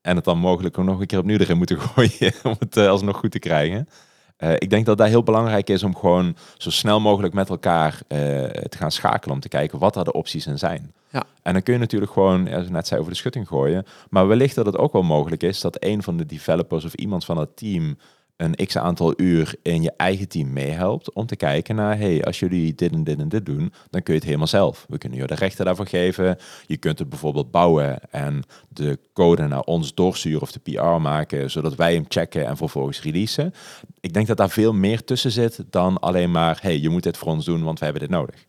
En 0.00 0.16
het 0.16 0.24
dan 0.24 0.38
mogelijk 0.38 0.78
ook 0.78 0.84
nog 0.84 1.00
een 1.00 1.06
keer 1.06 1.18
opnieuw 1.18 1.38
erin 1.38 1.56
moeten 1.56 1.80
gooien 1.94 2.32
om 2.42 2.56
het 2.58 2.76
eh, 2.76 2.88
alsnog 2.88 3.16
goed 3.16 3.30
te 3.30 3.38
krijgen. 3.38 3.88
Eh, 4.36 4.52
ik 4.52 4.70
denk 4.70 4.86
dat 4.86 4.98
dat 4.98 5.08
heel 5.08 5.22
belangrijk 5.22 5.70
is 5.70 5.82
om 5.82 5.96
gewoon 5.96 6.36
zo 6.56 6.70
snel 6.70 7.00
mogelijk 7.00 7.34
met 7.34 7.48
elkaar 7.48 8.00
eh, 8.08 8.18
te 8.48 8.76
gaan 8.76 8.92
schakelen. 8.92 9.34
Om 9.34 9.40
te 9.40 9.48
kijken 9.48 9.78
wat 9.78 9.94
daar 9.94 10.04
de 10.04 10.12
opties 10.12 10.46
in 10.46 10.58
zijn. 10.58 10.92
Ja. 11.10 11.24
En 11.42 11.52
dan 11.52 11.62
kun 11.62 11.72
je 11.72 11.78
natuurlijk 11.78 12.12
gewoon, 12.12 12.46
ik 12.46 12.70
net 12.70 12.86
zei, 12.86 13.00
over 13.00 13.12
de 13.12 13.18
schutting 13.18 13.48
gooien. 13.48 13.84
Maar 14.10 14.26
wellicht 14.26 14.54
dat 14.54 14.66
het 14.66 14.76
ook 14.76 14.92
wel 14.92 15.02
mogelijk 15.02 15.42
is 15.42 15.60
dat 15.60 15.84
een 15.84 16.02
van 16.02 16.16
de 16.16 16.26
developers 16.26 16.84
of 16.84 16.94
iemand 16.94 17.24
van 17.24 17.38
het 17.38 17.56
team 17.56 17.96
een 18.40 18.66
x 18.66 18.76
aantal 18.76 19.12
uur 19.16 19.54
in 19.62 19.82
je 19.82 19.92
eigen 19.96 20.28
team 20.28 20.52
meehelpt 20.52 21.12
om 21.12 21.26
te 21.26 21.36
kijken 21.36 21.74
naar, 21.74 21.98
hey, 21.98 22.24
als 22.24 22.38
jullie 22.38 22.74
dit 22.74 22.92
en 22.92 23.04
dit 23.04 23.18
en 23.18 23.28
dit 23.28 23.46
doen, 23.46 23.72
dan 23.90 24.02
kun 24.02 24.12
je 24.12 24.18
het 24.18 24.24
helemaal 24.24 24.46
zelf. 24.46 24.86
We 24.88 24.98
kunnen 24.98 25.18
je 25.18 25.26
de 25.26 25.34
rechten 25.34 25.64
daarvoor 25.64 25.86
geven. 25.86 26.38
Je 26.66 26.76
kunt 26.76 26.98
het 26.98 27.08
bijvoorbeeld 27.08 27.50
bouwen 27.50 28.10
en 28.10 28.42
de 28.68 28.98
code 29.12 29.46
naar 29.46 29.62
ons 29.62 29.94
doorsturen 29.94 30.40
of 30.40 30.52
de 30.52 30.60
PR 30.60 30.82
maken, 30.82 31.50
zodat 31.50 31.74
wij 31.74 31.94
hem 31.94 32.04
checken 32.08 32.46
en 32.46 32.56
vervolgens 32.56 33.02
releasen. 33.02 33.54
Ik 34.00 34.12
denk 34.12 34.26
dat 34.26 34.36
daar 34.36 34.50
veel 34.50 34.72
meer 34.72 35.04
tussen 35.04 35.30
zit 35.30 35.64
dan 35.70 35.98
alleen 35.98 36.30
maar, 36.30 36.58
hey, 36.62 36.78
je 36.78 36.88
moet 36.88 37.02
dit 37.02 37.16
voor 37.16 37.28
ons 37.28 37.44
doen, 37.44 37.62
want 37.62 37.78
we 37.78 37.84
hebben 37.84 38.02
dit 38.02 38.10
nodig. 38.10 38.48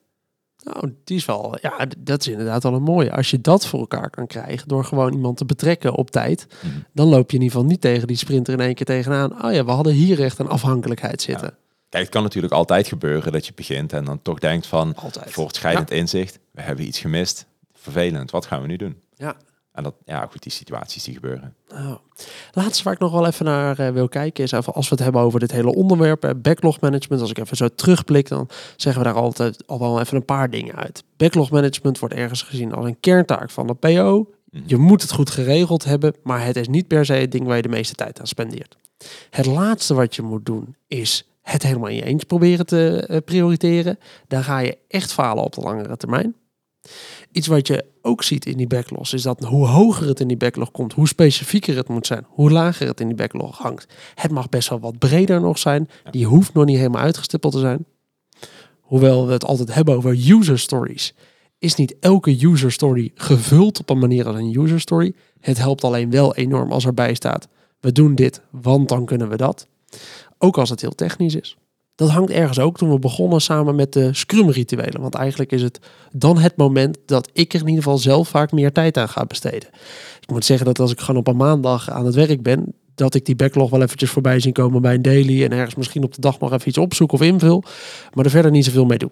Nou, 0.64 0.94
die 1.04 1.18
is 1.18 1.26
wel, 1.26 1.58
ja, 1.62 1.88
dat 1.98 2.20
is 2.22 2.28
inderdaad 2.28 2.64
wel 2.64 2.74
een 2.74 2.82
mooie. 2.84 3.12
Als 3.12 3.30
je 3.30 3.42
dat 3.42 3.66
voor 3.68 3.80
elkaar 3.80 4.10
kan 4.10 4.28
krijgen 4.28 4.68
door 4.68 4.86
gewoon 4.86 5.14
iemand 5.14 5.38
te 5.38 5.46
betrekken 5.46 5.94
op 5.96 6.12
tijd, 6.12 6.48
Mhm. 6.64 6.74
dan 6.94 7.08
loop 7.08 7.32
je 7.32 7.38
in 7.38 7.44
ieder 7.44 7.56
geval 7.58 7.72
niet 7.72 7.82
tegen 7.82 8.08
die 8.08 8.18
sprinter 8.18 8.54
in 8.54 8.60
één 8.60 8.74
keer 8.76 8.86
tegenaan. 8.86 9.44
Oh 9.46 9.54
ja, 9.54 9.66
we 9.66 9.72
hadden 9.72 9.94
hier 9.94 10.24
echt 10.24 10.40
een 10.40 10.48
afhankelijkheid 10.48 11.22
zitten. 11.22 11.54
Kijk, 11.90 12.04
het 12.04 12.12
kan 12.14 12.24
natuurlijk 12.24 12.54
altijd 12.54 12.88
gebeuren 12.88 13.32
dat 13.32 13.46
je 13.46 13.52
begint 13.56 13.94
en 13.94 14.06
dan 14.06 14.22
toch 14.22 14.40
denkt 14.40 14.68
van, 14.68 14.96
Altijd. 14.96 15.32
voortschrijdend 15.32 15.92
inzicht, 15.92 16.40
we 16.52 16.62
hebben 16.62 16.86
iets 16.86 17.00
gemist, 17.00 17.46
vervelend, 17.74 18.32
wat 18.32 18.46
gaan 18.46 18.62
we 18.62 18.68
nu 18.68 18.76
doen? 18.76 18.96
Ja. 19.16 19.36
En 19.72 19.84
dat, 19.84 19.96
ja 20.06 20.28
goed, 20.32 20.44
die 20.44 20.52
situaties 20.52 21.04
die 21.04 21.14
gebeuren. 21.14 21.56
Nou, 21.70 21.98
laatste 22.52 22.84
waar 22.84 22.94
ik 22.94 23.00
nog 23.00 23.12
wel 23.12 23.28
even 23.28 23.46
naar 23.46 23.80
eh, 23.80 23.90
wil 23.90 24.08
kijken 24.08 24.44
is 24.44 24.52
even 24.52 24.74
als 24.74 24.90
we 24.90 24.96
het 24.96 25.04
hebben 25.04 25.22
over 25.22 25.40
dit 25.40 25.52
hele 25.52 25.76
onderwerp, 25.76 26.24
eh, 26.24 26.32
backlog 26.38 26.80
management. 26.80 27.22
Als 27.22 27.32
ik 27.32 27.38
even 27.38 27.58
zo 27.58 27.68
terugblik, 27.68 28.28
dan 28.28 28.50
zeggen 28.76 29.02
we 29.02 29.08
daar 29.08 29.18
altijd 29.18 29.68
al 29.68 29.80
wel 29.80 30.00
even 30.00 30.18
een 30.18 30.26
paar 30.26 30.50
dingen 30.50 30.76
uit. 30.76 31.04
Backlog 31.18 31.52
management 31.52 32.00
wordt 32.00 32.16
ergens 32.16 32.42
gezien 32.42 32.74
als 32.74 32.86
een 32.86 33.00
kerntaak 33.00 33.50
van 33.50 33.68
de 33.68 33.74
PO. 33.74 34.30
Mhm. 34.50 34.64
Je 34.66 34.78
moet 34.78 35.02
het 35.02 35.12
goed 35.12 35.30
geregeld 35.30 35.84
hebben, 35.84 36.16
maar 36.24 36.46
het 36.46 36.56
is 36.56 36.68
niet 36.68 36.88
per 36.88 37.06
se 37.06 37.14
het 37.14 37.32
ding 37.32 37.46
waar 37.46 37.56
je 37.56 37.62
de 37.62 37.70
meeste 37.70 37.96
tijd 37.96 38.20
aan 38.20 38.28
spendeert. 38.28 38.78
Het 39.30 39.46
laatste 39.46 39.94
wat 39.94 40.16
je 40.16 40.22
moet 40.22 40.46
doen 40.46 40.76
is 40.88 41.26
het 41.42 41.64
helemaal 41.64 41.90
in 41.90 41.96
je 41.96 42.06
eens 42.06 42.24
proberen 42.24 42.66
te 42.66 43.06
eh, 43.08 43.18
prioriteren. 43.26 44.00
Daar 44.28 44.44
ga 44.44 44.60
je 44.60 44.78
echt 44.88 45.14
falen 45.14 45.44
op 45.44 45.54
de 45.54 45.62
langere 45.62 45.98
termijn. 45.98 46.36
Iets 47.32 47.48
wat 47.48 47.68
je 47.68 47.86
ook 48.02 48.24
ziet 48.24 48.46
in 48.46 48.58
die 48.58 48.68
backlogs 48.68 49.14
is 49.14 49.22
dat 49.22 49.40
hoe 49.44 49.68
hoger 49.68 50.08
het 50.08 50.20
in 50.20 50.28
die 50.28 50.38
backlog 50.38 50.72
komt, 50.72 50.94
hoe 50.94 51.08
specifieker 51.08 51.76
het 51.76 51.88
moet 51.88 52.08
zijn, 52.08 52.26
hoe 52.28 52.52
lager 52.52 52.88
het 52.88 53.00
in 53.00 53.08
die 53.08 53.16
backlog 53.16 53.58
hangt. 53.58 53.94
Het 54.16 54.32
mag 54.32 54.50
best 54.50 54.70
wel 54.70 54.80
wat 54.80 55.00
breder 55.00 55.42
nog 55.42 55.58
zijn. 55.58 55.90
Die 56.12 56.26
hoeft 56.26 56.54
nog 56.54 56.66
niet 56.66 56.78
helemaal 56.78 57.02
uitgestippeld 57.02 57.54
te 57.54 57.60
zijn. 57.60 57.86
Hoewel 58.80 59.26
we 59.26 59.34
het 59.34 59.46
altijd 59.46 59.74
hebben 59.74 59.96
over 59.96 60.12
user 60.12 60.60
stories, 60.60 61.14
is 61.60 61.76
niet 61.76 61.96
elke 62.00 62.46
user 62.46 62.72
story 62.72 63.12
gevuld 63.16 63.80
op 63.80 63.90
een 63.90 64.00
manier 64.00 64.28
als 64.28 64.36
een 64.36 64.60
user 64.60 64.80
story. 64.80 65.14
Het 65.40 65.58
helpt 65.58 65.84
alleen 65.84 66.10
wel 66.10 66.36
enorm 66.36 66.72
als 66.72 66.86
erbij 66.86 67.14
staat: 67.14 67.48
we 67.80 67.92
doen 67.92 68.16
dit, 68.16 68.42
want 68.50 68.90
dan 68.90 69.06
kunnen 69.06 69.30
we 69.30 69.38
dat. 69.38 69.68
Ook 70.38 70.58
als 70.58 70.70
het 70.70 70.82
heel 70.82 70.96
technisch 70.96 71.36
is. 71.36 71.58
Dat 72.02 72.10
hangt 72.10 72.32
ergens 72.32 72.60
ook 72.60 72.78
toen 72.78 72.92
we 72.92 73.00
begonnen 73.00 73.42
samen 73.42 73.76
met 73.76 73.94
de 73.94 74.14
Scrum-rituelen. 74.14 75.02
Want 75.02 75.16
eigenlijk 75.16 75.52
is 75.52 75.62
het 75.62 75.80
dan 76.12 76.38
het 76.38 76.58
moment 76.58 76.98
dat 77.06 77.30
ik 77.34 77.54
er 77.54 77.60
in 77.60 77.68
ieder 77.68 77.84
geval 77.84 77.98
zelf 77.98 78.28
vaak 78.28 78.52
meer 78.52 78.72
tijd 78.72 78.98
aan 78.98 79.10
ga 79.10 79.26
besteden. 79.26 79.70
Ik 80.20 80.30
moet 80.30 80.46
zeggen 80.46 80.66
dat 80.66 80.80
als 80.80 80.92
ik 80.92 81.00
gewoon 81.00 81.20
op 81.20 81.28
een 81.28 81.36
maandag 81.36 81.90
aan 81.90 82.06
het 82.06 82.16
werk 82.16 82.42
ben, 82.42 82.74
dat 82.96 83.16
ik 83.16 83.26
die 83.26 83.36
backlog 83.36 83.70
wel 83.70 83.82
eventjes 83.82 84.10
voorbij 84.10 84.40
zien 84.40 84.54
komen 84.54 84.82
bij 84.82 84.94
een 84.94 85.02
daily 85.02 85.44
en 85.44 85.52
ergens 85.52 85.76
misschien 85.76 86.04
op 86.04 86.14
de 86.14 86.22
dag 86.22 86.40
nog 86.40 86.54
even 86.54 86.68
iets 86.68 86.78
opzoek 86.78 87.12
of 87.12 87.22
invul, 87.22 87.64
maar 88.14 88.26
er 88.26 88.32
verder 88.32 88.52
niet 88.52 88.66
zoveel 88.66 88.86
mee 88.86 88.98
doe. 88.98 89.12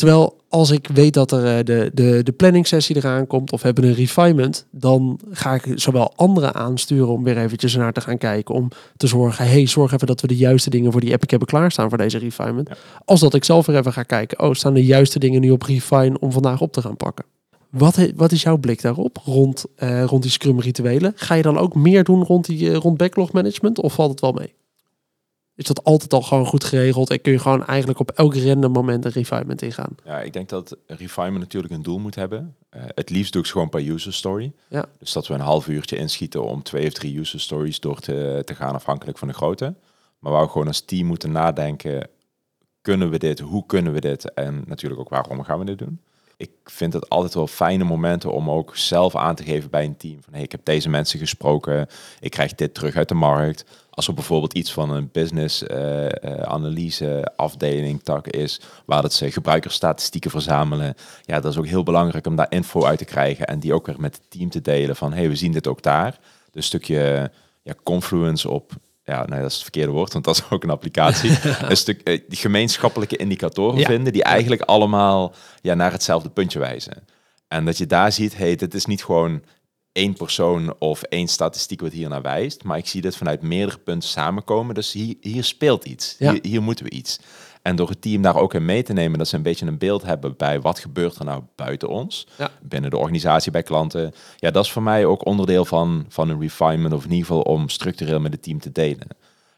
Terwijl 0.00 0.36
als 0.48 0.70
ik 0.70 0.88
weet 0.94 1.14
dat 1.14 1.32
er 1.32 1.58
eh, 1.58 1.64
de, 1.64 1.90
de, 1.94 2.22
de 2.22 2.32
planning 2.32 2.66
sessie 2.66 2.96
eraan 2.96 3.26
komt 3.26 3.52
of 3.52 3.62
hebben 3.62 3.84
een 3.84 3.94
refinement, 3.94 4.66
dan 4.70 5.20
ga 5.30 5.54
ik 5.54 5.72
zowel 5.74 6.12
anderen 6.16 6.54
aansturen 6.54 7.08
om 7.08 7.24
weer 7.24 7.38
eventjes 7.38 7.74
naar 7.74 7.92
te 7.92 8.00
gaan 8.00 8.18
kijken. 8.18 8.54
Om 8.54 8.68
te 8.96 9.06
zorgen, 9.06 9.46
hey, 9.46 9.66
zorg 9.66 9.92
even 9.92 10.06
dat 10.06 10.20
we 10.20 10.26
de 10.26 10.36
juiste 10.36 10.70
dingen 10.70 10.92
voor 10.92 11.00
die 11.00 11.12
epic 11.12 11.30
hebben 11.30 11.48
klaarstaan 11.48 11.88
voor 11.88 11.98
deze 11.98 12.18
refinement. 12.18 12.68
Ja. 12.68 12.76
Als 13.04 13.20
dat 13.20 13.34
ik 13.34 13.44
zelf 13.44 13.66
weer 13.66 13.76
even 13.76 13.92
ga 13.92 14.02
kijken, 14.02 14.40
oh, 14.40 14.54
staan 14.54 14.74
de 14.74 14.84
juiste 14.84 15.18
dingen 15.18 15.40
nu 15.40 15.50
op 15.50 15.62
refine 15.62 16.18
om 16.18 16.32
vandaag 16.32 16.60
op 16.60 16.72
te 16.72 16.82
gaan 16.82 16.96
pakken. 16.96 17.24
Wat, 17.70 18.10
wat 18.16 18.32
is 18.32 18.42
jouw 18.42 18.56
blik 18.56 18.82
daarop 18.82 19.18
rond, 19.24 19.64
eh, 19.76 20.04
rond 20.04 20.22
die 20.22 20.30
scrum 20.30 20.60
rituelen? 20.60 21.12
Ga 21.16 21.34
je 21.34 21.42
dan 21.42 21.58
ook 21.58 21.74
meer 21.74 22.04
doen 22.04 22.24
rond, 22.24 22.46
die, 22.46 22.70
eh, 22.70 22.76
rond 22.76 22.96
backlog 22.96 23.32
management 23.32 23.80
of 23.80 23.94
valt 23.94 24.10
het 24.10 24.20
wel 24.20 24.32
mee? 24.32 24.54
Is 25.60 25.66
dat 25.66 25.84
altijd 25.84 26.12
al 26.12 26.22
gewoon 26.22 26.46
goed 26.46 26.64
geregeld 26.64 27.10
en 27.10 27.20
kun 27.20 27.32
je 27.32 27.38
gewoon 27.38 27.66
eigenlijk 27.66 27.98
op 27.98 28.10
elk 28.10 28.36
random 28.36 28.72
moment 28.72 29.04
een 29.04 29.10
refinement 29.10 29.62
ingaan? 29.62 29.96
Ja, 30.04 30.20
ik 30.20 30.32
denk 30.32 30.48
dat 30.48 30.76
refinement 30.86 31.38
natuurlijk 31.38 31.72
een 31.72 31.82
doel 31.82 31.98
moet 31.98 32.14
hebben. 32.14 32.56
Eh, 32.68 32.82
het 32.86 33.10
liefst 33.10 33.32
doe 33.32 33.42
ik 33.42 33.48
gewoon 33.48 33.68
per 33.68 33.88
user 33.88 34.12
story. 34.12 34.52
Ja. 34.68 34.84
Dus 34.98 35.12
dat 35.12 35.26
we 35.26 35.34
een 35.34 35.40
half 35.40 35.68
uurtje 35.68 35.96
inschieten 35.96 36.44
om 36.44 36.62
twee 36.62 36.86
of 36.86 36.92
drie 36.92 37.18
user 37.18 37.40
stories 37.40 37.80
door 37.80 38.00
te, 38.00 38.42
te 38.44 38.54
gaan 38.54 38.74
afhankelijk 38.74 39.18
van 39.18 39.28
de 39.28 39.34
grootte. 39.34 39.74
Maar 40.18 40.32
waar 40.32 40.42
we 40.44 40.50
gewoon 40.50 40.66
als 40.66 40.80
team 40.80 41.06
moeten 41.06 41.32
nadenken, 41.32 42.08
kunnen 42.80 43.10
we 43.10 43.18
dit, 43.18 43.40
hoe 43.40 43.66
kunnen 43.66 43.92
we 43.92 44.00
dit 44.00 44.34
en 44.34 44.64
natuurlijk 44.66 45.00
ook 45.00 45.08
waarom 45.08 45.42
gaan 45.42 45.58
we 45.58 45.64
dit 45.64 45.78
doen. 45.78 46.00
Ik 46.36 46.50
vind 46.64 46.92
het 46.92 47.08
altijd 47.08 47.34
wel 47.34 47.46
fijne 47.46 47.84
momenten 47.84 48.32
om 48.32 48.50
ook 48.50 48.76
zelf 48.76 49.16
aan 49.16 49.34
te 49.34 49.42
geven 49.42 49.70
bij 49.70 49.84
een 49.84 49.96
team. 49.96 50.22
Van 50.22 50.32
hey, 50.32 50.42
ik 50.42 50.52
heb 50.52 50.64
deze 50.64 50.88
mensen 50.88 51.18
gesproken, 51.18 51.86
ik 52.20 52.30
krijg 52.30 52.54
dit 52.54 52.74
terug 52.74 52.96
uit 52.96 53.08
de 53.08 53.14
markt. 53.14 53.64
Als 54.00 54.08
er 54.08 54.14
bijvoorbeeld 54.14 54.54
iets 54.54 54.72
van 54.72 54.90
een 54.90 55.08
business 55.12 55.66
eh, 55.66 56.06
eh, 56.06 56.42
analyse 56.42 57.32
afdeling 57.36 58.02
tak 58.02 58.26
is, 58.26 58.60
waar 58.86 59.02
dat 59.02 59.12
ze 59.12 59.30
gebruikersstatistieken 59.30 60.30
verzamelen. 60.30 60.94
Ja, 61.24 61.40
dat 61.40 61.52
is 61.52 61.58
ook 61.58 61.66
heel 61.66 61.82
belangrijk 61.82 62.26
om 62.26 62.36
daar 62.36 62.46
info 62.48 62.84
uit 62.84 62.98
te 62.98 63.04
krijgen 63.04 63.46
en 63.46 63.58
die 63.60 63.74
ook 63.74 63.86
weer 63.86 64.00
met 64.00 64.14
het 64.14 64.30
team 64.30 64.50
te 64.50 64.60
delen 64.60 64.96
van 64.96 65.12
hey, 65.12 65.28
we 65.28 65.36
zien 65.36 65.52
dit 65.52 65.66
ook 65.66 65.82
daar. 65.82 66.10
Dus 66.10 66.52
een 66.52 66.62
stukje 66.62 67.30
ja, 67.62 67.74
confluence 67.82 68.50
op 68.50 68.72
ja, 69.04 69.26
nee, 69.26 69.40
dat 69.40 69.48
is 69.48 69.54
het 69.54 69.62
verkeerde 69.62 69.92
woord, 69.92 70.12
want 70.12 70.24
dat 70.24 70.36
is 70.36 70.50
ook 70.50 70.62
een 70.62 70.70
applicatie. 70.70 71.30
een 71.68 71.76
stuk 71.76 72.00
eh, 72.00 72.20
die 72.28 72.38
gemeenschappelijke 72.38 73.16
indicatoren 73.16 73.78
Ja. 73.78 73.86
vinden, 73.86 74.12
die 74.12 74.22
eigenlijk 74.22 74.62
allemaal 74.62 75.34
ja, 75.62 75.74
naar 75.74 75.92
hetzelfde 75.92 76.28
puntje 76.28 76.58
wijzen. 76.58 77.04
En 77.48 77.64
dat 77.64 77.78
je 77.78 77.86
daar 77.86 78.12
ziet, 78.12 78.36
hey, 78.36 78.56
dit 78.56 78.74
is 78.74 78.86
niet 78.86 79.04
gewoon 79.04 79.42
één 79.92 80.12
persoon 80.14 80.74
of 80.78 81.02
één 81.02 81.28
statistiek 81.28 81.80
wat 81.80 81.92
hier 81.92 82.08
naar 82.08 82.22
wijst, 82.22 82.64
maar 82.64 82.78
ik 82.78 82.86
zie 82.88 83.00
dit 83.00 83.16
vanuit 83.16 83.42
meerdere 83.42 83.78
punten 83.78 84.08
samenkomen. 84.08 84.74
Dus 84.74 84.92
hier, 84.92 85.14
hier 85.20 85.44
speelt 85.44 85.84
iets. 85.84 86.16
Ja. 86.18 86.32
Hier, 86.32 86.40
hier 86.42 86.62
moeten 86.62 86.84
we 86.84 86.90
iets. 86.90 87.20
En 87.62 87.76
door 87.76 87.88
het 87.88 88.02
team 88.02 88.22
daar 88.22 88.36
ook 88.36 88.54
in 88.54 88.64
mee 88.64 88.82
te 88.82 88.92
nemen, 88.92 89.18
dat 89.18 89.28
ze 89.28 89.36
een 89.36 89.42
beetje 89.42 89.66
een 89.66 89.78
beeld 89.78 90.02
hebben 90.02 90.34
bij 90.36 90.60
wat 90.60 90.78
gebeurt 90.78 91.16
er 91.16 91.24
nou 91.24 91.42
buiten 91.56 91.88
ons, 91.88 92.26
Ja. 92.38 92.50
binnen 92.62 92.90
de 92.90 92.96
organisatie, 92.96 93.52
bij 93.52 93.62
klanten. 93.62 94.12
Ja, 94.36 94.50
dat 94.50 94.64
is 94.64 94.72
voor 94.72 94.82
mij 94.82 95.04
ook 95.04 95.26
onderdeel 95.26 95.64
van, 95.64 96.04
van 96.08 96.28
een 96.28 96.40
refinement, 96.40 96.94
of 96.94 97.04
in 97.04 97.10
ieder 97.10 97.26
geval 97.26 97.42
om 97.42 97.68
structureel 97.68 98.20
met 98.20 98.32
het 98.32 98.42
team 98.42 98.60
te 98.60 98.72
delen. 98.72 99.06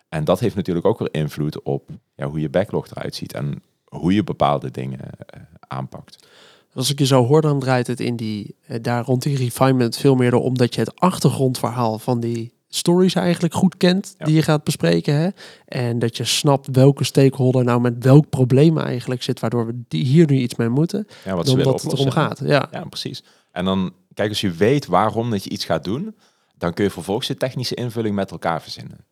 En 0.09 0.25
dat 0.25 0.41
heeft 0.41 0.55
natuurlijk 0.55 0.87
ook 0.87 0.99
weer 0.99 1.09
invloed 1.15 1.63
op 1.63 1.91
ja, 2.15 2.27
hoe 2.27 2.41
je 2.41 2.49
backlog 2.49 2.87
eruit 2.91 3.15
ziet 3.15 3.33
en 3.33 3.63
hoe 3.85 4.15
je 4.15 4.25
bepaalde 4.25 4.71
dingen 4.71 4.99
eh, 5.01 5.41
aanpakt. 5.69 6.27
Als 6.75 6.91
ik 6.91 6.99
je 6.99 7.07
zo 7.07 7.27
hoor, 7.27 7.41
dan 7.41 7.61
draait 7.61 7.87
het 7.87 8.01
in 8.01 8.17
die, 8.17 8.57
eh, 8.67 8.79
daar 8.83 9.05
rond 9.05 9.23
die 9.23 9.37
refinement 9.37 9.97
veel 9.97 10.15
meer 10.15 10.33
erom 10.33 10.59
dat 10.59 10.75
je 10.75 10.81
het 10.81 11.01
achtergrondverhaal 11.01 11.99
van 11.99 12.21
die 12.21 12.53
stories 12.69 13.15
eigenlijk 13.15 13.55
goed 13.55 13.77
kent, 13.77 14.15
Ja. 14.19 14.25
die 14.25 14.35
je 14.35 14.43
gaat 14.43 14.65
bespreken. 14.65 15.15
Hè? 15.15 15.29
En 15.65 15.99
dat 15.99 16.17
je 16.17 16.25
snapt 16.25 16.69
welke 16.73 17.05
stakeholder 17.05 17.65
nou 17.65 17.81
met 17.81 18.05
welk 18.05 18.29
probleem 18.29 18.79
eigenlijk 18.79 19.23
zit, 19.23 19.41
waardoor 19.41 19.67
we 19.67 19.83
die 19.89 20.05
hier 20.05 20.27
nu 20.31 20.37
iets 20.39 20.55
mee 20.55 20.69
moeten, 20.69 21.07
Ja, 21.25 21.35
wat 21.35 21.49
ze 21.49 21.57
willen 21.57 21.73
het 21.73 21.93
erom 21.93 22.11
gaat. 22.11 22.41
Ja. 22.45 22.69
Ja, 22.71 22.85
precies. 22.85 23.23
En 23.51 23.65
dan, 23.65 23.93
kijk, 24.15 24.29
als 24.29 24.41
je 24.41 24.51
weet 24.51 24.87
waarom 24.87 25.31
dat 25.31 25.45
je 25.45 25.51
iets 25.51 25.65
gaat 25.65 25.85
doen, 25.85 26.17
dan 26.59 26.73
kun 26.73 26.85
je 26.85 26.91
vervolgens 26.91 27.27
de 27.29 27.37
technische 27.37 27.75
invulling 27.75 28.15
met 28.15 28.31
elkaar 28.31 28.63
verzinnen. 28.63 29.05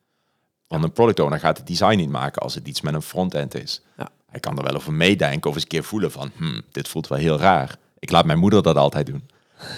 Want 0.69 0.85
een 0.85 0.93
product 0.93 1.21
owner 1.21 1.39
gaat 1.41 1.57
het 1.59 1.67
design 1.67 1.97
niet 1.97 2.11
maken 2.11 2.43
als 2.43 2.55
het 2.55 2.69
iets 2.69 2.81
met 2.81 2.95
een 2.95 3.03
frontend 3.03 3.55
is. 3.55 3.83
Ja. 3.97 4.09
Hij 4.31 4.41
kan 4.41 4.57
er 4.57 4.65
wel 4.65 4.75
over 4.75 4.93
meedenken 4.93 5.49
of 5.51 5.55
eens 5.55 5.65
een 5.65 5.69
keer 5.69 5.85
voelen 5.85 6.11
van, 6.11 6.31
hmm, 6.37 6.63
dit 6.73 6.89
voelt 6.89 7.09
wel 7.09 7.19
heel 7.19 7.39
raar. 7.39 7.77
Ik 7.99 8.11
laat 8.11 8.25
mijn 8.25 8.39
moeder 8.39 8.63
dat 8.63 8.77
altijd 8.77 9.07
doen. 9.07 9.29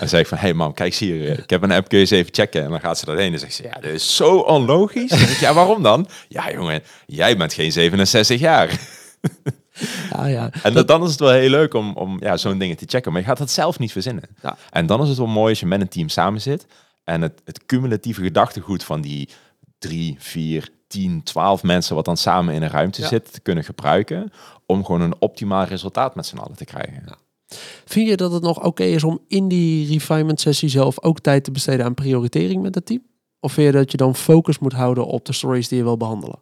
En 0.01 0.09
zeg 0.09 0.21
ik 0.21 0.27
van, 0.27 0.39
hey 0.39 0.55
mam, 0.55 0.75
kijk 0.75 0.95
hier, 0.95 1.31
eh, 1.31 1.39
ik 1.39 1.51
heb 1.51 1.63
een 1.63 1.73
app, 1.73 1.89
kun 1.89 1.99
je 1.99 2.05
eens 2.05 2.13
even 2.13 2.35
checken? 2.35 2.65
En 2.65 2.71
dan 2.71 2.81
gaat 2.81 2.99
ze 2.99 3.05
daarheen 3.05 3.33
en 3.33 3.39
zegt 3.39 3.55
ze, 3.55 3.63
ja, 3.63 3.81
dit 3.81 3.95
is 3.95 4.17
zo 4.17 4.39
onlogisch. 4.39 5.11
Dan 5.11 5.21
ik, 5.21 5.39
ja, 5.41 5.55
waarom 5.55 5.83
dan? 5.83 6.09
Ja, 6.29 6.53
jongen, 6.53 6.83
jij 7.07 7.37
bent 7.37 7.53
geen 7.53 7.73
67 7.73 8.41
jaar. 8.41 8.71
Ja, 8.71 8.79
Ja, 10.11 10.27
ja. 10.27 10.51
En 10.63 10.73
dat, 10.73 10.89
dan 10.89 11.03
is 11.03 11.11
het 11.11 11.21
wel 11.21 11.31
heel 11.31 11.51
leuk 11.51 11.75
om, 11.75 11.97
om 11.97 12.17
ja, 12.21 12.37
zo'n 12.37 12.59
dingen 12.59 12.77
te 12.77 12.85
checken. 12.89 13.13
Maar 13.13 13.21
je 13.21 13.27
gaat 13.27 13.39
dat 13.39 13.51
zelf 13.51 13.79
niet 13.79 13.93
verzinnen. 13.93 14.25
Ja. 14.43 14.57
En 14.71 14.87
dan 14.87 15.03
is 15.03 15.09
het 15.09 15.19
wel 15.19 15.27
mooi 15.27 15.51
als 15.51 15.61
je 15.61 15.67
met 15.67 15.81
een 15.81 15.89
team 15.89 16.09
samen 16.09 16.41
zit. 16.41 16.67
En 17.05 17.23
het, 17.23 17.41
het 17.45 17.67
cumulatieve 17.67 18.23
gedachtegoed 18.23 18.85
van 18.85 19.01
die 19.01 19.29
drie, 19.79 20.17
vier, 20.19 20.69
tien, 20.93 21.23
twaalf 21.23 21.63
mensen... 21.63 21.95
wat 21.95 22.05
dan 22.05 22.17
samen 22.17 22.55
in 22.55 22.63
een 22.63 22.69
ruimte 22.69 23.01
Ja. 23.01 23.09
zit, 23.09 23.33
te 23.33 23.41
kunnen 23.41 23.65
gebruiken... 23.65 24.33
om 24.67 24.85
gewoon 24.85 25.01
een 25.01 25.15
optimaal 25.19 25.65
resultaat 25.65 26.15
met 26.15 26.27
z'n 26.27 26.37
allen 26.37 26.57
te 26.57 26.65
krijgen. 26.65 27.05
Vind 27.85 28.09
je 28.09 28.17
dat 28.17 28.33
het 28.33 28.43
nog 28.43 28.65
oké 28.65 28.83
is 28.83 29.05
om 29.05 29.21
in 29.29 29.49
die 29.49 29.93
refinement 29.93 30.41
sessie 30.41 30.69
zelf 30.69 31.03
ook 31.03 31.21
tijd 31.21 31.45
te 31.45 31.51
besteden 31.51 31.87
aan 31.87 31.95
prioritering 31.95 32.63
met 32.63 32.75
het 32.75 32.87
team? 32.87 33.03
Of 33.41 33.53
vind 33.53 33.67
je 33.67 33.79
dat 33.79 33.91
je 33.91 33.97
dan 33.97 34.17
focus 34.17 34.59
moet 34.59 34.73
houden 34.73 35.07
op 35.07 35.25
de 35.25 35.33
stories 35.33 35.69
die 35.69 35.79
je 35.79 35.85
wil 35.85 35.97
behandelen? 35.97 36.39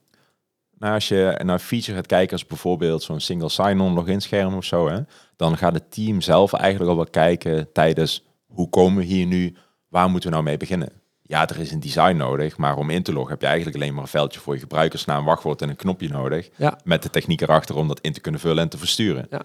Nou, 0.78 0.94
als 0.94 1.08
je 1.08 1.40
naar 1.44 1.58
feature 1.58 1.96
gaat 1.96 2.06
kijken 2.06 2.32
als 2.32 2.46
bijvoorbeeld 2.46 3.02
zo'n 3.02 3.20
single 3.20 3.48
sign-on 3.48 3.92
login 3.92 4.20
scherm 4.20 4.54
of 4.54 4.64
zo, 4.64 4.88
hè, 4.88 5.00
dan 5.36 5.56
gaat 5.56 5.74
het 5.74 5.90
team 5.90 6.20
zelf 6.20 6.52
eigenlijk 6.52 6.90
al 6.90 6.96
wel 6.96 7.10
kijken 7.10 7.72
tijdens 7.72 8.24
hoe 8.46 8.68
komen 8.68 8.98
we 8.98 9.04
hier 9.04 9.26
nu, 9.26 9.56
waar 9.88 10.10
moeten 10.10 10.28
we 10.28 10.34
nou 10.34 10.46
mee 10.46 10.56
beginnen? 10.56 10.99
Ja, 11.30 11.48
er 11.48 11.58
is 11.58 11.72
een 11.72 11.80
design 11.80 12.16
nodig, 12.16 12.56
maar 12.56 12.76
om 12.76 12.90
in 12.90 13.02
te 13.02 13.12
loggen 13.12 13.30
heb 13.30 13.40
je 13.40 13.46
eigenlijk 13.46 13.76
alleen 13.76 13.94
maar 13.94 14.02
een 14.02 14.08
veldje 14.08 14.40
voor 14.40 14.54
je 14.54 14.60
gebruikersnaam, 14.60 15.24
wachtwoord 15.24 15.62
en 15.62 15.68
een 15.68 15.76
knopje 15.76 16.08
nodig. 16.08 16.50
Ja. 16.56 16.78
Met 16.84 17.02
de 17.02 17.10
techniek 17.10 17.40
erachter 17.40 17.76
om 17.76 17.88
dat 17.88 18.00
in 18.00 18.12
te 18.12 18.20
kunnen 18.20 18.40
vullen 18.40 18.62
en 18.62 18.68
te 18.68 18.78
versturen. 18.78 19.26
Ja. 19.30 19.42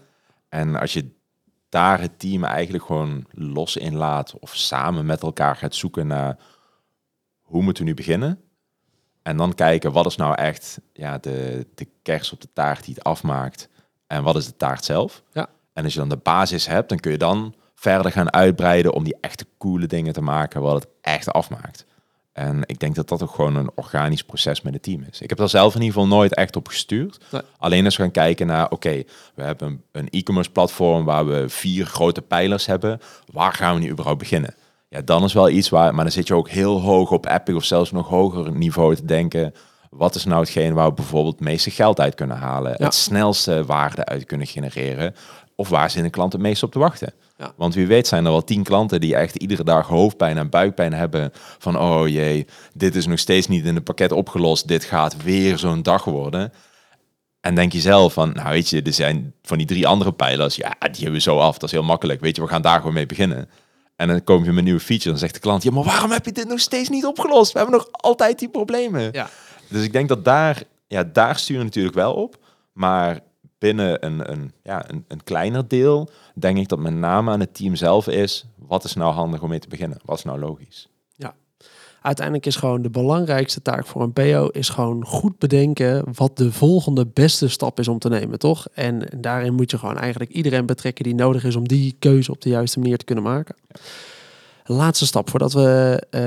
En 0.50 0.76
als 0.76 0.94
je 0.94 1.12
daar 1.70 2.02
het 2.02 2.20
team 2.20 2.44
eigenlijk 2.44 2.86
gewoon 2.86 3.26
los 3.32 3.78
in 3.78 3.96
laat 3.96 4.40
of 4.40 4.56
samen 4.56 5.06
met 5.06 5.22
elkaar 5.22 5.56
gaat 5.56 5.76
zoeken 5.76 6.08
naar 6.08 6.38
hoe 7.42 7.64
moeten 7.64 7.84
we 7.84 7.90
nu 7.90 7.96
beginnen? 7.96 8.40
En 9.22 9.38
dan 9.38 9.54
kijken 9.54 9.92
wat 9.92 10.06
is 10.06 10.16
nou 10.16 10.36
echt 10.36 10.80
ja, 10.94 11.18
de, 11.18 11.68
de 11.76 11.88
kers 12.02 12.32
op 12.32 12.42
de 12.42 12.50
taart 12.54 12.86
die 12.86 12.94
het 12.96 13.04
afmaakt 13.04 13.70
en 14.08 14.24
wat 14.24 14.36
is 14.36 14.46
de 14.46 14.58
taart 14.58 14.86
zelf. 14.86 15.24
Ja. 15.32 15.50
En 15.74 15.84
als 15.84 15.94
je 15.94 16.00
dan 16.00 16.10
de 16.10 16.18
basis 16.18 16.68
hebt, 16.68 16.90
dan 16.90 17.00
kun 17.00 17.12
je 17.12 17.18
dan 17.18 17.56
verder 17.92 18.12
gaan 18.12 18.34
uitbreiden 18.34 18.94
om 18.94 19.04
die 19.04 19.16
echte 19.22 19.46
coole 19.58 19.88
dingen 19.88 20.14
te 20.14 20.22
maken 20.22 20.62
wat 20.62 20.74
het 20.74 20.88
echt 21.02 21.32
afmaakt. 21.32 21.86
En 22.34 22.62
ik 22.66 22.80
denk 22.80 22.96
dat 22.96 23.10
dat 23.10 23.24
ook 23.24 23.32
gewoon 23.36 23.56
een 23.56 23.70
organisch 23.76 24.24
proces 24.24 24.62
met 24.62 24.74
het 24.74 24.84
team 24.84 25.06
is. 25.12 25.22
Ik 25.22 25.30
heb 25.30 25.38
daar 25.38 25.50
zelf 25.50 25.76
in 25.76 25.82
ieder 25.82 25.94
geval 26.02 26.18
nooit 26.18 26.36
echt 26.36 26.56
op 26.56 26.68
gestuurd. 26.68 27.18
Nee. 27.32 27.42
Alleen 27.58 27.86
als 27.86 27.96
we 27.98 28.02
gaan 28.04 28.12
kijken 28.12 28.48
naar, 28.48 28.70
oké, 28.72 29.04
we 29.36 29.44
hebben 29.44 29.68
een- 29.68 29.84
een 29.92 30.08
e-commerce 30.10 30.52
platform 30.52 31.06
waar 31.06 31.26
we 31.28 31.50
vier 31.50 31.86
grote 31.86 32.22
pijlers 32.22 32.66
hebben. 32.66 33.00
Waar 33.32 33.54
gaan 33.54 33.76
we 33.76 33.82
nu 33.82 33.90
überhaupt 33.90 34.20
beginnen? 34.20 34.56
Ja, 34.90 35.02
dan 35.02 35.24
is 35.24 35.34
wel 35.34 35.50
iets 35.50 35.70
waar, 35.70 35.94
maar 35.96 36.04
dan 36.04 36.14
zit 36.14 36.28
je 36.28 36.36
ook 36.36 36.50
heel 36.50 36.82
hoog 36.82 37.12
op 37.12 37.26
Epic 37.26 37.56
of 37.56 37.64
zelfs 37.64 37.92
nog 37.92 38.08
hoger 38.08 38.52
niveau 38.52 38.96
te 38.96 39.06
denken. 39.06 39.54
Wat 39.90 40.16
is 40.16 40.26
nou 40.26 40.40
hetgeen 40.42 40.74
waar 40.74 40.88
we 40.88 40.94
bijvoorbeeld 40.94 41.36
het 41.40 41.44
meeste 41.48 41.72
geld 41.72 42.00
uit 42.00 42.16
kunnen 42.16 42.38
halen? 42.38 42.72
Ja. 42.78 42.86
Het 42.86 42.94
snelste 42.94 43.66
waarde 43.66 44.06
uit 44.06 44.26
kunnen 44.26 44.48
genereren? 44.48 45.16
Of 45.56 45.70
waar 45.70 45.90
zitten 45.90 46.04
de 46.04 46.10
klanten 46.10 46.40
het 46.40 46.48
meest 46.48 46.64
op 46.64 46.72
te 46.72 46.80
wachten? 46.80 47.14
Ja. 47.38 47.54
Want 47.56 47.74
wie 47.74 47.88
weet 47.88 48.08
zijn 48.08 48.26
er 48.26 48.32
wel 48.32 48.44
tien 48.44 48.64
klanten 48.64 49.02
die 49.02 49.16
echt 49.16 49.36
iedere 49.36 49.64
dag 49.64 49.88
hoofdpijn 49.88 50.38
en 50.38 50.50
buikpijn 50.50 50.94
hebben. 50.94 51.32
Van 51.34 51.80
oh 51.80 52.08
jee, 52.08 52.46
dit 52.74 52.96
is 52.96 53.06
nog 53.06 53.20
steeds 53.20 53.48
niet 53.48 53.66
in 53.66 53.76
het 53.76 53.84
pakket 53.84 54.12
opgelost. 54.12 54.68
Dit 54.68 54.84
gaat 54.84 55.24
weer 55.24 55.58
zo'n 55.58 55.82
dag 55.82 56.04
worden. 56.04 56.54
En 57.42 57.56
denk 57.56 57.72
je 57.72 57.80
zelf 57.80 58.14
van, 58.14 58.32
nou 58.34 58.50
weet 58.50 58.70
je, 58.70 58.82
er 58.82 58.94
zijn 58.94 59.34
van 59.42 59.58
die 59.58 59.68
drie 59.68 59.88
andere 59.88 60.12
pijlers. 60.12 60.56
Ja, 60.56 60.76
die 60.80 60.96
hebben 60.96 61.12
we 61.12 61.20
zo 61.20 61.38
af. 61.38 61.58
Dat 61.58 61.64
is 61.64 61.72
heel 61.72 61.84
makkelijk. 61.84 62.22
Weet 62.22 62.36
je, 62.36 62.42
we 62.42 62.48
gaan 62.48 62.62
daar 62.62 62.78
gewoon 62.78 62.94
mee 62.94 63.06
beginnen. 63.06 63.50
En 63.96 64.08
dan 64.08 64.24
kom 64.24 64.44
je 64.44 64.50
met 64.50 64.58
een 64.58 64.64
nieuwe 64.64 64.80
feature. 64.80 65.10
Dan 65.10 65.20
zegt 65.20 65.34
de 65.34 65.40
klant, 65.40 65.64
ja, 65.64 65.72
maar 65.72 65.84
waarom 65.84 66.12
heb 66.12 66.26
je 66.26 66.32
dit 66.32 66.48
nog 66.48 66.60
steeds 66.60 66.90
niet 66.90 67.06
opgelost? 67.06 67.52
We 67.52 67.60
hebben 67.60 67.78
nog 67.78 67.88
altijd 67.92 68.40
die 68.40 68.50
problemen. 68.50 69.10
Ja. 69.12 69.30
Dus 69.70 69.84
ik 69.84 69.94
denk 69.94 70.10
dat 70.10 70.26
daar, 70.26 70.64
ja, 70.88 71.04
daar 71.04 71.40
stuur 71.40 71.58
je 71.58 71.64
natuurlijk 71.64 71.96
wel 71.96 72.14
op. 72.14 72.38
Maar 72.74 73.20
binnen 73.66 74.06
een, 74.06 74.32
een, 74.32 74.52
ja, 74.64 74.90
een, 74.90 75.06
een 75.08 75.24
kleiner 75.24 75.68
deel 75.68 76.10
denk 76.36 76.58
ik 76.58 76.68
dat 76.68 76.80
met 76.80 76.94
name 76.94 77.32
aan 77.32 77.40
het 77.40 77.54
team 77.54 77.76
zelf 77.76 78.08
is... 78.08 78.46
wat 78.56 78.84
is 78.84 78.94
nou 78.94 79.14
handig 79.14 79.42
om 79.42 79.50
mee 79.50 79.60
te 79.60 79.68
beginnen? 79.68 79.98
Wat 80.04 80.18
is 80.18 80.24
nou 80.24 80.40
logisch? 80.40 80.90
Uiteindelijk 82.06 82.46
is 82.46 82.56
gewoon 82.56 82.82
de 82.82 82.90
belangrijkste 82.90 83.62
taak 83.62 83.86
voor 83.86 84.02
een 84.02 84.14
PO 84.14 84.48
is 84.48 84.70
gewoon 84.70 85.06
goed 85.06 85.40
bedenken 85.40 86.04
wat 86.16 86.38
de 86.38 86.52
volgende 86.52 87.06
beste 87.14 87.48
stap 87.48 87.80
is 87.80 87.88
om 87.88 88.00
te 88.00 88.10
nemen, 88.10 88.40
toch? 88.40 88.68
En 88.74 89.08
daarin 89.18 89.54
moet 89.54 89.72
je 89.72 89.78
gewoon 89.78 89.98
eigenlijk 89.98 90.32
iedereen 90.32 90.66
betrekken 90.66 91.04
die 91.04 91.16
nodig 91.16 91.44
is 91.44 91.56
om 91.56 91.68
die 91.68 91.96
keuze 92.00 92.32
op 92.32 92.42
de 92.42 92.50
juiste 92.50 92.80
manier 92.80 92.98
te 92.98 93.06
kunnen 93.06 93.24
maken. 93.24 93.56
Laatste 94.66 95.06
stap 95.06 95.30
voordat 95.30 95.54
we 95.54 96.02
eh, 96.10 96.22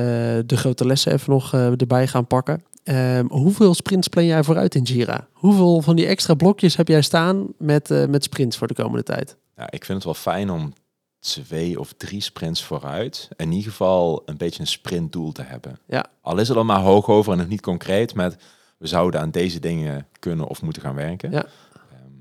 de 0.46 0.56
grote 0.56 0.86
lessen 0.86 1.12
even 1.12 1.32
nog 1.32 1.54
eh, 1.54 1.80
erbij 1.80 2.06
gaan 2.06 2.26
pakken. 2.26 2.62
Ehm, 2.88 3.26
hoeveel 3.28 3.74
sprints 3.74 4.08
plan 4.08 4.24
jij 4.24 4.44
vooruit 4.44 4.74
in 4.74 4.82
Jira? 4.82 5.28
Hoeveel 5.32 5.82
van 5.82 5.96
die 5.96 6.06
extra 6.06 6.34
blokjes 6.34 6.76
heb 6.76 6.88
jij 6.88 7.02
staan 7.02 7.46
met, 7.58 7.90
eh, 7.90 8.06
met 8.06 8.24
sprints 8.24 8.56
voor 8.56 8.66
de 8.66 8.74
komende 8.74 9.02
tijd? 9.02 9.36
Ja, 9.56 9.70
ik 9.70 9.84
vind 9.84 9.96
het 9.96 10.04
wel 10.04 10.34
fijn 10.34 10.50
om 10.50 10.72
twee 11.18 11.80
of 11.80 11.92
drie 11.96 12.20
sprints 12.20 12.64
vooruit... 12.64 13.28
in 13.36 13.52
ieder 13.52 13.70
geval 13.70 14.22
een 14.24 14.36
beetje 14.36 14.60
een 14.60 14.66
sprintdoel 14.66 15.32
te 15.32 15.42
hebben. 15.42 15.78
Ja. 15.86 16.06
Al 16.20 16.38
is 16.38 16.48
het 16.48 16.56
dan 16.56 16.66
maar 16.66 16.80
hoog 16.80 17.08
over 17.08 17.32
en 17.32 17.38
nog 17.38 17.48
niet 17.48 17.60
concreet 17.60 18.14
met... 18.14 18.36
we 18.78 18.86
zouden 18.86 19.20
aan 19.20 19.30
deze 19.30 19.60
dingen 19.60 20.06
kunnen 20.18 20.46
of 20.46 20.62
moeten 20.62 20.82
gaan 20.82 20.94
werken. 20.94 21.30
Ja. 21.30 21.44
Ehm, 21.72 22.12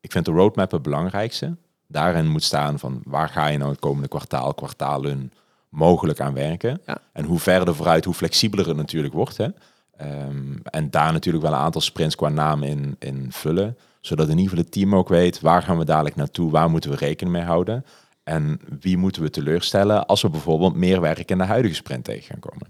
ik 0.00 0.12
vind 0.12 0.24
de 0.24 0.30
roadmap 0.30 0.70
het 0.70 0.82
belangrijkste. 0.82 1.56
Daarin 1.88 2.28
moet 2.28 2.44
staan 2.44 2.78
van 2.78 3.00
waar 3.04 3.28
ga 3.28 3.46
je 3.46 3.58
nou 3.58 3.70
het 3.70 3.80
komende 3.80 4.08
kwartaal, 4.08 4.54
kwartalen 4.54 5.32
mogelijk 5.68 6.20
aan 6.20 6.34
werken. 6.34 6.80
Ja. 6.86 6.98
En 7.12 7.24
hoe 7.24 7.38
verder 7.38 7.74
vooruit, 7.74 8.04
hoe 8.04 8.14
flexibeler 8.14 8.66
het 8.66 8.76
natuurlijk 8.76 9.14
wordt. 9.14 9.36
Hè? 9.36 9.48
Ehm, 9.96 10.56
en 10.62 10.90
daar 10.90 11.12
natuurlijk 11.12 11.44
wel 11.44 11.52
een 11.52 11.58
aantal 11.58 11.80
sprints 11.80 12.14
qua 12.14 12.28
naam 12.28 12.62
in, 12.62 12.96
in 12.98 13.32
vullen. 13.32 13.76
Zodat 14.00 14.28
in 14.28 14.38
ieder 14.38 14.48
geval 14.48 14.64
het 14.64 14.72
team 14.72 14.94
ook 14.94 15.08
weet 15.08 15.40
waar 15.40 15.62
gaan 15.62 15.78
we 15.78 15.84
dadelijk 15.84 16.16
naartoe, 16.16 16.50
waar 16.50 16.70
moeten 16.70 16.90
we 16.90 16.96
rekening 16.96 17.36
mee 17.36 17.44
houden. 17.44 17.84
En 18.22 18.60
wie 18.80 18.96
moeten 18.96 19.22
we 19.22 19.30
teleurstellen 19.30 20.06
als 20.06 20.22
we 20.22 20.28
bijvoorbeeld 20.28 20.74
meer 20.74 21.00
werk 21.00 21.30
in 21.30 21.38
de 21.38 21.44
huidige 21.44 21.74
sprint 21.74 22.04
tegen 22.04 22.22
gaan 22.22 22.40
komen. 22.40 22.66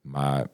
Maar 0.00 0.46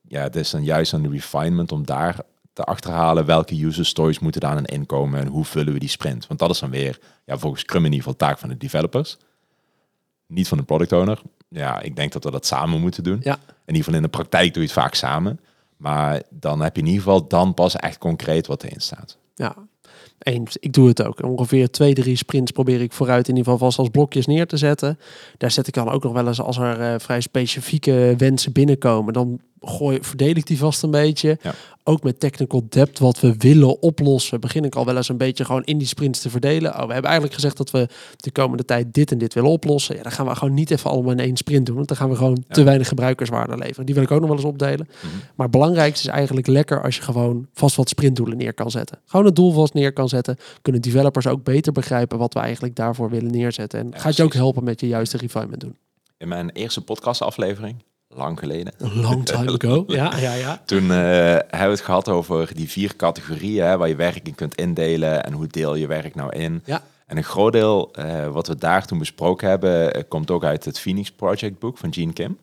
ja, 0.00 0.22
het 0.22 0.36
is 0.36 0.50
dan 0.50 0.64
juist 0.64 0.94
aan 0.94 1.02
de 1.02 1.08
refinement 1.08 1.72
om 1.72 1.86
daar 1.86 2.16
te 2.52 2.64
achterhalen 2.64 3.26
welke 3.26 3.64
user 3.64 3.86
stories 3.86 4.18
moeten 4.18 4.40
daar 4.40 4.54
dan 4.54 4.64
inkomen 4.64 5.20
en 5.20 5.26
hoe 5.26 5.44
vullen 5.44 5.72
we 5.72 5.78
die 5.78 5.88
sprint. 5.88 6.26
Want 6.26 6.40
dat 6.40 6.50
is 6.50 6.58
dan 6.58 6.70
weer, 6.70 6.98
ja, 7.24 7.38
volgens 7.38 7.62
Scrum 7.62 7.84
in 7.84 7.92
ieder 7.92 8.02
geval 8.02 8.28
taak 8.28 8.38
van 8.38 8.48
de 8.48 8.56
developers. 8.56 9.18
Niet 10.26 10.48
van 10.48 10.58
de 10.58 10.64
product 10.64 10.92
owner. 10.92 11.22
Ja, 11.52 11.80
ik 11.80 11.96
denk 11.96 12.12
dat 12.12 12.24
we 12.24 12.30
dat 12.30 12.46
samen 12.46 12.80
moeten 12.80 13.02
doen. 13.02 13.20
Ja. 13.22 13.34
In 13.34 13.74
ieder 13.74 13.82
geval 13.82 13.94
in 13.94 14.02
de 14.02 14.08
praktijk 14.08 14.52
doe 14.54 14.62
je 14.62 14.68
het 14.68 14.78
vaak 14.78 14.94
samen. 14.94 15.40
Maar 15.76 16.22
dan 16.30 16.60
heb 16.60 16.74
je 16.74 16.80
in 16.80 16.88
ieder 16.88 17.02
geval 17.02 17.28
dan 17.28 17.54
pas 17.54 17.76
echt 17.76 17.98
concreet 17.98 18.46
wat 18.46 18.62
erin 18.62 18.80
staat. 18.80 19.18
Ja, 19.34 19.54
eens. 20.18 20.56
Ik 20.56 20.72
doe 20.72 20.88
het 20.88 21.02
ook. 21.02 21.22
Ongeveer 21.22 21.70
twee, 21.70 21.94
drie 21.94 22.16
sprints 22.16 22.50
probeer 22.50 22.80
ik 22.80 22.92
vooruit 22.92 23.28
in 23.28 23.36
ieder 23.36 23.52
geval 23.52 23.66
vast 23.66 23.78
als 23.78 23.88
blokjes 23.88 24.26
neer 24.26 24.46
te 24.46 24.56
zetten. 24.56 24.98
Daar 25.38 25.50
zet 25.50 25.66
ik 25.66 25.74
dan 25.74 25.90
ook 25.90 26.02
nog 26.02 26.12
wel 26.12 26.26
eens 26.26 26.40
als 26.40 26.58
er 26.58 26.80
eh, 26.80 26.94
vrij 26.98 27.20
specifieke 27.20 28.14
wensen 28.16 28.52
binnenkomen. 28.52 29.12
Dan 29.12 29.40
gooi, 29.62 29.98
verdeel 30.00 30.36
ik 30.36 30.46
die 30.46 30.58
vast 30.58 30.82
een 30.82 30.90
beetje. 30.90 31.38
Ja. 31.42 31.54
Ook 31.84 32.02
met 32.02 32.20
technical 32.20 32.66
depth, 32.68 32.98
wat 32.98 33.20
we 33.20 33.34
willen 33.38 33.82
oplossen, 33.82 34.40
begin 34.40 34.64
ik 34.64 34.74
al 34.74 34.84
wel 34.84 34.96
eens 34.96 35.08
een 35.08 35.16
beetje 35.16 35.44
gewoon 35.44 35.64
in 35.64 35.78
die 35.78 35.86
sprints 35.86 36.20
te 36.20 36.30
verdelen. 36.30 36.70
Oh, 36.70 36.76
we 36.86 36.92
hebben 36.92 37.04
eigenlijk 37.10 37.34
gezegd 37.34 37.56
dat 37.56 37.70
we 37.70 37.88
de 38.16 38.30
komende 38.30 38.64
tijd 38.64 38.94
dit 38.94 39.10
en 39.10 39.18
dit 39.18 39.34
willen 39.34 39.50
oplossen. 39.50 39.96
Ja, 39.96 40.02
dan 40.02 40.12
gaan 40.12 40.26
we 40.26 40.34
gewoon 40.34 40.54
niet 40.54 40.70
even 40.70 40.90
allemaal 40.90 41.12
in 41.12 41.18
één 41.20 41.36
sprint 41.36 41.66
doen. 41.66 41.76
Want 41.76 41.88
dan 41.88 41.96
gaan 41.96 42.08
we 42.08 42.16
gewoon 42.16 42.44
Ja. 42.48 42.54
te 42.54 42.62
weinig 42.62 42.88
gebruikerswaarde 42.88 43.56
leveren. 43.56 43.86
Die 43.86 43.94
wil 43.94 44.04
ik 44.04 44.10
ook 44.10 44.18
nog 44.20 44.28
wel 44.28 44.36
eens 44.38 44.46
opdelen. 44.46 44.86
Maar 45.34 45.46
het 45.46 45.50
belangrijkste 45.50 46.08
is 46.08 46.14
eigenlijk 46.14 46.46
lekker 46.46 46.82
als 46.82 46.96
je 46.96 47.02
gewoon 47.02 47.46
vast 47.54 47.76
wat 47.76 47.88
sprintdoelen 47.88 48.36
neer 48.36 48.54
kan 48.54 48.70
zetten. 48.70 48.98
Gewoon 49.06 49.26
het 49.26 49.36
doel 49.36 49.52
vast 49.52 49.74
neer 49.74 49.92
kan 49.92 50.08
zetten. 50.08 50.36
Kunnen 50.62 50.82
developers 50.82 51.26
ook 51.26 51.44
beter 51.44 51.72
begrijpen 51.72 52.18
wat 52.18 52.34
we 52.34 52.40
eigenlijk 52.40 52.76
daarvoor 52.76 53.10
willen 53.10 53.30
neerzetten. 53.30 53.80
En 53.80 53.88
Ja, 53.92 53.98
gaat 53.98 54.16
je 54.16 54.22
ook 54.22 54.34
helpen 54.34 54.64
met 54.64 54.80
je 54.80 54.86
juiste 54.86 55.16
refinement 55.16 55.60
doen. 55.60 55.76
In 56.18 56.28
mijn 56.28 56.50
eerste 56.50 56.80
podcastaflevering, 56.80 57.82
lang 58.14 58.38
geleden, 58.38 58.72
long 58.78 59.24
time 59.32 59.52
ago. 59.52 59.84
Ja, 59.86 60.16
ja, 60.16 60.32
ja. 60.32 60.62
Toen 60.64 60.90
eh, 60.90 60.96
hebben 60.96 61.48
we 61.50 61.56
het 61.56 61.80
gehad 61.80 62.08
over 62.08 62.54
die 62.54 62.70
vier 62.70 62.96
categorieën 62.96 63.64
hè, 63.64 63.76
waar 63.76 63.88
je 63.88 63.96
werk 63.96 64.26
in 64.26 64.34
kunt 64.34 64.54
indelen 64.54 65.24
en 65.24 65.32
hoe 65.32 65.46
deel 65.46 65.74
je 65.74 65.86
werk 65.86 66.14
nou 66.14 66.36
in. 66.36 66.62
Ja. 66.64 66.82
En 67.06 67.16
een 67.16 67.24
groot 67.24 67.52
deel 67.52 67.92
eh, 67.92 68.28
wat 68.28 68.46
we 68.46 68.56
daar 68.56 68.86
toen 68.86 68.98
besproken 68.98 69.48
hebben, 69.48 69.94
eh, 69.94 70.02
komt 70.08 70.30
ook 70.30 70.44
uit 70.44 70.64
het 70.64 70.78
Phoenix 70.78 71.10
Project 71.10 71.58
boek 71.58 71.78
van 71.78 71.94
Gene 71.94 72.12
Kim. 72.12 72.38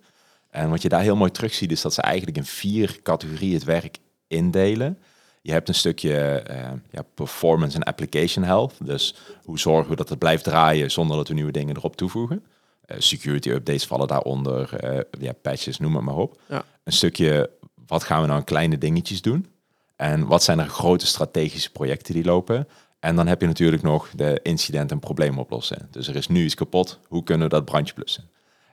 En 0.49 0.69
wat 0.69 0.81
je 0.81 0.89
daar 0.89 1.01
heel 1.01 1.15
mooi 1.15 1.31
terug 1.31 1.53
ziet, 1.53 1.71
is 1.71 1.81
dat 1.81 1.93
ze 1.93 2.01
eigenlijk 2.01 2.37
in 2.37 2.45
vier 2.45 2.99
categorieën 3.03 3.53
het 3.53 3.63
werk 3.63 3.97
indelen. 4.27 4.97
Je 5.41 5.51
hebt 5.51 5.67
een 5.67 5.75
stukje 5.75 6.43
ja, 6.91 7.01
performance 7.13 7.77
en 7.77 7.83
application 7.83 8.45
health. 8.45 8.73
Dus 8.83 9.15
hoe 9.43 9.59
zorgen 9.59 9.89
we 9.89 9.95
dat 9.95 10.09
het 10.09 10.19
blijft 10.19 10.43
draaien 10.43 10.91
zonder 10.91 11.17
dat 11.17 11.27
we 11.27 11.33
nieuwe 11.33 11.51
dingen 11.51 11.77
erop 11.77 11.95
toevoegen. 11.95 12.43
Eh, 12.89 12.95
security 12.99 13.49
updates 13.49 13.85
vallen 13.85 14.07
daaronder, 14.07 14.75
eh, 14.75 14.99
ja, 15.19 15.33
patches, 15.41 15.77
noem 15.77 15.95
het 15.95 16.03
maar 16.03 16.15
op. 16.15 16.41
Ja. 16.47 16.63
Een 16.83 16.93
stukje, 16.93 17.49
wat 17.85 18.03
gaan 18.03 18.21
we 18.21 18.27
nou 18.27 18.43
kleine 18.43 18.77
dingetjes 18.77 19.21
doen? 19.21 19.47
En 19.95 20.27
wat 20.27 20.43
zijn 20.43 20.59
er 20.59 20.67
grote 20.67 21.07
strategische 21.07 21.71
projecten 21.71 22.13
die 22.13 22.23
lopen? 22.23 22.67
En 22.99 23.15
dan 23.15 23.27
heb 23.27 23.41
je 23.41 23.47
natuurlijk 23.47 23.83
nog 23.83 24.09
de 24.15 24.39
incident 24.43 24.91
en 24.91 24.99
probleem 24.99 25.39
oplossen. 25.39 25.87
Dus 25.91 26.07
er 26.07 26.15
is 26.15 26.27
nu 26.27 26.43
iets 26.43 26.55
kapot, 26.55 26.99
hoe 27.07 27.23
kunnen 27.23 27.49
we 27.49 27.55
dat 27.55 27.65
brandje 27.65 27.93
blussen? 27.93 28.29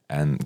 En 0.06 0.38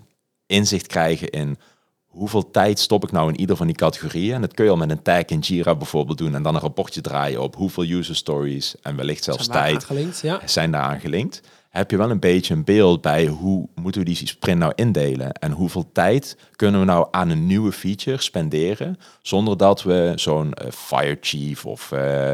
inzicht 0.47 0.87
krijgen 0.87 1.31
in 1.31 1.59
hoeveel 2.07 2.51
tijd 2.51 2.79
stop 2.79 3.05
ik 3.05 3.12
nou 3.12 3.29
in 3.29 3.41
ieder 3.41 3.57
van 3.57 3.66
die 3.66 3.77
categorieën? 3.77 4.35
En 4.35 4.41
dat 4.41 4.55
kun 4.55 4.64
je 4.64 4.71
al 4.71 4.77
met 4.77 4.91
een 4.91 5.03
tag 5.03 5.25
in 5.25 5.39
Jira 5.39 5.75
bijvoorbeeld 5.75 6.18
doen 6.18 6.35
en 6.35 6.43
dan 6.43 6.55
een 6.55 6.61
rapportje 6.61 7.01
draaien 7.01 7.43
op 7.43 7.57
hoeveel 7.57 7.85
user 7.85 8.16
stories 8.16 8.81
en 8.81 8.97
wellicht 8.97 9.25
zelfs 9.25 9.45
Zijn 9.45 9.59
tijd 9.59 9.75
aangelinkt, 9.75 10.21
ja. 10.21 10.41
zijn 10.45 10.71
daaraan 10.71 11.01
gelinkt. 11.01 11.41
Heb 11.71 11.91
je 11.91 11.97
wel 11.97 12.11
een 12.11 12.21
beetje 12.21 12.55
een 12.55 12.64
beeld 12.64 13.01
bij 13.01 13.27
hoe 13.27 13.68
moeten 13.75 14.01
we 14.01 14.07
die 14.07 14.27
sprint 14.27 14.59
nou 14.59 14.73
indelen 14.75 15.33
en 15.33 15.53
hoeveel 15.53 15.91
tijd 15.93 16.37
kunnen 16.57 16.81
we 16.81 16.87
nou 16.87 17.09
aan 17.11 17.31
een 17.31 17.47
nieuwe 17.47 17.73
feature 17.73 18.21
spenderen 18.21 18.99
zonder 19.23 19.57
dat 19.57 19.83
we 19.83 20.12
zo'n 20.14 20.53
eh, 20.55 20.71
fire 20.71 21.18
chief 21.21 21.66
of 21.66 21.93
eh, 21.93 22.31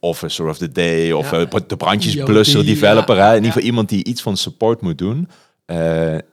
officer 0.00 0.48
of 0.48 0.58
the 0.58 0.68
day 0.68 1.12
of 1.12 1.30
Ja, 1.30 1.38
eh, 1.38 1.60
de 1.66 1.76
brandjes 1.76 2.16
EOD, 2.16 2.24
blusser 2.24 2.64
developer, 2.64 3.16
ja, 3.16 3.22
hè? 3.22 3.28
in 3.28 3.34
ieder 3.34 3.46
ja. 3.46 3.52
geval 3.52 3.68
iemand 3.68 3.88
die 3.88 4.04
iets 4.04 4.22
van 4.22 4.36
support 4.36 4.80
moet 4.80 4.98
doen. 4.98 5.28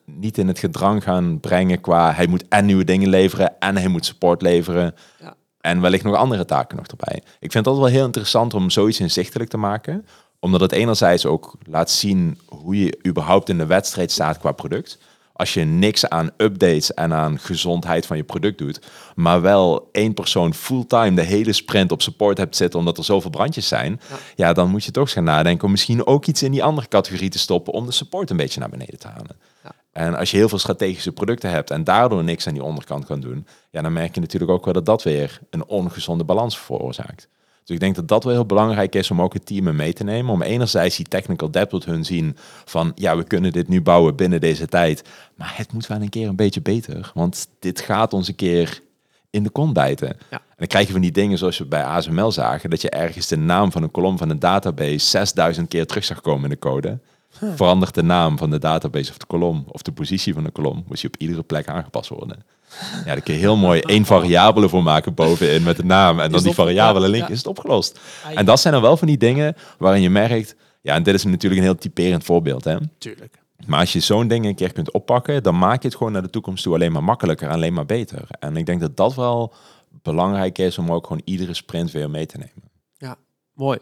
niet 0.05 0.37
in 0.37 0.47
het 0.47 0.59
gedrang 0.59 1.03
gaan 1.03 1.39
brengen 1.39 1.81
qua 1.81 2.13
hij 2.13 2.27
moet 2.27 2.47
en 2.49 2.65
nieuwe 2.65 2.83
dingen 2.83 3.09
leveren 3.09 3.59
en 3.59 3.77
hij 3.77 3.87
moet 3.87 4.05
support 4.05 4.41
leveren. 4.41 4.95
Ja. 5.19 5.35
En 5.61 5.81
wellicht 5.81 6.03
nog 6.03 6.15
andere 6.15 6.45
taken 6.45 6.77
nog 6.77 6.87
erbij. 6.87 7.21
Ik 7.39 7.51
vind 7.51 7.65
dat 7.65 7.77
wel 7.77 7.85
heel 7.85 8.05
interessant 8.05 8.53
om 8.53 8.69
zoiets 8.69 8.99
inzichtelijk 8.99 9.49
te 9.49 9.57
maken. 9.57 10.05
Omdat 10.39 10.61
het 10.61 10.71
enerzijds 10.71 11.25
ook 11.25 11.57
laat 11.63 11.89
zien 11.89 12.39
hoe 12.45 12.79
je 12.79 12.99
überhaupt 13.07 13.49
in 13.49 13.57
de 13.57 13.65
wedstrijd 13.65 14.11
staat 14.11 14.37
qua 14.37 14.51
product. 14.51 14.97
Als 15.33 15.53
je 15.53 15.63
niks 15.63 16.09
aan 16.09 16.29
updates 16.37 16.93
en 16.93 17.13
aan 17.13 17.39
gezondheid 17.39 18.05
van 18.05 18.17
je 18.17 18.23
product 18.23 18.57
doet, 18.57 18.81
maar 19.15 19.41
wel 19.41 19.89
één 19.91 20.13
persoon 20.13 20.53
fulltime 20.53 21.15
de 21.15 21.21
hele 21.21 21.53
sprint 21.53 21.91
op 21.91 22.01
support 22.01 22.37
hebt 22.37 22.55
zitten 22.55 22.79
omdat 22.79 22.97
er 22.97 23.03
zoveel 23.03 23.29
brandjes 23.29 23.67
zijn, 23.67 24.01
ja, 24.35 24.53
dan 24.53 24.69
moet 24.69 24.83
je 24.83 24.91
toch 24.91 25.03
eens 25.03 25.13
gaan 25.13 25.23
nadenken 25.23 25.65
om 25.65 25.71
misschien 25.71 26.07
ook 26.07 26.25
iets 26.25 26.43
in 26.43 26.51
die 26.51 26.63
andere 26.63 26.87
categorie 26.87 27.29
te 27.29 27.39
stoppen 27.39 27.73
om 27.73 27.85
de 27.85 27.91
support 27.91 28.29
een 28.29 28.37
beetje 28.37 28.59
naar 28.59 28.69
beneden 28.69 28.99
te 28.99 29.07
halen. 29.07 29.37
Ja. 29.63 29.71
En 29.91 30.15
als 30.15 30.31
je 30.31 30.37
heel 30.37 30.49
veel 30.49 30.59
strategische 30.59 31.11
producten 31.11 31.49
hebt 31.49 31.71
en 31.71 31.83
daardoor 31.83 32.23
niks 32.23 32.47
aan 32.47 32.53
die 32.53 32.63
onderkant 32.63 33.05
kan 33.05 33.19
doen, 33.19 33.47
ja, 33.71 33.81
dan 33.81 33.93
merk 33.93 34.15
je 34.15 34.21
natuurlijk 34.21 34.51
ook 34.51 34.65
wel 34.65 34.73
dat 34.73 34.85
dat 34.85 35.03
weer 35.03 35.39
een 35.49 35.67
ongezonde 35.67 36.23
balans 36.23 36.59
veroorzaakt. 36.59 37.27
Dus 37.67 37.75
ik 37.75 37.81
denk 37.81 37.95
dat 37.95 38.07
dat 38.07 38.23
wel 38.23 38.33
heel 38.33 38.45
belangrijk 38.45 38.95
is 38.95 39.11
om 39.11 39.21
ook 39.21 39.33
het 39.33 39.45
team 39.45 39.75
mee 39.75 39.93
te 39.93 40.03
nemen. 40.03 40.33
Om 40.33 40.41
enerzijds 40.41 40.95
die 40.95 41.05
technical 41.05 41.51
debt 41.51 41.69
tot 41.69 41.85
hun 41.85 42.05
zien 42.05 42.37
van 42.65 42.91
ja, 42.95 43.17
we 43.17 43.23
kunnen 43.23 43.51
dit 43.51 43.67
nu 43.67 43.81
bouwen 43.81 44.15
binnen 44.15 44.41
deze 44.41 44.67
tijd. 44.67 45.03
Maar 45.35 45.53
het 45.55 45.73
moet 45.73 45.87
wel 45.87 46.01
een 46.01 46.09
keer 46.09 46.27
een 46.27 46.35
beetje 46.35 46.61
beter. 46.61 47.11
Want 47.13 47.47
dit 47.59 47.79
gaat 47.79 48.13
ons 48.13 48.27
een 48.27 48.35
keer 48.35 48.81
in 49.29 49.43
de 49.43 49.49
kont 49.49 49.73
bijten. 49.73 50.19
En 50.29 50.41
dan 50.57 50.67
krijg 50.67 50.85
je 50.85 50.91
van 50.91 51.01
die 51.01 51.11
dingen 51.11 51.37
zoals 51.37 51.57
we 51.57 51.65
bij 51.65 51.83
ASML 51.83 52.31
zagen. 52.31 52.69
Dat 52.69 52.81
je 52.81 52.89
ergens 52.89 53.27
de 53.27 53.37
naam 53.37 53.71
van 53.71 53.83
een 53.83 53.91
kolom 53.91 54.17
van 54.17 54.29
een 54.29 54.39
database 54.39 54.99
6000 54.99 55.67
keer 55.67 55.85
terug 55.85 56.03
zag 56.03 56.21
komen 56.21 56.43
in 56.43 56.49
de 56.49 56.59
code. 56.59 56.99
Verandert 57.29 57.93
de 57.93 58.03
naam 58.03 58.37
van 58.37 58.49
de 58.49 58.59
database 58.59 59.11
of 59.11 59.17
de 59.17 59.25
kolom 59.25 59.65
of 59.67 59.81
de 59.81 59.91
positie 59.91 60.33
van 60.33 60.43
de 60.43 60.51
kolom. 60.51 60.83
Moet 60.87 60.99
je 60.99 61.07
op 61.07 61.17
iedere 61.17 61.43
plek 61.43 61.67
aangepast 61.67 62.09
worden. 62.09 62.43
Ja, 62.79 63.03
daar 63.05 63.21
kun 63.21 63.33
je 63.33 63.39
heel 63.39 63.55
mooi 63.55 63.79
één 63.79 64.05
variabele 64.05 64.69
voor 64.69 64.83
maken 64.83 65.13
bovenin 65.13 65.63
met 65.63 65.77
de 65.77 65.85
naam. 65.85 66.19
En 66.19 66.31
dan 66.31 66.43
die 66.43 66.53
variabele 66.53 67.09
link 67.09 67.27
is 67.27 67.37
het 67.37 67.47
opgelost. 67.47 67.99
En 68.35 68.45
dat 68.45 68.59
zijn 68.59 68.73
dan 68.73 68.81
wel 68.81 68.97
van 68.97 69.07
die 69.07 69.17
dingen 69.17 69.55
waarin 69.77 70.01
je 70.01 70.09
merkt... 70.09 70.55
Ja, 70.81 70.95
en 70.95 71.03
dit 71.03 71.13
is 71.13 71.23
natuurlijk 71.23 71.61
een 71.61 71.67
heel 71.67 71.77
typerend 71.77 72.23
voorbeeld. 72.23 72.63
Hè? 72.63 72.77
Tuurlijk. 72.97 73.39
Maar 73.65 73.79
als 73.79 73.93
je 73.93 73.99
zo'n 73.99 74.27
ding 74.27 74.45
een 74.45 74.55
keer 74.55 74.73
kunt 74.73 74.91
oppakken, 74.91 75.43
dan 75.43 75.57
maak 75.57 75.81
je 75.81 75.87
het 75.87 75.97
gewoon 75.97 76.13
naar 76.13 76.21
de 76.21 76.29
toekomst 76.29 76.63
toe 76.63 76.73
alleen 76.73 76.91
maar 76.91 77.03
makkelijker 77.03 77.47
en 77.47 77.53
alleen 77.53 77.73
maar 77.73 77.85
beter. 77.85 78.27
En 78.39 78.57
ik 78.57 78.65
denk 78.65 78.79
dat 78.79 78.97
dat 78.97 79.15
wel 79.15 79.53
belangrijk 80.01 80.57
is 80.57 80.77
om 80.77 80.91
ook 80.91 81.07
gewoon 81.07 81.21
iedere 81.25 81.53
sprint 81.53 81.91
weer 81.91 82.09
mee 82.09 82.25
te 82.25 82.37
nemen. 82.37 82.71
Ja, 82.97 83.15
mooi. 83.53 83.79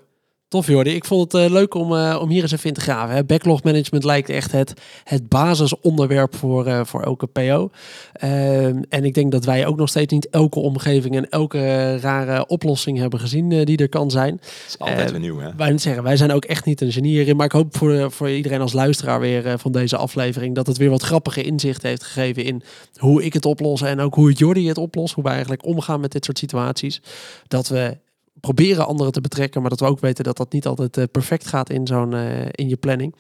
Tof 0.56 0.68
Jordi. 0.68 0.96
Ik 0.96 1.06
vond 1.06 1.32
het 1.32 1.42
eh, 1.42 1.52
leuk 1.52 1.74
om, 1.74 1.96
eh, 1.96 2.18
om 2.22 2.30
hier 2.30 2.42
eens 2.42 2.52
even 2.52 2.68
in 2.68 2.74
te 2.74 2.82
graven. 2.82 3.16
Hè. 3.16 3.24
Backlog 3.24 3.64
management 3.64 4.04
lijkt 4.04 4.30
echt 4.30 4.52
het, 4.52 4.74
het 5.04 5.30
basisonderwerp 5.30 6.36
voor, 6.36 6.66
eh, 6.66 6.82
voor 6.84 7.02
elke 7.02 7.28
PO. 7.28 7.70
Ehm, 8.14 8.82
en 8.90 9.06
ik 9.06 9.14
denk 9.14 9.32
dat 9.32 9.46
wij 9.46 9.66
ook 9.66 9.78
nog 9.78 9.90
steeds 9.90 10.14
niet 10.14 10.30
elke 10.30 10.60
omgeving 10.60 11.16
en 11.16 11.30
elke 11.30 11.98
rare 11.98 12.48
oplossing 12.48 12.98
hebben 12.98 13.20
gezien 13.20 13.64
die 13.66 13.78
er 13.78 13.90
kan 13.90 14.12
zijn. 14.12 14.34
Het 14.34 14.64
is 14.68 14.80
altijd 14.80 15.12
weer 15.12 15.20
nieuw, 15.20 15.40
hè? 15.40 15.56
Wij 15.56 15.78
zeggen, 15.78 16.04
wij 16.04 16.18
zijn 16.18 16.32
ook 16.32 16.46
echt 16.46 16.66
niet 16.66 16.82
een 16.82 16.92
genie 16.92 17.12
hierin. 17.12 17.36
Maar 17.36 17.46
ik 17.46 17.52
hoop 17.52 17.78
voor, 17.78 18.12
voor 18.12 18.30
iedereen 18.30 18.62
als 18.62 18.74
luisteraar 18.74 19.20
weer 19.20 19.60
van 19.60 19.72
deze 19.72 19.98
aflevering 19.98 20.56
dat 20.56 20.68
het 20.68 20.78
weer 20.78 20.90
wat 20.90 21.04
grappige 21.04 21.44
inzicht 21.44 21.82
heeft 21.82 22.04
gegeven 22.04 22.44
in 22.44 22.62
hoe 22.96 23.24
ik 23.24 23.34
het 23.34 23.46
oplos 23.46 23.82
en 23.82 24.00
ook 24.00 24.16
hoe 24.16 24.32
Jordi 24.32 24.68
het 24.68 24.78
oplost. 24.78 25.14
Hoe 25.14 25.24
wij 25.24 25.34
eigenlijk 25.34 25.66
omgaan 25.66 26.00
met 26.00 26.12
dit 26.12 26.26
soort 26.26 26.38
situaties. 26.38 27.02
Dat 27.48 27.68
we 27.68 27.98
proberen 28.46 28.88
anderen 28.88 29.14
te 29.14 29.22
betrekken, 29.22 29.62
maar 29.62 29.70
dat 29.70 29.80
we 29.80 29.86
ook 29.86 30.00
weten 30.00 30.24
dat 30.24 30.38
dat 30.38 30.52
niet 30.52 30.66
altijd 30.66 30.98
eh, 30.98 31.04
perfect 31.12 31.48
gaat 31.48 31.70
in 31.70 31.88
zo'n 31.88 32.14
eh, 32.14 32.46
in 32.52 32.70
je 32.70 32.76
planning. 32.76 33.16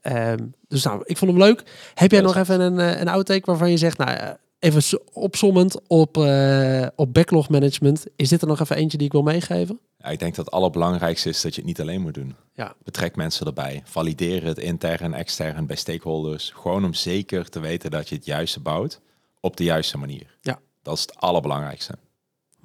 Ehm, 0.00 0.38
dus 0.68 0.84
nou, 0.84 1.02
ik 1.04 1.16
vond 1.16 1.30
hem 1.30 1.40
leuk. 1.40 1.62
Heb 1.94 2.10
jij 2.10 2.20
nog 2.20 2.36
even 2.36 2.60
een, 2.60 2.78
eh, 2.78 3.00
een 3.00 3.08
outtake 3.08 3.44
waarvan 3.44 3.70
je 3.70 3.76
zegt, 3.76 3.98
nou 3.98 4.36
even 4.58 5.00
opzommend 5.12 5.80
op, 5.86 6.16
op 6.96 7.14
backlog 7.14 7.48
management. 7.48 8.04
Is 8.16 8.28
dit 8.28 8.42
er 8.42 8.48
nog 8.48 8.60
even 8.60 8.76
eentje 8.76 8.98
die 8.98 9.06
ik 9.06 9.12
wil 9.12 9.22
meegeven? 9.22 9.78
Ja, 9.98 10.08
ik 10.08 10.18
denk 10.18 10.34
dat 10.34 10.44
het 10.44 10.54
allerbelangrijkste 10.54 11.28
is 11.28 11.40
dat 11.40 11.54
je 11.54 11.60
het 11.60 11.68
niet 11.68 11.80
alleen 11.80 12.00
moet 12.00 12.14
doen. 12.14 12.34
Ja. 12.54 12.74
Betrek 12.84 13.16
mensen 13.16 13.46
erbij. 13.46 13.82
Valideer 13.84 14.44
het 14.44 14.58
intern 14.58 14.98
en 14.98 15.14
extern 15.14 15.66
bij 15.66 15.76
stakeholders. 15.76 16.52
Gewoon 16.54 16.84
om 16.84 16.94
zeker 16.94 17.48
te 17.48 17.60
weten 17.60 17.90
dat 17.90 18.08
je 18.08 18.14
het 18.14 18.24
juiste 18.24 18.60
bouwt 18.60 19.00
op 19.40 19.56
de 19.56 19.64
juiste 19.64 19.98
manier. 19.98 20.36
Ja. 20.40 20.58
Dat 20.82 20.94
is 20.94 21.00
het 21.00 21.16
allerbelangrijkste. 21.16 21.94